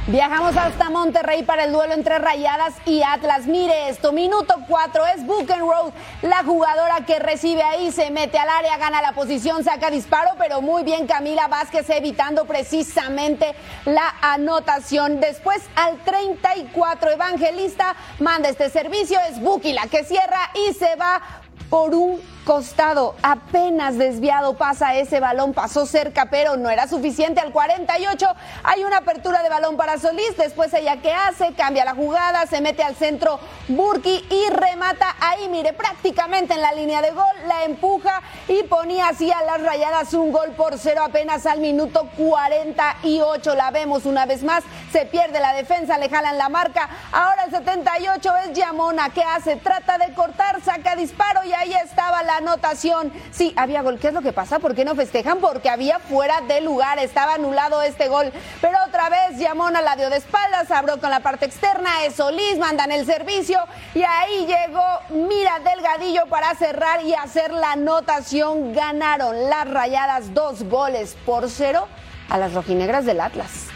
Viajamos 0.08 0.56
hasta 0.56 0.88
Monterrey 0.88 1.42
para 1.42 1.64
el 1.64 1.72
duelo 1.72 1.92
entre 1.92 2.18
Rayadas 2.18 2.72
y 2.86 3.02
Atlas. 3.02 3.44
Mire 3.44 3.90
esto, 3.90 4.10
minuto 4.10 4.54
4 4.66 5.02
es 5.14 5.26
Road. 5.26 5.92
La 6.22 6.42
jugadora 6.44 7.04
que 7.06 7.18
recibe 7.18 7.62
ahí 7.62 7.92
se 7.92 8.10
mete 8.10 8.38
al 8.38 8.48
área, 8.48 8.78
gana 8.78 9.02
la 9.02 9.12
posición, 9.12 9.64
saca 9.64 9.90
disparo, 9.90 10.30
pero 10.38 10.62
muy 10.62 10.82
bien 10.82 11.06
Camila 11.06 11.46
Vázquez 11.48 11.90
evitando 11.90 12.46
precisamente 12.46 13.54
la 13.84 14.14
anotación. 14.22 15.20
Después 15.20 15.60
al 15.76 15.98
34 15.98 17.10
Evangelista 17.10 17.94
manda 18.18 18.48
este 18.48 18.70
servicio, 18.70 19.18
es 19.28 19.38
Buki 19.42 19.74
la 19.74 19.88
que 19.88 20.04
cierra 20.04 20.50
y 20.54 20.72
se 20.72 20.96
va 20.96 21.20
por 21.68 21.94
un 21.94 22.18
costado, 22.48 23.14
apenas 23.22 23.98
desviado 23.98 24.54
pasa 24.54 24.94
ese 24.94 25.20
balón, 25.20 25.52
pasó 25.52 25.84
cerca, 25.84 26.30
pero 26.30 26.56
no 26.56 26.70
era 26.70 26.88
suficiente. 26.88 27.42
Al 27.42 27.52
48 27.52 28.26
hay 28.64 28.84
una 28.84 28.96
apertura 28.96 29.42
de 29.42 29.50
balón 29.50 29.76
para 29.76 29.98
Solís, 29.98 30.34
después 30.34 30.72
ella 30.72 30.96
que 31.02 31.12
hace, 31.12 31.52
cambia 31.52 31.84
la 31.84 31.94
jugada, 31.94 32.46
se 32.46 32.62
mete 32.62 32.82
al 32.82 32.96
centro 32.96 33.38
Burki 33.68 34.26
y 34.30 34.48
remata 34.48 35.14
ahí, 35.20 35.46
mire, 35.50 35.74
prácticamente 35.74 36.54
en 36.54 36.62
la 36.62 36.72
línea 36.72 37.02
de 37.02 37.10
gol, 37.10 37.26
la 37.46 37.64
empuja 37.64 38.22
y 38.48 38.62
ponía 38.62 39.08
así 39.08 39.30
a 39.30 39.42
las 39.42 39.62
rayadas 39.62 40.14
un 40.14 40.32
gol 40.32 40.52
por 40.52 40.78
cero 40.78 41.02
apenas 41.04 41.44
al 41.44 41.60
minuto 41.60 42.08
48. 42.16 43.54
La 43.56 43.70
vemos 43.70 44.06
una 44.06 44.24
vez 44.24 44.42
más, 44.42 44.64
se 44.90 45.04
pierde 45.04 45.38
la 45.38 45.52
defensa, 45.52 45.98
le 45.98 46.08
jalan 46.08 46.38
la 46.38 46.48
marca. 46.48 46.88
Ahora 47.12 47.44
el 47.44 47.50
78 47.50 48.36
es 48.46 48.56
Yamona, 48.56 49.10
que 49.10 49.22
hace? 49.22 49.56
Trata 49.56 49.98
de 49.98 50.14
cortar, 50.14 50.62
saca 50.62 50.96
disparo 50.96 51.44
y 51.44 51.52
ahí 51.52 51.74
estaba 51.74 52.22
la 52.22 52.37
anotación. 52.38 53.12
Sí, 53.30 53.52
había 53.56 53.82
gol. 53.82 53.98
¿Qué 53.98 54.08
es 54.08 54.14
lo 54.14 54.22
que 54.22 54.32
pasa? 54.32 54.58
¿Por 54.58 54.74
qué 54.74 54.84
no 54.84 54.94
festejan? 54.94 55.38
Porque 55.38 55.68
había 55.68 55.98
fuera 55.98 56.40
de 56.40 56.60
lugar. 56.60 56.98
Estaba 56.98 57.34
anulado 57.34 57.82
este 57.82 58.08
gol. 58.08 58.32
Pero 58.60 58.76
otra 58.86 59.08
vez 59.08 59.38
Yamona 59.38 59.82
la 59.82 59.96
dio 59.96 60.10
de 60.10 60.16
espaldas, 60.16 60.70
abrió 60.70 60.98
con 61.00 61.10
la 61.10 61.20
parte 61.20 61.46
externa. 61.46 62.04
Es 62.04 62.14
Solís, 62.14 62.58
mandan 62.58 62.90
el 62.92 63.06
servicio. 63.06 63.60
Y 63.94 64.02
ahí 64.02 64.46
llegó 64.46 64.82
Mira 65.10 65.58
Delgadillo 65.60 66.26
para 66.26 66.54
cerrar 66.54 67.02
y 67.02 67.14
hacer 67.14 67.52
la 67.52 67.72
anotación. 67.72 68.72
Ganaron 68.72 69.48
las 69.48 69.70
rayadas 69.70 70.34
dos 70.34 70.62
goles 70.64 71.16
por 71.24 71.50
cero 71.50 71.86
a 72.28 72.38
las 72.38 72.54
rojinegras 72.54 73.04
del 73.04 73.20
Atlas. 73.20 73.66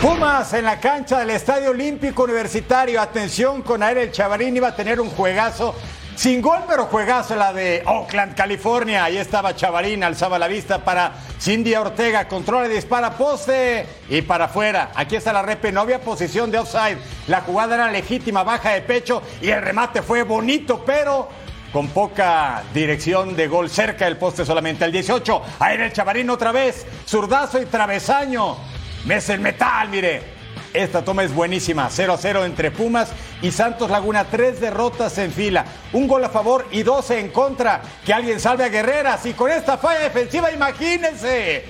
Pumas 0.00 0.54
en 0.54 0.64
la 0.64 0.80
cancha 0.80 1.18
del 1.18 1.28
Estadio 1.28 1.72
Olímpico 1.72 2.24
Universitario. 2.24 3.02
Atención 3.02 3.60
con 3.60 3.82
Aerel 3.82 4.10
Chavarín, 4.10 4.56
iba 4.56 4.68
a 4.68 4.74
tener 4.74 4.98
un 4.98 5.10
juegazo. 5.10 5.74
Sin 6.20 6.42
gol, 6.42 6.64
pero 6.68 6.84
juegazo 6.84 7.34
la 7.34 7.50
de 7.50 7.82
Oakland, 7.86 8.34
California. 8.34 9.04
Ahí 9.04 9.16
estaba 9.16 9.56
Chavarín, 9.56 10.04
alzaba 10.04 10.38
la 10.38 10.48
vista 10.48 10.84
para 10.84 11.14
Cindy 11.40 11.74
Ortega. 11.74 12.28
Controla 12.28 12.66
y 12.66 12.74
dispara 12.74 13.16
poste 13.16 13.86
y 14.06 14.20
para 14.20 14.44
afuera. 14.44 14.90
Aquí 14.94 15.16
está 15.16 15.32
la 15.32 15.40
repe, 15.40 15.72
no 15.72 15.80
había 15.80 16.02
posición 16.02 16.50
de 16.50 16.58
offside. 16.58 16.98
La 17.26 17.40
jugada 17.40 17.76
era 17.76 17.90
legítima, 17.90 18.42
baja 18.42 18.72
de 18.72 18.82
pecho 18.82 19.22
y 19.40 19.48
el 19.48 19.62
remate 19.62 20.02
fue 20.02 20.22
bonito, 20.24 20.84
pero 20.84 21.26
con 21.72 21.88
poca 21.88 22.64
dirección 22.74 23.34
de 23.34 23.48
gol 23.48 23.70
cerca 23.70 24.04
del 24.04 24.18
poste 24.18 24.44
solamente. 24.44 24.84
Al 24.84 24.92
18, 24.92 25.42
Aerel 25.58 25.90
Chavarín 25.90 26.28
otra 26.28 26.52
vez. 26.52 26.84
Zurdazo 27.08 27.62
y 27.62 27.64
travesaño. 27.64 28.58
Mes 29.06 29.26
el 29.30 29.40
metal, 29.40 29.88
mire. 29.88 30.39
Esta 30.72 31.04
toma 31.04 31.24
es 31.24 31.34
buenísima. 31.34 31.88
0 31.90 32.12
a 32.12 32.16
0 32.16 32.44
entre 32.44 32.70
Pumas 32.70 33.10
y 33.42 33.50
Santos 33.50 33.90
Laguna. 33.90 34.24
Tres 34.30 34.60
derrotas 34.60 35.18
en 35.18 35.32
fila. 35.32 35.64
Un 35.92 36.06
gol 36.06 36.24
a 36.24 36.28
favor 36.28 36.66
y 36.70 36.82
12 36.82 37.18
en 37.18 37.28
contra. 37.30 37.82
Que 38.04 38.12
alguien 38.12 38.38
salve 38.38 38.64
a 38.64 38.68
Guerreras. 38.68 39.26
Y 39.26 39.32
con 39.32 39.50
esta 39.50 39.78
falla 39.78 40.00
defensiva, 40.00 40.52
imagínense. 40.52 41.64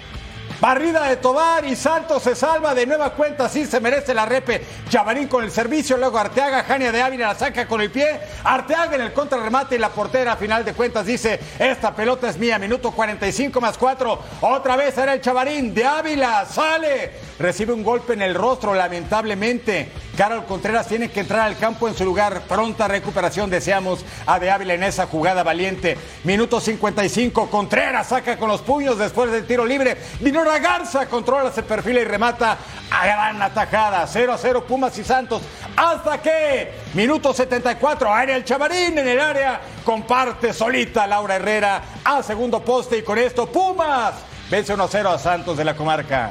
Barrida 0.61 1.08
de 1.08 1.16
Tobar 1.16 1.64
y 1.64 1.74
Santos 1.74 2.22
se 2.22 2.36
salva 2.36 2.74
de 2.74 2.84
nueva 2.84 3.14
cuenta, 3.14 3.48
sí 3.48 3.64
se 3.64 3.80
merece 3.80 4.12
la 4.12 4.26
repe. 4.26 4.62
Chavarín 4.90 5.26
con 5.26 5.42
el 5.42 5.50
servicio, 5.50 5.96
luego 5.96 6.18
Arteaga, 6.18 6.64
Jania 6.64 6.92
de 6.92 7.00
Ávila 7.00 7.28
la 7.28 7.34
saca 7.34 7.66
con 7.66 7.80
el 7.80 7.90
pie. 7.90 8.20
Arteaga 8.44 8.96
en 8.96 9.00
el 9.00 9.14
contrarremate 9.14 9.76
y 9.76 9.78
la 9.78 9.88
portera 9.88 10.32
a 10.32 10.36
final 10.36 10.62
de 10.62 10.74
cuentas 10.74 11.06
dice, 11.06 11.40
esta 11.58 11.96
pelota 11.96 12.28
es 12.28 12.36
mía, 12.36 12.58
minuto 12.58 12.90
45 12.90 13.58
más 13.58 13.78
4. 13.78 14.22
Otra 14.42 14.76
vez 14.76 14.98
era 14.98 15.14
el 15.14 15.22
Chavarín 15.22 15.72
de 15.72 15.86
Ávila, 15.86 16.44
sale. 16.44 17.12
Recibe 17.38 17.72
un 17.72 17.82
golpe 17.82 18.12
en 18.12 18.20
el 18.20 18.34
rostro, 18.34 18.74
lamentablemente. 18.74 19.88
Carol 20.20 20.44
Contreras 20.44 20.86
tiene 20.86 21.10
que 21.10 21.20
entrar 21.20 21.46
al 21.46 21.56
campo 21.56 21.88
en 21.88 21.94
su 21.94 22.04
lugar. 22.04 22.42
Pronta 22.42 22.86
recuperación 22.86 23.48
deseamos 23.48 24.04
a 24.26 24.38
de 24.38 24.50
Ávila 24.50 24.74
en 24.74 24.82
esa 24.82 25.06
jugada 25.06 25.42
valiente. 25.42 25.96
Minuto 26.24 26.60
55, 26.60 27.48
Contreras 27.48 28.08
saca 28.08 28.36
con 28.36 28.50
los 28.50 28.60
puños 28.60 28.98
después 28.98 29.32
del 29.32 29.46
tiro 29.46 29.64
libre. 29.64 29.96
Dinora 30.20 30.58
Garza 30.58 31.06
controla, 31.06 31.50
se 31.50 31.62
perfila 31.62 32.02
y 32.02 32.04
remata 32.04 32.58
a 32.90 33.06
gran 33.06 33.40
atajada. 33.40 34.06
0 34.06 34.34
a 34.34 34.36
0 34.36 34.64
Pumas 34.68 34.98
y 34.98 35.04
Santos. 35.04 35.40
Hasta 35.74 36.20
que, 36.20 36.70
minuto 36.92 37.32
74, 37.32 38.12
área 38.12 38.36
el 38.36 38.44
Chavarín 38.44 38.98
en 38.98 39.08
el 39.08 39.20
área. 39.20 39.58
Comparte 39.82 40.52
solita 40.52 41.06
Laura 41.06 41.36
Herrera 41.36 41.82
a 42.04 42.22
segundo 42.22 42.62
poste 42.62 42.98
y 42.98 43.02
con 43.02 43.16
esto 43.16 43.46
Pumas 43.46 44.16
vence 44.50 44.74
1 44.74 44.84
a 44.84 44.88
0 44.88 45.10
a 45.12 45.18
Santos 45.18 45.56
de 45.56 45.64
la 45.64 45.74
comarca. 45.74 46.30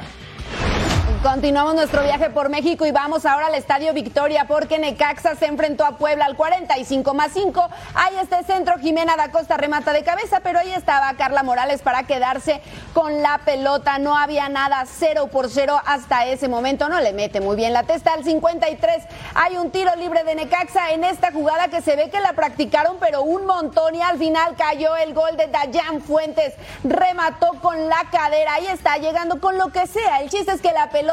Continuamos 1.22 1.74
nuestro 1.74 2.02
viaje 2.02 2.30
por 2.30 2.48
México 2.48 2.86
y 2.86 2.92
vamos 2.92 3.26
ahora 3.26 3.48
al 3.48 3.54
Estadio 3.54 3.92
Victoria 3.92 4.46
porque 4.48 4.78
Necaxa 4.78 5.34
se 5.34 5.44
enfrentó 5.44 5.84
a 5.84 5.98
Puebla 5.98 6.24
al 6.24 6.34
45 6.34 7.12
más 7.12 7.32
5. 7.34 7.68
Ahí 7.94 8.14
este 8.22 8.42
centro, 8.44 8.78
Jimena 8.78 9.16
da 9.16 9.30
Costa 9.30 9.58
remata 9.58 9.92
de 9.92 10.02
cabeza, 10.02 10.40
pero 10.42 10.60
ahí 10.60 10.72
estaba 10.72 11.12
Carla 11.18 11.42
Morales 11.42 11.82
para 11.82 12.04
quedarse 12.04 12.62
con 12.94 13.20
la 13.20 13.36
pelota. 13.44 13.98
No 13.98 14.16
había 14.16 14.48
nada, 14.48 14.86
0 14.86 15.28
por 15.30 15.50
0 15.50 15.78
hasta 15.84 16.24
ese 16.24 16.48
momento. 16.48 16.88
No 16.88 17.02
le 17.02 17.12
mete 17.12 17.42
muy 17.42 17.54
bien 17.54 17.74
la 17.74 17.82
testa 17.82 18.14
al 18.14 18.24
53. 18.24 19.04
Hay 19.34 19.58
un 19.58 19.70
tiro 19.70 19.94
libre 19.96 20.24
de 20.24 20.34
Necaxa 20.36 20.92
en 20.92 21.04
esta 21.04 21.32
jugada 21.32 21.68
que 21.68 21.82
se 21.82 21.96
ve 21.96 22.08
que 22.08 22.20
la 22.20 22.32
practicaron, 22.32 22.96
pero 22.98 23.24
un 23.24 23.44
montón 23.44 23.94
y 23.94 24.00
al 24.00 24.16
final 24.16 24.56
cayó 24.56 24.96
el 24.96 25.12
gol 25.12 25.36
de 25.36 25.48
Dayan 25.48 26.00
Fuentes. 26.00 26.54
Remató 26.82 27.50
con 27.60 27.90
la 27.90 28.06
cadera. 28.10 28.54
Ahí 28.54 28.68
está 28.68 28.96
llegando 28.96 29.38
con 29.38 29.58
lo 29.58 29.68
que 29.68 29.86
sea. 29.86 30.22
El 30.22 30.30
chiste 30.30 30.52
es 30.52 30.62
que 30.62 30.72
la 30.72 30.88
pelota 30.88 31.09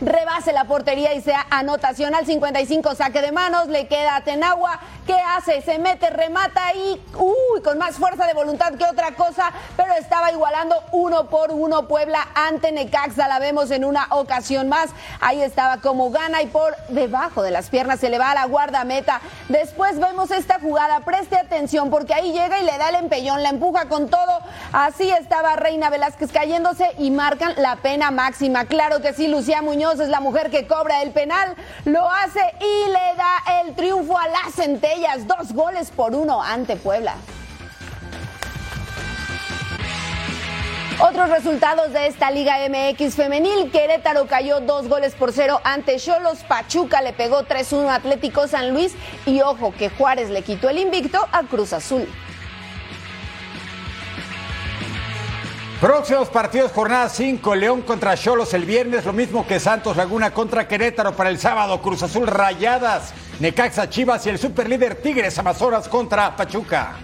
rebase 0.00 0.52
la 0.52 0.64
portería 0.64 1.14
y 1.14 1.20
sea 1.20 1.46
anotación 1.50 2.14
al 2.14 2.26
55, 2.26 2.94
saque 2.94 3.20
de 3.20 3.32
manos, 3.32 3.68
le 3.68 3.86
queda 3.86 4.16
a 4.16 4.20
Tenagua, 4.22 4.80
¿qué 5.06 5.14
hace? 5.14 5.60
Se 5.62 5.78
mete, 5.78 6.10
remata 6.10 6.74
y, 6.74 7.00
uy, 7.16 7.62
con 7.62 7.78
más 7.78 7.96
fuerza 7.96 8.26
de 8.26 8.34
voluntad 8.34 8.74
que 8.74 8.84
otra 8.84 9.12
cosa, 9.12 9.50
pero 9.76 9.92
estaba 9.94 10.32
igualando 10.32 10.76
uno 10.92 11.28
por 11.28 11.52
uno 11.52 11.86
Puebla 11.88 12.26
ante 12.34 12.72
Necaxa, 12.72 13.28
la 13.28 13.38
vemos 13.38 13.70
en 13.70 13.84
una 13.84 14.06
ocasión 14.10 14.68
más, 14.68 14.90
ahí 15.20 15.42
estaba 15.42 15.78
como 15.78 16.10
gana 16.10 16.42
y 16.42 16.46
por 16.46 16.74
debajo 16.88 17.42
de 17.42 17.50
las 17.50 17.68
piernas 17.68 18.00
se 18.00 18.10
le 18.10 18.18
va 18.18 18.30
a 18.30 18.34
la 18.34 18.46
guardameta. 18.46 19.20
Después 19.48 19.98
vemos 19.98 20.30
esta 20.30 20.58
jugada, 20.60 21.00
preste 21.00 21.36
atención 21.36 21.90
porque 21.90 22.14
ahí 22.14 22.32
llega 22.32 22.60
y 22.60 22.64
le 22.64 22.78
da 22.78 22.88
el 22.88 22.96
empellón, 22.96 23.42
la 23.42 23.50
empuja 23.50 23.86
con 23.88 24.08
todo, 24.08 24.38
así 24.72 25.10
estaba 25.10 25.56
Reina 25.56 25.90
Velázquez 25.90 26.32
cayéndose 26.32 26.90
y 26.98 27.10
marcan 27.10 27.54
la 27.56 27.76
pena 27.76 28.10
máxima, 28.10 28.64
claro 28.64 29.00
que 29.00 29.12
sí, 29.12 29.28
Lucía 29.34 29.62
Muñoz 29.62 29.98
es 29.98 30.10
la 30.10 30.20
mujer 30.20 30.48
que 30.48 30.68
cobra 30.68 31.02
el 31.02 31.10
penal, 31.10 31.56
lo 31.84 32.08
hace 32.08 32.38
y 32.60 32.86
le 32.86 33.16
da 33.16 33.62
el 33.62 33.74
triunfo 33.74 34.16
a 34.16 34.28
las 34.28 34.54
centellas, 34.54 35.26
dos 35.26 35.52
goles 35.52 35.90
por 35.90 36.14
uno 36.14 36.40
ante 36.40 36.76
Puebla. 36.76 37.16
Otros 41.00 41.30
resultados 41.30 41.92
de 41.92 42.06
esta 42.06 42.30
Liga 42.30 42.58
MX 42.68 43.16
femenil, 43.16 43.72
Querétaro 43.72 44.28
cayó 44.28 44.60
dos 44.60 44.88
goles 44.88 45.14
por 45.14 45.32
cero 45.32 45.60
ante 45.64 45.96
Cholos, 45.96 46.44
Pachuca 46.46 47.02
le 47.02 47.12
pegó 47.12 47.42
3-1 47.42 47.88
a 47.88 47.96
Atlético 47.96 48.46
San 48.46 48.72
Luis. 48.72 48.94
Y 49.26 49.40
ojo 49.40 49.74
que 49.76 49.90
Juárez 49.90 50.30
le 50.30 50.42
quitó 50.42 50.70
el 50.70 50.78
invicto 50.78 51.18
a 51.32 51.42
Cruz 51.42 51.72
Azul. 51.72 52.06
Próximos 55.84 56.30
partidos, 56.30 56.72
jornada 56.72 57.10
5, 57.10 57.54
León 57.54 57.82
contra 57.82 58.16
Cholos 58.16 58.54
el 58.54 58.64
viernes, 58.64 59.04
lo 59.04 59.12
mismo 59.12 59.46
que 59.46 59.60
Santos 59.60 59.98
Laguna 59.98 60.30
contra 60.30 60.66
Querétaro 60.66 61.12
para 61.12 61.28
el 61.28 61.38
sábado, 61.38 61.82
Cruz 61.82 62.02
Azul 62.02 62.26
Rayadas, 62.26 63.12
Necaxa 63.38 63.90
Chivas 63.90 64.24
y 64.24 64.30
el 64.30 64.38
superlíder 64.38 64.94
Tigres 65.02 65.38
Amazonas 65.38 65.86
contra 65.86 66.34
Pachuca. 66.36 66.94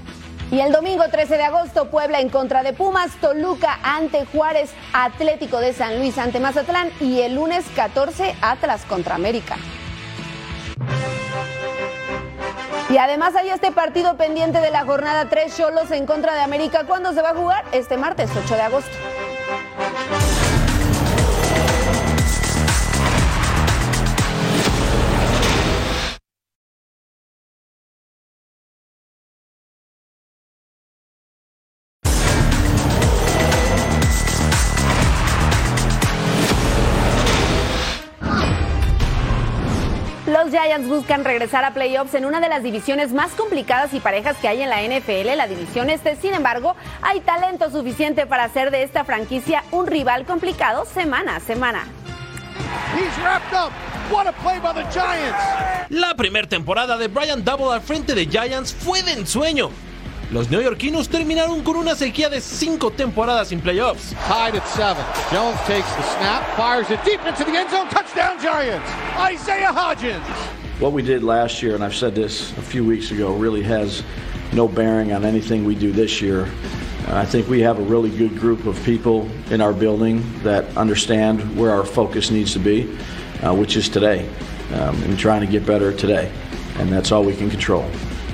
Y 0.51 0.61
el 0.61 0.73
domingo 0.73 1.05
13 1.11 1.37
de 1.37 1.43
agosto, 1.43 1.91
Puebla 1.91 2.23
en 2.23 2.31
contra 2.31 2.63
de 2.63 2.73
Pumas, 2.73 3.11
Toluca 3.21 3.81
ante 3.83 4.25
Juárez, 4.25 4.71
Atlético 4.95 5.61
de 5.61 5.75
San 5.75 5.99
Luis 5.99 6.17
ante 6.17 6.41
Mazatlán 6.41 6.89
y 7.01 7.21
el 7.21 7.35
lunes 7.35 7.67
14 7.77 8.35
Atlas 8.41 8.87
contra 8.89 9.15
América. 9.15 9.57
Y 12.91 12.99
además 12.99 13.37
hay 13.37 13.51
este 13.51 13.71
partido 13.71 14.17
pendiente 14.17 14.61
de 14.61 14.71
la 14.73 14.85
jornada 14.85 15.27
3 15.27 15.57
Cholos 15.57 15.93
en 15.93 16.07
contra 16.07 16.35
de 16.35 16.41
América. 16.41 16.85
¿Cuándo 16.89 17.13
se 17.13 17.23
va 17.23 17.31
a 17.31 17.35
jugar? 17.35 17.65
Este 17.71 17.97
martes 17.97 18.31
8 18.37 18.55
de 18.57 18.63
agosto. 18.63 18.91
Giants 40.63 40.89
buscan 40.89 41.25
regresar 41.25 41.65
a 41.65 41.73
playoffs 41.73 42.13
en 42.15 42.27
una 42.27 42.39
de 42.39 42.49
las 42.49 42.63
divisiones 42.63 43.13
más 43.13 43.33
complicadas 43.33 43.95
y 43.95 44.01
parejas 44.01 44.37
que 44.37 44.49
hay 44.49 44.61
en 44.61 44.69
la 44.69 44.83
NFL, 44.83 45.37
la 45.37 45.47
división 45.47 45.89
este. 45.89 46.17
Sin 46.17 46.35
embargo, 46.35 46.77
hay 47.01 47.21
talento 47.21 47.71
suficiente 47.71 48.27
para 48.27 48.45
hacer 48.45 48.71
de 48.71 48.83
esta 48.83 49.05
franquicia 49.05 49.65
un 49.71 49.87
rival 49.87 50.27
complicado 50.27 50.85
semana 50.85 51.37
a 51.37 51.41
semana. 51.41 51.85
He's 52.95 53.17
wrapped 53.23 53.55
up. 53.55 53.73
What 54.13 54.27
a 54.27 54.33
play 54.33 54.59
by 54.59 54.75
the 54.75 54.83
Giants. 54.91 55.39
La 55.89 56.15
primera 56.15 56.47
temporada 56.47 56.99
de 56.99 57.09
Brian 57.09 57.43
Double 57.43 57.73
al 57.73 57.81
frente 57.81 58.15
de 58.15 58.27
Giants 58.27 58.75
fue 58.75 59.03
de 59.03 59.13
ensueño. 59.13 59.71
Los 60.33 60.49
neoyorquinos 60.49 61.09
terminaron 61.09 61.61
con 61.63 61.75
una 61.75 61.97
sequía 61.97 62.29
de 62.29 62.41
cinco 62.41 62.93
temporadas 62.93 63.49
sin 63.49 63.61
playoffs. 63.61 64.15
Tied 64.29 64.55
at 64.55 64.65
seven. 64.69 65.05
Jones 65.33 65.59
takes 65.67 65.93
the 65.97 66.03
snap, 66.03 66.47
fires 66.57 66.89
it 66.89 67.03
deep 67.05 67.21
into 67.27 67.43
the 67.43 67.51
end 67.51 67.69
zone. 67.69 67.89
Touchdown 67.89 68.41
Giants. 68.41 68.89
Isaiah 69.19 69.73
Hodgins. 69.73 70.23
What 70.79 70.93
we 70.93 71.03
did 71.03 71.25
last 71.25 71.65
year, 71.65 71.75
and 71.75 71.83
I've 71.83 71.97
said 71.97 72.15
this 72.15 72.53
a 72.53 72.63
few 72.63 72.85
weeks 72.85 73.11
ago, 73.11 73.35
really 73.35 73.63
has 73.63 74.05
no 74.53 74.69
bearing 74.69 75.13
on 75.13 75.25
anything 75.25 75.65
we 75.65 75.75
do 75.75 75.91
this 75.91 76.23
year. 76.23 76.49
I 77.09 77.27
think 77.27 77.49
we 77.49 77.61
have 77.63 77.81
a 77.81 77.83
really 77.83 78.11
good 78.11 78.39
group 78.39 78.67
of 78.67 78.81
people 78.85 79.29
in 79.51 79.61
our 79.61 79.73
building 79.73 80.23
that 80.45 80.65
understand 80.77 81.41
where 81.57 81.73
our 81.73 81.85
focus 81.85 82.31
needs 82.31 82.53
to 82.53 82.61
be, 82.61 82.89
uh, 83.43 83.53
which 83.53 83.77
is 83.77 83.89
today, 83.89 84.29
um, 84.75 85.03
and 85.03 85.19
trying 85.19 85.41
to 85.41 85.49
get 85.49 85.67
better 85.67 85.93
today. 85.93 86.31
And 86.79 86.89
that's 86.89 87.11
all 87.11 87.25
we 87.25 87.35
can 87.35 87.51
control. 87.51 87.91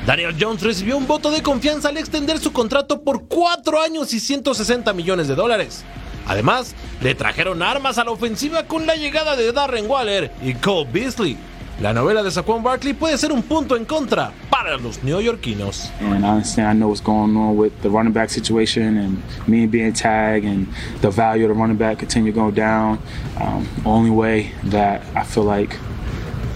Daniel 0.06 0.36
Jones 0.40 0.62
recibió 0.62 0.96
un 0.96 1.08
voto 1.08 1.32
de 1.32 1.42
confianza 1.42 1.88
al 1.88 1.96
extender 1.96 2.38
su 2.38 2.52
contrato 2.52 3.02
por 3.02 3.24
cuatro 3.26 3.82
años 3.82 4.14
y 4.14 4.20
160 4.20 4.92
millones 4.92 5.26
de 5.26 5.34
dólares. 5.34 5.84
Además, 6.28 6.76
le 7.02 7.16
trajeron 7.16 7.60
armas 7.60 7.98
a 7.98 8.04
la 8.04 8.12
ofensiva 8.12 8.68
con 8.68 8.86
la 8.86 8.94
llegada 8.94 9.34
de 9.34 9.50
Darren 9.50 9.90
Waller 9.90 10.30
y 10.44 10.54
Cole 10.54 10.88
Beasley. 10.92 11.36
La 11.80 11.92
novela 11.92 12.22
de 12.22 12.30
Saquon 12.30 12.62
Barkley 12.62 12.94
puede 12.94 13.18
ser 13.18 13.32
un 13.32 13.42
punto 13.42 13.76
en 13.76 13.84
contra 13.84 14.30
para 14.48 14.76
los 14.76 15.02
neoyorquinos. 15.02 15.90
And 16.00 16.24
understand, 16.24 16.70
I 16.70 16.78
know 16.78 16.88
what's 16.88 17.02
going 17.02 17.36
on 17.36 17.56
with 17.56 17.72
the 17.82 17.88
running 17.88 18.12
back 18.12 18.30
situation 18.30 18.96
and 18.96 19.22
me 19.48 19.66
being 19.66 19.92
tagged 19.92 20.46
and 20.46 20.68
the 21.02 21.10
value 21.10 21.44
of 21.44 21.54
the 21.54 21.60
running 21.60 21.76
back 21.76 21.98
continue 21.98 22.32
to 22.32 22.40
go 22.40 22.52
down. 22.52 23.00
Um, 23.40 23.66
only 23.84 24.10
way 24.10 24.52
that 24.70 25.02
I 25.16 25.24
feel 25.24 25.44
like, 25.44 25.76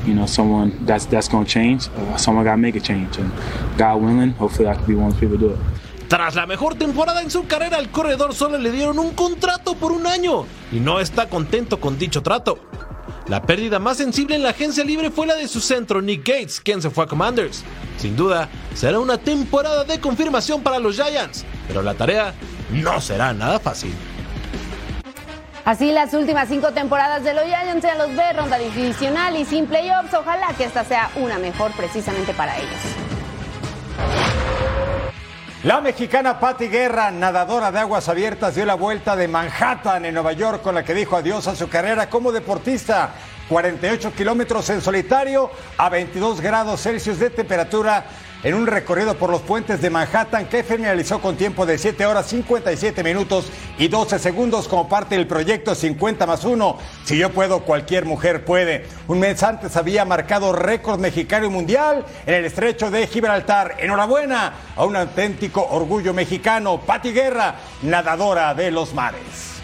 you 0.06 0.14
know, 0.14 0.26
someone 0.26 0.72
that's 0.84 1.06
that's 1.06 1.28
going 1.28 1.44
to 1.44 1.50
change, 1.50 1.88
uh, 1.88 2.16
someone 2.16 2.44
got 2.44 2.52
to 2.52 2.58
make 2.58 2.76
a 2.76 2.80
change. 2.80 3.18
And 3.18 3.30
God 3.76 4.02
willing, 4.02 4.32
hopefully 4.32 4.68
I 4.68 4.74
can 4.74 4.86
be 4.86 4.94
one 4.94 5.08
of 5.08 5.14
the 5.14 5.20
people 5.20 5.38
to 5.38 5.48
do 5.48 5.54
it. 5.54 5.58
Tras 6.08 6.34
la 6.34 6.44
mejor 6.44 6.74
temporada 6.74 7.22
en 7.22 7.30
su 7.30 7.46
carrera, 7.46 7.76
al 7.76 7.90
corredor 7.90 8.34
solo 8.34 8.58
le 8.58 8.72
dieron 8.72 8.98
un 8.98 9.12
contrato 9.12 9.74
por 9.76 9.92
un 9.92 10.08
año 10.08 10.44
y 10.72 10.80
no 10.80 10.98
está 10.98 11.28
contento 11.28 11.78
con 11.78 11.98
dicho 11.98 12.20
trato. 12.20 12.58
La 13.28 13.42
pérdida 13.42 13.78
más 13.78 13.98
sensible 13.98 14.34
en 14.34 14.42
la 14.42 14.50
agencia 14.50 14.82
libre 14.82 15.12
fue 15.12 15.24
la 15.24 15.36
de 15.36 15.46
su 15.46 15.60
centro, 15.60 16.02
Nick 16.02 16.26
Gates, 16.26 16.60
quien 16.60 16.82
se 16.82 16.90
fue 16.90 17.04
a 17.04 17.06
Commanders. 17.06 17.62
Sin 17.96 18.16
duda, 18.16 18.48
será 18.74 18.98
una 18.98 19.18
temporada 19.18 19.84
de 19.84 20.00
confirmación 20.00 20.62
para 20.62 20.80
los 20.80 20.96
Giants, 20.96 21.44
pero 21.68 21.80
la 21.80 21.94
tarea 21.94 22.34
no 22.72 23.00
será 23.00 23.32
nada 23.32 23.60
fácil. 23.60 23.92
Así 25.70 25.92
las 25.92 26.12
últimas 26.14 26.48
cinco 26.48 26.72
temporadas 26.72 27.22
de 27.22 27.32
los 27.32 27.44
Giants 27.44 27.86
se 27.86 27.94
los 27.94 28.08
ve 28.16 28.32
ronda 28.32 28.58
divisional 28.58 29.36
y 29.36 29.44
sin 29.44 29.68
playoffs. 29.68 30.12
Ojalá 30.14 30.48
que 30.58 30.64
esta 30.64 30.82
sea 30.82 31.12
una 31.14 31.38
mejor 31.38 31.70
precisamente 31.76 32.34
para 32.34 32.56
ellos. 32.56 32.80
La 35.62 35.80
mexicana 35.80 36.40
Patti 36.40 36.66
Guerra, 36.66 37.12
nadadora 37.12 37.70
de 37.70 37.78
aguas 37.78 38.08
abiertas, 38.08 38.56
dio 38.56 38.66
la 38.66 38.74
vuelta 38.74 39.14
de 39.14 39.28
Manhattan 39.28 40.04
en 40.06 40.14
Nueva 40.14 40.32
York 40.32 40.60
con 40.60 40.74
la 40.74 40.82
que 40.82 40.92
dijo 40.92 41.14
adiós 41.14 41.46
a 41.46 41.54
su 41.54 41.68
carrera 41.68 42.10
como 42.10 42.32
deportista. 42.32 43.10
48 43.48 44.12
kilómetros 44.12 44.68
en 44.70 44.80
solitario 44.80 45.52
a 45.76 45.88
22 45.88 46.40
grados 46.40 46.82
Celsius 46.82 47.20
de 47.20 47.30
temperatura 47.30 48.06
en 48.42 48.54
un 48.54 48.66
recorrido 48.66 49.14
por 49.14 49.30
los 49.30 49.42
puentes 49.42 49.80
de 49.80 49.90
Manhattan 49.90 50.46
que 50.46 50.64
finalizó 50.64 51.20
con 51.20 51.36
tiempo 51.36 51.66
de 51.66 51.78
7 51.78 52.06
horas 52.06 52.26
57 52.26 53.02
minutos 53.04 53.50
y 53.78 53.88
12 53.88 54.18
segundos 54.18 54.68
como 54.68 54.88
parte 54.88 55.16
del 55.16 55.26
proyecto 55.26 55.74
50 55.74 56.26
más 56.26 56.44
1. 56.44 56.78
Si 57.04 57.18
yo 57.18 57.30
puedo, 57.30 57.60
cualquier 57.60 58.04
mujer 58.04 58.44
puede. 58.44 58.86
Un 59.08 59.20
mes 59.20 59.42
antes 59.42 59.76
había 59.76 60.04
marcado 60.04 60.52
récord 60.52 60.98
mexicano 60.98 61.46
y 61.46 61.50
mundial 61.50 62.04
en 62.26 62.34
el 62.34 62.44
estrecho 62.44 62.90
de 62.90 63.06
Gibraltar. 63.06 63.76
Enhorabuena 63.78 64.54
a 64.76 64.84
un 64.84 64.96
auténtico 64.96 65.66
orgullo 65.70 66.14
mexicano, 66.14 66.80
Pati 66.80 67.12
Guerra, 67.12 67.56
nadadora 67.82 68.54
de 68.54 68.70
los 68.70 68.94
mares. 68.94 69.59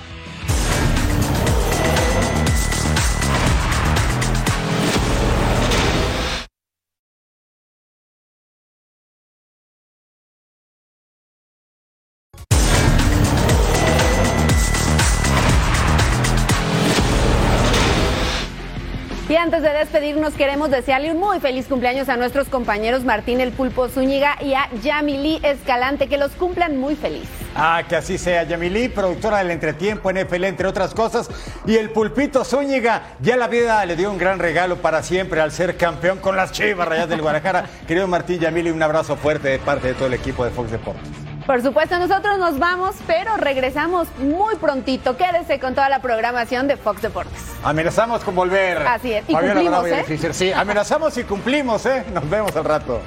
Antes 19.47 19.63
de 19.63 19.73
despedirnos, 19.73 20.35
queremos 20.35 20.73
desearle 20.73 21.13
un 21.13 21.19
muy 21.21 21.39
feliz 21.39 21.69
cumpleaños 21.69 22.09
a 22.09 22.17
nuestros 22.17 22.49
compañeros 22.49 23.05
Martín 23.05 23.41
el 23.41 23.53
Pulpo 23.53 23.89
Zúñiga 23.89 24.37
y 24.43 24.55
a 24.55 24.69
Yamilí 24.83 25.39
Escalante, 25.45 26.09
que 26.09 26.19
los 26.19 26.33
cumplan 26.33 26.77
muy 26.79 26.97
feliz. 26.97 27.29
Ah, 27.55 27.85
que 27.89 27.95
así 27.95 28.19
sea. 28.19 28.43
Yamilí, 28.43 28.89
productora 28.89 29.39
del 29.39 29.53
Entretiempo 29.53 30.11
NFL, 30.11 30.47
entre 30.47 30.67
otras 30.67 30.95
cosas. 30.95 31.31
Y 31.65 31.77
el 31.77 31.91
Pulpito 31.91 32.45
Zúñiga, 32.45 33.15
ya 33.21 33.37
la 33.37 33.47
vida 33.47 33.87
le 33.87 33.95
dio 33.95 34.11
un 34.11 34.19
gran 34.19 34.41
regalo 34.41 34.79
para 34.79 35.05
siempre 35.05 35.41
al 35.41 35.53
ser 35.53 35.77
campeón 35.77 36.19
con 36.19 36.35
las 36.35 36.51
Chivas 36.51 36.89
Rayas 36.89 37.09
del 37.09 37.23
Guadalajara. 37.23 37.67
Querido 37.87 38.09
Martín 38.09 38.41
Yamilí, 38.41 38.71
un 38.71 38.83
abrazo 38.83 39.17
fuerte 39.17 39.47
de 39.47 39.61
parte 39.61 39.87
de 39.87 39.95
todo 39.95 40.09
el 40.09 40.15
equipo 40.15 40.45
de 40.45 40.51
Fox 40.51 40.73
Deportes. 40.73 41.36
Por 41.47 41.63
supuesto, 41.63 41.97
nosotros 42.01 42.39
nos 42.39 42.59
vamos, 42.59 42.97
pero 43.07 43.37
regresamos 43.37 44.09
muy 44.19 44.57
prontito. 44.57 45.17
Quédese 45.17 45.61
con 45.61 45.75
toda 45.75 45.89
la 45.89 46.01
programación 46.01 46.67
de 46.67 46.77
Fox 46.77 47.03
Deportes. 47.03 47.41
Amenazamos 47.63 48.25
con 48.25 48.35
volver. 48.35 48.79
Así 48.79 49.13
es. 49.13 49.25
Y 49.29 49.33
Fabiola 49.33 49.55
cumplimos, 49.55 49.83
Bravo 49.83 49.97
y 49.97 50.01
¿eh? 50.01 50.05
Fischer. 50.05 50.35
Sí, 50.35 50.53
amenazamos 50.53 51.17
y 51.19 51.25
cumplimos, 51.25 51.87
¿eh? 51.87 52.05
Nos 52.13 52.29
vemos 52.29 52.55
al 52.57 52.65
rato. 52.65 53.01